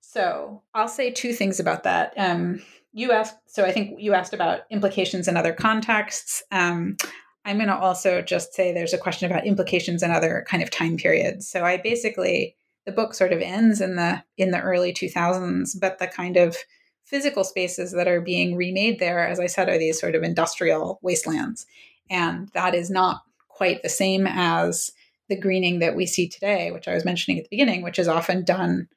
So 0.00 0.62
I'll 0.74 0.88
say 0.88 1.10
two 1.10 1.32
things 1.32 1.60
about 1.60 1.82
that. 1.84 2.14
Um, 2.16 2.62
you 2.92 3.12
asked, 3.12 3.36
so 3.46 3.64
I 3.64 3.72
think 3.72 4.00
you 4.00 4.14
asked 4.14 4.32
about 4.32 4.62
implications 4.70 5.28
in 5.28 5.36
other 5.36 5.52
contexts. 5.52 6.42
Um, 6.50 6.96
I'm 7.44 7.58
going 7.58 7.68
to 7.68 7.76
also 7.76 8.22
just 8.22 8.54
say 8.54 8.72
there's 8.72 8.94
a 8.94 8.98
question 8.98 9.30
about 9.30 9.46
implications 9.46 10.02
in 10.02 10.10
other 10.10 10.44
kind 10.48 10.62
of 10.62 10.70
time 10.70 10.96
periods. 10.96 11.48
So 11.48 11.64
I 11.64 11.76
basically 11.76 12.56
the 12.86 12.92
book 12.92 13.12
sort 13.12 13.32
of 13.32 13.42
ends 13.42 13.82
in 13.82 13.96
the 13.96 14.22
in 14.38 14.50
the 14.50 14.60
early 14.60 14.92
2000s, 14.92 15.78
but 15.78 15.98
the 15.98 16.06
kind 16.06 16.38
of 16.38 16.56
physical 17.04 17.44
spaces 17.44 17.92
that 17.92 18.08
are 18.08 18.20
being 18.20 18.56
remade 18.56 18.98
there, 18.98 19.26
as 19.26 19.38
I 19.38 19.46
said, 19.46 19.68
are 19.68 19.78
these 19.78 20.00
sort 20.00 20.14
of 20.14 20.22
industrial 20.22 20.98
wastelands, 21.02 21.66
and 22.10 22.48
that 22.54 22.74
is 22.74 22.90
not 22.90 23.22
quite 23.48 23.82
the 23.82 23.88
same 23.88 24.26
as 24.26 24.90
the 25.28 25.38
greening 25.38 25.78
that 25.80 25.96
we 25.96 26.06
see 26.06 26.28
today, 26.28 26.70
which 26.70 26.88
I 26.88 26.94
was 26.94 27.04
mentioning 27.04 27.38
at 27.38 27.44
the 27.44 27.56
beginning, 27.56 27.82
which 27.82 27.98
is 27.98 28.08
often 28.08 28.44
done 28.44 28.88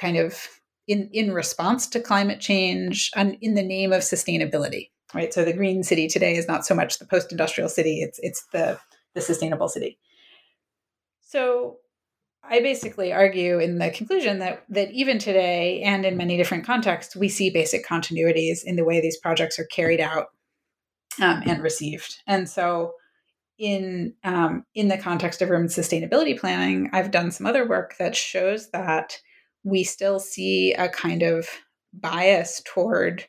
kind 0.00 0.16
of 0.16 0.48
in, 0.86 1.10
in 1.12 1.32
response 1.32 1.86
to 1.88 2.00
climate 2.00 2.40
change 2.40 3.10
and 3.14 3.36
in 3.40 3.54
the 3.54 3.62
name 3.62 3.92
of 3.92 4.02
sustainability, 4.02 4.90
right? 5.14 5.34
So 5.34 5.44
the 5.44 5.52
green 5.52 5.82
city 5.82 6.08
today 6.08 6.36
is 6.36 6.48
not 6.48 6.64
so 6.64 6.74
much 6.74 6.98
the 6.98 7.06
post-industrial 7.06 7.68
city, 7.68 8.00
it's 8.00 8.18
it's 8.22 8.44
the 8.52 8.78
the 9.14 9.20
sustainable 9.20 9.68
city. 9.68 9.98
So 11.20 11.78
I 12.42 12.60
basically 12.60 13.12
argue 13.12 13.58
in 13.58 13.78
the 13.78 13.90
conclusion 13.90 14.38
that 14.38 14.64
that 14.70 14.90
even 14.92 15.18
today 15.18 15.82
and 15.82 16.06
in 16.06 16.16
many 16.16 16.36
different 16.36 16.64
contexts, 16.64 17.16
we 17.16 17.28
see 17.28 17.50
basic 17.50 17.86
continuities 17.86 18.60
in 18.64 18.76
the 18.76 18.84
way 18.84 19.00
these 19.00 19.18
projects 19.18 19.58
are 19.58 19.66
carried 19.66 20.00
out 20.00 20.28
um, 21.20 21.42
and 21.44 21.62
received. 21.62 22.22
And 22.26 22.48
so 22.48 22.92
in 23.58 24.14
um, 24.24 24.64
in 24.74 24.88
the 24.88 24.98
context 24.98 25.42
of 25.42 25.50
urban 25.50 25.66
sustainability 25.66 26.38
planning, 26.38 26.90
I've 26.92 27.10
done 27.10 27.30
some 27.30 27.46
other 27.46 27.66
work 27.66 27.96
that 27.98 28.16
shows 28.16 28.70
that 28.70 29.18
we 29.64 29.84
still 29.84 30.20
see 30.20 30.72
a 30.74 30.88
kind 30.88 31.22
of 31.22 31.48
bias 31.92 32.62
toward 32.64 33.24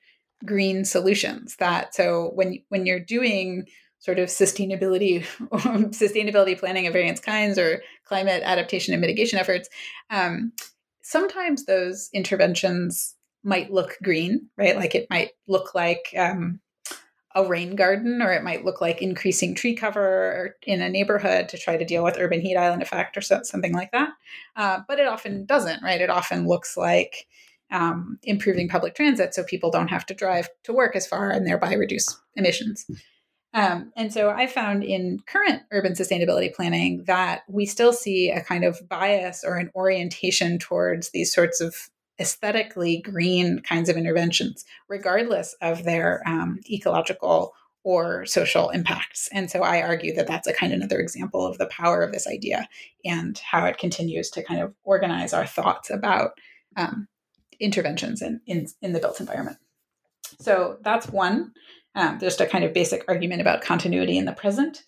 green 0.46 0.86
solutions. 0.86 1.56
That 1.58 1.96
so 1.96 2.32
when 2.36 2.64
when 2.70 2.86
you're 2.86 3.00
doing 3.00 3.66
sort 4.00 4.20
of 4.20 4.30
sustainability 4.30 5.26
sustainability 5.52 6.58
planning 6.58 6.88
of 6.88 6.94
various 6.94 7.20
kinds 7.20 7.58
or 7.58 7.82
climate 8.06 8.42
adaptation 8.46 8.94
and 8.94 9.02
mitigation 9.02 9.40
efforts, 9.40 9.68
um, 10.10 10.54
sometimes 11.02 11.66
those 11.66 12.10
interventions 12.14 13.16
might 13.44 13.72
look 13.72 13.98
green, 14.04 14.48
right? 14.58 14.76
Like 14.76 14.96
it 14.96 15.08
might 15.10 15.32
look 15.48 15.74
like 15.74 16.14
um, 16.18 16.60
a 17.36 17.46
rain 17.46 17.76
garden, 17.76 18.22
or 18.22 18.32
it 18.32 18.44
might 18.44 18.66
look 18.66 18.82
like 18.82 19.02
increasing 19.02 19.54
tree 19.54 19.76
cover 19.76 20.56
in 20.64 20.82
a 20.82 20.90
neighborhood 20.90 21.48
to 21.50 21.58
try 21.58 21.78
to 21.78 21.86
deal 21.86 22.04
with 22.04 22.18
urban 22.18 22.42
heat 22.42 22.58
island 22.58 22.82
effect 22.82 23.16
or 23.16 23.22
so, 23.22 23.42
something 23.44 23.74
like 23.74 23.92
that. 23.92 24.10
Uh, 24.56 24.80
but 24.88 25.00
it 25.00 25.08
often 25.08 25.46
doesn't, 25.46 25.84
right? 25.84 26.02
It 26.02 26.10
often 26.10 26.48
looks 26.48 26.76
like 26.76 27.28
um, 27.72 28.18
improving 28.24 28.68
public 28.68 28.96
transit 28.96 29.34
so 29.34 29.44
people 29.44 29.70
don't 29.70 29.90
have 29.90 30.06
to 30.08 30.16
drive 30.16 30.50
to 30.64 30.74
work 30.74 30.96
as 30.96 31.06
far 31.06 31.30
and 31.30 31.46
thereby 31.46 31.74
reduce 31.74 32.20
emissions. 32.36 32.88
Um, 33.54 33.92
and 33.96 34.14
so 34.14 34.30
I 34.30 34.48
found 34.48 34.84
in 34.84 35.20
current 35.26 35.64
urban 35.72 35.94
sustainability 35.94 36.54
planning 36.54 37.04
that 37.06 37.42
we 37.48 37.66
still 37.66 37.94
see 37.94 38.30
a 38.30 38.44
kind 38.44 38.64
of 38.64 38.80
bias 38.88 39.44
or 39.44 39.58
an 39.58 39.72
orientation 39.76 40.60
towards 40.60 41.10
these 41.10 41.34
sorts 41.34 41.60
of 41.60 41.90
aesthetically 42.20 43.02
green 43.02 43.62
kinds 43.62 43.90
of 43.90 43.98
interventions, 43.98 44.66
regardless 44.88 45.56
of 45.62 45.84
their 45.84 46.22
um, 46.26 46.60
ecological 46.70 47.54
or 47.84 48.26
social 48.26 48.70
impacts. 48.70 49.30
And 49.32 49.50
so 49.50 49.62
I 49.62 49.82
argue 49.82 50.14
that 50.16 50.28
that's 50.28 50.48
a 50.48 50.54
kind 50.54 50.74
of 50.74 50.78
another 50.78 51.00
example 51.00 51.46
of 51.46 51.58
the 51.58 51.68
power 51.68 52.02
of 52.02 52.12
this 52.12 52.28
idea 52.28 52.68
and 53.06 53.38
how 53.40 53.66
it 53.66 53.78
continues 53.78 54.30
to 54.32 54.44
kind 54.44 54.62
of 54.62 54.74
organize 54.84 55.34
our 55.34 55.46
thoughts 55.46 55.90
about 55.90 56.32
um, 56.76 57.08
interventions 57.60 58.22
in, 58.22 58.42
in, 58.46 58.68
in, 58.82 58.94
the 58.94 59.00
built 59.00 59.20
environment. 59.20 59.58
So 60.40 60.78
that's 60.82 61.08
one, 61.08 61.54
um, 61.96 62.20
just 62.20 62.42
a 62.42 62.46
kind 62.46 62.64
of 62.64 62.74
basic 62.74 63.04
argument 63.08 63.42
about 63.42 63.62
continuity 63.62 64.18
in 64.18 64.26
the 64.26 64.34
present. 64.34 64.84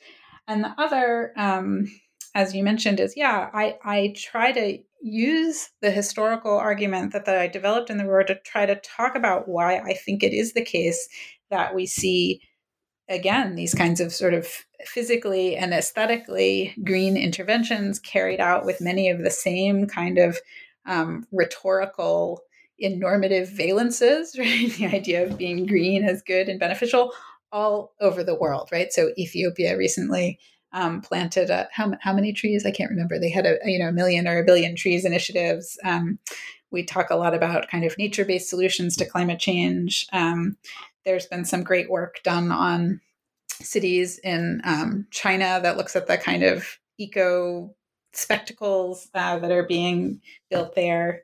And 0.47 0.63
the 0.63 0.73
other, 0.77 1.33
um, 1.37 1.87
as 2.33 2.55
you 2.55 2.63
mentioned, 2.63 2.99
is 2.99 3.15
yeah, 3.17 3.49
I, 3.53 3.77
I 3.83 4.13
try 4.15 4.51
to 4.51 4.79
use 5.01 5.69
the 5.81 5.91
historical 5.91 6.57
argument 6.57 7.13
that, 7.13 7.25
that 7.25 7.37
I 7.37 7.47
developed 7.47 7.89
in 7.89 7.97
the 7.97 8.05
Ruhr 8.05 8.23
to 8.25 8.35
try 8.45 8.65
to 8.65 8.75
talk 8.75 9.15
about 9.15 9.47
why 9.47 9.79
I 9.79 9.93
think 9.93 10.23
it 10.23 10.33
is 10.33 10.53
the 10.53 10.63
case 10.63 11.09
that 11.49 11.75
we 11.75 11.85
see, 11.85 12.41
again, 13.09 13.55
these 13.55 13.73
kinds 13.73 13.99
of 13.99 14.13
sort 14.13 14.33
of 14.33 14.47
physically 14.85 15.55
and 15.55 15.73
aesthetically 15.73 16.75
green 16.83 17.17
interventions 17.17 17.99
carried 17.99 18.39
out 18.39 18.65
with 18.65 18.81
many 18.81 19.09
of 19.09 19.23
the 19.23 19.31
same 19.31 19.87
kind 19.87 20.17
of 20.17 20.39
um, 20.85 21.27
rhetorical 21.31 22.41
in 22.79 22.99
normative 22.99 23.49
valences, 23.49 24.27
right? 24.39 24.71
The 24.73 24.87
idea 24.87 25.25
of 25.25 25.37
being 25.37 25.65
green 25.65 26.03
as 26.03 26.21
good 26.21 26.47
and 26.47 26.59
beneficial 26.59 27.13
all 27.51 27.93
over 27.99 28.23
the 28.23 28.35
world, 28.35 28.69
right? 28.71 28.93
So 28.93 29.11
Ethiopia 29.17 29.77
recently 29.77 30.39
um, 30.73 31.01
planted 31.01 31.49
a, 31.49 31.67
how, 31.71 31.93
how 32.01 32.13
many 32.13 32.33
trees? 32.33 32.65
I 32.65 32.71
can't 32.71 32.89
remember. 32.89 33.19
They 33.19 33.29
had 33.29 33.45
a 33.45 33.57
you 33.65 33.79
know 33.79 33.89
a 33.89 33.93
million 33.93 34.27
or 34.27 34.39
a 34.39 34.45
billion 34.45 34.75
trees 34.75 35.05
initiatives. 35.05 35.77
Um, 35.83 36.19
we 36.71 36.83
talk 36.83 37.09
a 37.09 37.15
lot 37.15 37.33
about 37.33 37.69
kind 37.69 37.83
of 37.83 37.97
nature 37.97 38.25
based 38.25 38.49
solutions 38.49 38.95
to 38.97 39.05
climate 39.05 39.39
change. 39.39 40.07
Um, 40.13 40.57
there's 41.05 41.25
been 41.25 41.45
some 41.45 41.63
great 41.63 41.89
work 41.89 42.21
done 42.23 42.51
on 42.51 43.01
cities 43.49 44.19
in 44.19 44.61
um, 44.63 45.07
China 45.11 45.59
that 45.61 45.77
looks 45.77 45.95
at 45.95 46.07
the 46.07 46.17
kind 46.17 46.43
of 46.43 46.79
eco 46.97 47.75
spectacles 48.13 49.09
uh, 49.13 49.39
that 49.39 49.51
are 49.51 49.65
being 49.65 50.21
built 50.49 50.75
there. 50.75 51.23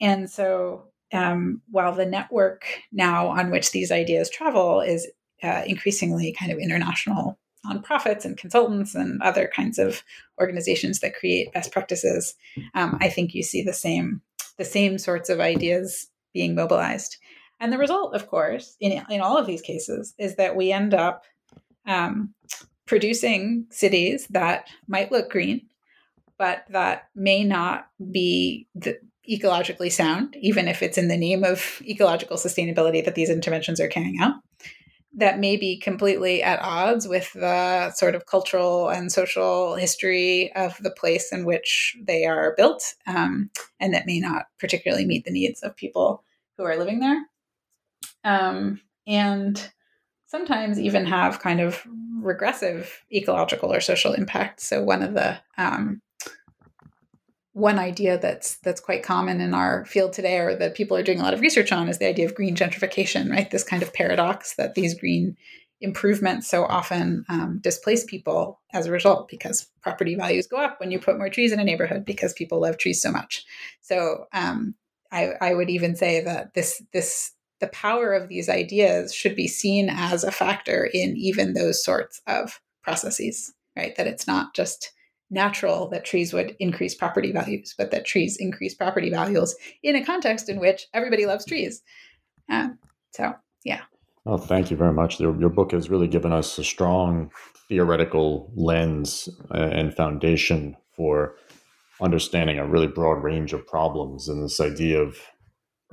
And 0.00 0.30
so 0.30 0.88
um, 1.12 1.60
while 1.70 1.94
the 1.94 2.06
network 2.06 2.64
now 2.92 3.28
on 3.28 3.50
which 3.50 3.72
these 3.72 3.90
ideas 3.90 4.30
travel 4.30 4.80
is 4.80 5.08
uh, 5.42 5.62
increasingly 5.66 6.32
kind 6.38 6.52
of 6.52 6.58
international 6.58 7.38
nonprofits 7.66 8.24
and 8.24 8.36
consultants 8.36 8.94
and 8.94 9.20
other 9.22 9.50
kinds 9.54 9.78
of 9.78 10.02
organizations 10.40 11.00
that 11.00 11.14
create 11.14 11.52
best 11.52 11.72
practices, 11.72 12.34
um, 12.74 12.98
I 13.00 13.08
think 13.08 13.34
you 13.34 13.42
see 13.42 13.62
the 13.62 13.72
same 13.72 14.20
the 14.56 14.64
same 14.64 14.98
sorts 14.98 15.30
of 15.30 15.40
ideas 15.40 16.08
being 16.34 16.54
mobilized. 16.54 17.16
And 17.60 17.72
the 17.72 17.78
result, 17.78 18.14
of 18.14 18.26
course, 18.28 18.76
in 18.80 19.04
in 19.10 19.20
all 19.20 19.36
of 19.36 19.46
these 19.46 19.62
cases, 19.62 20.14
is 20.18 20.36
that 20.36 20.56
we 20.56 20.72
end 20.72 20.94
up 20.94 21.24
um, 21.86 22.34
producing 22.86 23.66
cities 23.70 24.26
that 24.30 24.68
might 24.88 25.12
look 25.12 25.30
green, 25.30 25.62
but 26.38 26.64
that 26.70 27.08
may 27.14 27.44
not 27.44 27.88
be 28.10 28.66
the, 28.74 28.98
ecologically 29.30 29.92
sound, 29.92 30.36
even 30.40 30.66
if 30.66 30.82
it's 30.82 30.98
in 30.98 31.08
the 31.08 31.16
name 31.16 31.44
of 31.44 31.80
ecological 31.82 32.36
sustainability 32.36 33.04
that 33.04 33.14
these 33.14 33.30
interventions 33.30 33.80
are 33.80 33.88
carrying 33.88 34.18
out, 34.20 34.34
that 35.12 35.40
may 35.40 35.56
be 35.56 35.78
completely 35.78 36.42
at 36.42 36.60
odds 36.62 37.08
with 37.08 37.32
the 37.32 37.90
sort 37.92 38.14
of 38.14 38.26
cultural 38.26 38.88
and 38.88 39.10
social 39.10 39.74
history 39.74 40.52
of 40.54 40.76
the 40.80 40.90
place 40.90 41.32
in 41.32 41.44
which 41.44 41.96
they 42.02 42.24
are 42.24 42.54
built, 42.56 42.94
um, 43.06 43.50
and 43.80 43.92
that 43.92 44.06
may 44.06 44.20
not 44.20 44.46
particularly 44.58 45.04
meet 45.04 45.24
the 45.24 45.32
needs 45.32 45.62
of 45.62 45.76
people 45.76 46.22
who 46.56 46.64
are 46.64 46.76
living 46.76 47.00
there. 47.00 47.22
Um, 48.22 48.80
and 49.06 49.70
sometimes 50.26 50.78
even 50.78 51.06
have 51.06 51.40
kind 51.40 51.60
of 51.60 51.84
regressive 52.20 53.02
ecological 53.12 53.72
or 53.72 53.80
social 53.80 54.12
impact. 54.12 54.60
So 54.60 54.82
one 54.82 55.02
of 55.02 55.14
the 55.14 55.38
um, 55.58 56.00
one 57.52 57.78
idea 57.78 58.18
that's 58.18 58.58
that's 58.58 58.80
quite 58.80 59.02
common 59.02 59.40
in 59.40 59.54
our 59.54 59.84
field 59.86 60.12
today 60.12 60.38
or 60.38 60.54
that 60.56 60.76
people 60.76 60.96
are 60.96 61.02
doing 61.02 61.20
a 61.20 61.22
lot 61.22 61.34
of 61.34 61.40
research 61.40 61.72
on 61.72 61.88
is 61.88 61.98
the 61.98 62.06
idea 62.06 62.26
of 62.26 62.34
green 62.34 62.54
gentrification 62.54 63.30
right? 63.30 63.50
This 63.50 63.64
kind 63.64 63.82
of 63.82 63.92
paradox 63.92 64.54
that 64.56 64.74
these 64.74 64.98
green 64.98 65.36
improvements 65.80 66.48
so 66.48 66.64
often 66.64 67.24
um, 67.28 67.58
displace 67.62 68.04
people 68.04 68.60
as 68.72 68.86
a 68.86 68.92
result 68.92 69.28
because 69.28 69.66
property 69.82 70.14
values 70.14 70.46
go 70.46 70.58
up 70.58 70.78
when 70.78 70.90
you 70.90 70.98
put 70.98 71.16
more 71.16 71.30
trees 71.30 71.52
in 71.52 71.58
a 71.58 71.64
neighborhood 71.64 72.04
because 72.04 72.34
people 72.34 72.60
love 72.60 72.76
trees 72.76 73.00
so 73.00 73.10
much. 73.10 73.44
So 73.80 74.26
um, 74.34 74.74
I, 75.10 75.32
I 75.40 75.54
would 75.54 75.70
even 75.70 75.96
say 75.96 76.22
that 76.22 76.54
this 76.54 76.82
this 76.92 77.32
the 77.60 77.68
power 77.68 78.14
of 78.14 78.28
these 78.28 78.48
ideas 78.48 79.12
should 79.12 79.36
be 79.36 79.48
seen 79.48 79.90
as 79.90 80.24
a 80.24 80.30
factor 80.30 80.88
in 80.94 81.16
even 81.16 81.52
those 81.52 81.84
sorts 81.84 82.22
of 82.26 82.60
processes 82.82 83.52
right? 83.76 83.96
That 83.96 84.06
it's 84.06 84.26
not 84.26 84.54
just 84.54 84.92
natural 85.30 85.88
that 85.88 86.04
trees 86.04 86.32
would 86.32 86.56
increase 86.58 86.94
property 86.94 87.32
values, 87.32 87.74
but 87.78 87.90
that 87.90 88.04
trees 88.04 88.36
increase 88.38 88.74
property 88.74 89.10
values 89.10 89.54
in 89.82 89.96
a 89.96 90.04
context 90.04 90.48
in 90.48 90.58
which 90.58 90.86
everybody 90.92 91.26
loves 91.26 91.44
trees. 91.44 91.82
Um, 92.48 92.78
so, 93.12 93.34
yeah. 93.64 93.82
Oh, 94.26 94.36
thank 94.36 94.70
you 94.70 94.76
very 94.76 94.92
much. 94.92 95.20
Your, 95.20 95.38
your 95.40 95.48
book 95.48 95.72
has 95.72 95.88
really 95.88 96.08
given 96.08 96.32
us 96.32 96.58
a 96.58 96.64
strong 96.64 97.30
theoretical 97.68 98.52
lens 98.54 99.28
uh, 99.54 99.58
and 99.58 99.94
foundation 99.94 100.76
for 100.96 101.36
understanding 102.00 102.58
a 102.58 102.66
really 102.66 102.86
broad 102.86 103.22
range 103.22 103.52
of 103.52 103.66
problems. 103.66 104.28
And 104.28 104.42
this 104.42 104.60
idea 104.60 105.00
of 105.00 105.16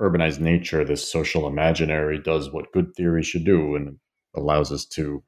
urbanized 0.00 0.40
nature, 0.40 0.84
this 0.84 1.10
social 1.10 1.46
imaginary, 1.46 2.18
does 2.18 2.52
what 2.52 2.72
good 2.72 2.94
theory 2.94 3.22
should 3.22 3.44
do 3.44 3.76
and 3.76 3.98
allows 4.36 4.72
us 4.72 4.84
to 4.84 5.22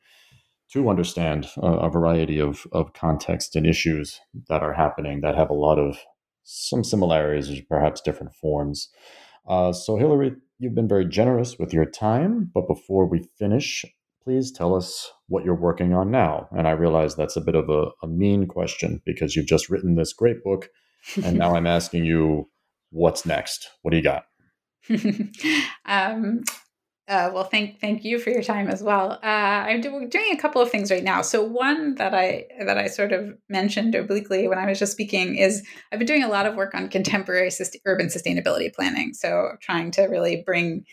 to 0.73 0.89
understand 0.89 1.49
a, 1.57 1.67
a 1.67 1.91
variety 1.91 2.41
of, 2.41 2.67
of 2.73 2.93
context 2.93 3.57
and 3.57 3.67
issues 3.67 4.21
that 4.49 4.63
are 4.63 4.75
happening 4.75 5.21
that 5.21 5.37
have 5.37 5.51
a 5.51 5.55
lot 5.55 5.79
of 5.79 5.99
some 6.43 6.83
similarities, 6.83 7.51
or 7.51 7.63
perhaps 7.69 8.01
different 8.01 8.35
forms. 8.35 8.89
Uh, 9.49 9.73
so, 9.73 9.97
Hilary, 9.97 10.35
you've 10.59 10.75
been 10.75 10.89
very 10.89 11.05
generous 11.05 11.59
with 11.59 11.73
your 11.73 11.85
time, 11.85 12.51
but 12.53 12.67
before 12.67 13.07
we 13.07 13.25
finish, 13.39 13.85
please 14.23 14.53
tell 14.53 14.75
us 14.75 15.11
what 15.29 15.45
you're 15.45 15.55
working 15.55 15.95
on 15.95 16.11
now. 16.11 16.49
And 16.53 16.69
I 16.69 16.73
realize 16.73 17.15
that's 17.15 17.37
a 17.37 17.41
bit 17.41 17.55
of 17.55 17.69
a, 17.69 17.91
a 18.03 18.09
mean 18.09 18.47
question 18.47 19.01
because 19.05 19.35
you've 19.35 19.47
just 19.47 19.71
written 19.71 19.95
this 19.95 20.13
great 20.13 20.43
book, 20.43 20.69
and 21.25 21.39
now 21.39 21.55
I'm 21.57 21.67
asking 21.69 22.05
you, 22.05 22.49
what's 22.91 23.25
next? 23.25 23.69
What 23.83 23.93
do 23.93 23.97
you 23.97 24.03
got? 24.03 24.25
um, 25.85 26.43
uh, 27.11 27.29
well, 27.35 27.43
thank 27.43 27.81
thank 27.81 28.05
you 28.05 28.21
for 28.21 28.31
your 28.31 28.43
time 28.43 28.69
as 28.69 28.85
well. 28.85 29.19
Uh, 29.21 29.27
I'm 29.27 29.81
do, 29.81 30.07
doing 30.09 30.31
a 30.33 30.37
couple 30.37 30.63
of 30.63 30.71
things 30.71 30.93
right 30.93 31.03
now. 31.03 31.23
So 31.23 31.43
one 31.43 31.97
that 31.97 32.15
I 32.15 32.47
that 32.65 32.79
I 32.79 32.87
sort 32.87 33.11
of 33.13 33.37
mentioned 33.49 33.97
obliquely 33.97 34.47
when 34.47 34.59
I 34.59 34.67
was 34.67 34.79
just 34.79 34.93
speaking 34.93 35.35
is 35.35 35.67
I've 35.91 35.99
been 35.99 36.07
doing 36.07 36.23
a 36.23 36.29
lot 36.29 36.47
of 36.47 36.55
work 36.55 36.73
on 36.73 36.89
contemporary 36.89 37.51
urban 37.85 38.07
sustainability 38.07 38.73
planning. 38.73 39.13
So 39.13 39.57
trying 39.61 39.91
to 39.93 40.03
really 40.05 40.45
bring 40.47 40.85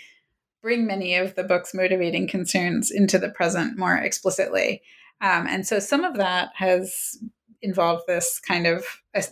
bring 0.64 0.88
many 0.88 1.14
of 1.14 1.36
the 1.36 1.44
book's 1.44 1.76
motivating 1.76 2.28
concerns 2.28 2.90
into 2.90 3.20
the 3.20 3.30
present 3.30 3.78
more 3.78 3.96
explicitly. 3.96 4.82
Um, 5.22 5.46
and 5.46 5.68
so 5.68 5.78
some 5.78 6.04
of 6.04 6.16
that 6.16 6.50
has 6.56 7.16
involved 7.62 8.06
this 8.08 8.40
kind 8.40 8.66
of 8.66 8.84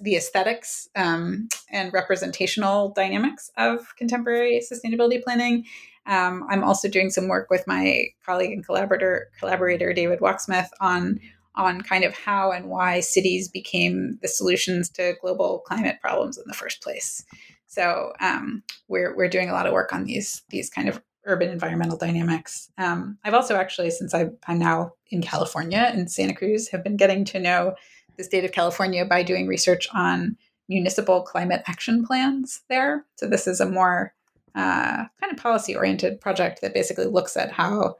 the 0.01 0.15
aesthetics 0.15 0.87
um, 0.95 1.47
and 1.71 1.91
representational 1.93 2.93
dynamics 2.95 3.49
of 3.57 3.95
contemporary 3.97 4.61
sustainability 4.71 5.23
planning 5.23 5.65
um, 6.07 6.45
I'm 6.49 6.63
also 6.63 6.87
doing 6.87 7.09
some 7.09 7.27
work 7.27 7.49
with 7.49 7.65
my 7.67 8.05
colleague 8.25 8.51
and 8.51 8.65
collaborator 8.65 9.29
collaborator 9.39 9.93
David 9.93 10.19
Wachsmuth 10.19 10.69
on 10.79 11.19
on 11.55 11.81
kind 11.81 12.03
of 12.03 12.13
how 12.13 12.51
and 12.51 12.69
why 12.69 12.99
cities 12.99 13.47
became 13.47 14.19
the 14.21 14.27
solutions 14.27 14.89
to 14.89 15.15
global 15.21 15.59
climate 15.65 15.97
problems 16.01 16.37
in 16.37 16.43
the 16.47 16.53
first 16.53 16.81
place. 16.81 17.23
So 17.67 18.13
um, 18.19 18.63
we're 18.87 19.15
we're 19.15 19.29
doing 19.29 19.49
a 19.49 19.53
lot 19.53 19.65
of 19.65 19.73
work 19.73 19.93
on 19.93 20.05
these 20.05 20.43
these 20.49 20.69
kind 20.69 20.89
of 20.89 21.01
urban 21.25 21.49
environmental 21.49 21.97
dynamics. 21.97 22.69
Um, 22.77 23.17
I've 23.23 23.33
also 23.33 23.55
actually, 23.55 23.89
since 23.89 24.13
I, 24.13 24.27
I'm 24.47 24.59
now 24.59 24.93
in 25.09 25.21
California 25.21 25.91
in 25.93 26.07
Santa 26.07 26.35
Cruz, 26.35 26.69
have 26.69 26.83
been 26.83 26.97
getting 26.97 27.25
to 27.25 27.39
know 27.39 27.75
the 28.17 28.23
state 28.23 28.45
of 28.45 28.51
California 28.51 29.05
by 29.05 29.23
doing 29.23 29.47
research 29.47 29.87
on 29.93 30.37
municipal 30.69 31.21
climate 31.21 31.63
action 31.67 32.05
plans 32.05 32.61
there. 32.69 33.05
So 33.15 33.27
this 33.27 33.47
is 33.47 33.59
a 33.59 33.69
more 33.69 34.13
uh, 34.55 35.05
kind 35.19 35.31
of 35.31 35.37
policy 35.37 35.75
oriented 35.75 36.21
project 36.21 36.61
that 36.61 36.73
basically 36.73 37.05
looks 37.05 37.35
at 37.35 37.51
how 37.51 37.95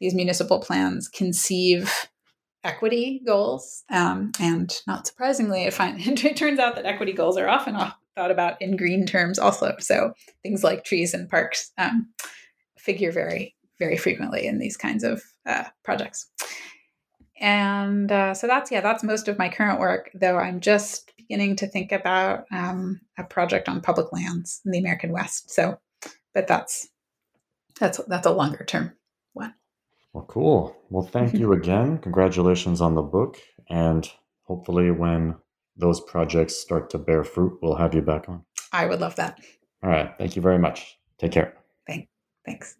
these 0.00 0.14
municipal 0.14 0.60
plans 0.60 1.08
conceive 1.08 2.08
equity 2.64 3.20
goals. 3.26 3.84
Um, 3.90 4.32
and 4.40 4.74
not 4.86 5.06
surprisingly, 5.06 5.64
it, 5.64 5.74
find, 5.74 6.00
it 6.24 6.36
turns 6.36 6.58
out 6.58 6.76
that 6.76 6.86
equity 6.86 7.12
goals 7.12 7.36
are 7.36 7.48
often 7.48 7.74
thought 8.16 8.30
about 8.30 8.60
in 8.60 8.76
green 8.76 9.06
terms 9.06 9.38
also. 9.38 9.74
So 9.78 10.12
things 10.42 10.64
like 10.64 10.84
trees 10.84 11.14
and 11.14 11.28
parks 11.28 11.72
um, 11.78 12.08
figure 12.78 13.12
very, 13.12 13.54
very 13.78 13.96
frequently 13.96 14.46
in 14.46 14.58
these 14.58 14.76
kinds 14.76 15.04
of 15.04 15.22
uh, 15.46 15.64
projects. 15.84 16.30
And 17.40 18.10
uh, 18.10 18.34
so 18.34 18.48
that's, 18.48 18.70
yeah, 18.70 18.80
that's 18.80 19.04
most 19.04 19.28
of 19.28 19.38
my 19.38 19.48
current 19.48 19.78
work, 19.78 20.10
though 20.12 20.36
I'm 20.36 20.60
just 20.60 21.12
beginning 21.16 21.56
to 21.56 21.68
think 21.68 21.92
about 21.92 22.44
um, 22.50 23.00
a 23.16 23.22
project 23.22 23.68
on 23.68 23.80
public 23.80 24.12
lands 24.12 24.60
in 24.64 24.72
the 24.72 24.78
American 24.78 25.12
West. 25.12 25.50
So 25.50 25.78
but 26.34 26.46
that's 26.46 26.88
that's 27.78 27.98
that's 28.08 28.26
a 28.26 28.32
longer 28.32 28.64
term 28.64 28.92
one. 29.32 29.54
Well, 30.12 30.24
cool. 30.24 30.76
Well, 30.90 31.04
thank 31.04 31.34
you 31.38 31.52
again. 31.52 31.98
Congratulations 31.98 32.80
on 32.80 32.94
the 32.94 33.02
book, 33.02 33.38
and 33.68 34.08
hopefully, 34.42 34.90
when 34.90 35.36
those 35.76 36.00
projects 36.00 36.56
start 36.56 36.90
to 36.90 36.98
bear 36.98 37.24
fruit, 37.24 37.58
we'll 37.62 37.76
have 37.76 37.94
you 37.94 38.02
back 38.02 38.28
on. 38.28 38.44
I 38.72 38.86
would 38.86 39.00
love 39.00 39.16
that. 39.16 39.40
All 39.82 39.90
right. 39.90 40.12
Thank 40.18 40.36
you 40.36 40.42
very 40.42 40.58
much. 40.58 40.98
Take 41.18 41.32
care. 41.32 41.54
Thank, 41.86 42.08
thanks. 42.44 42.76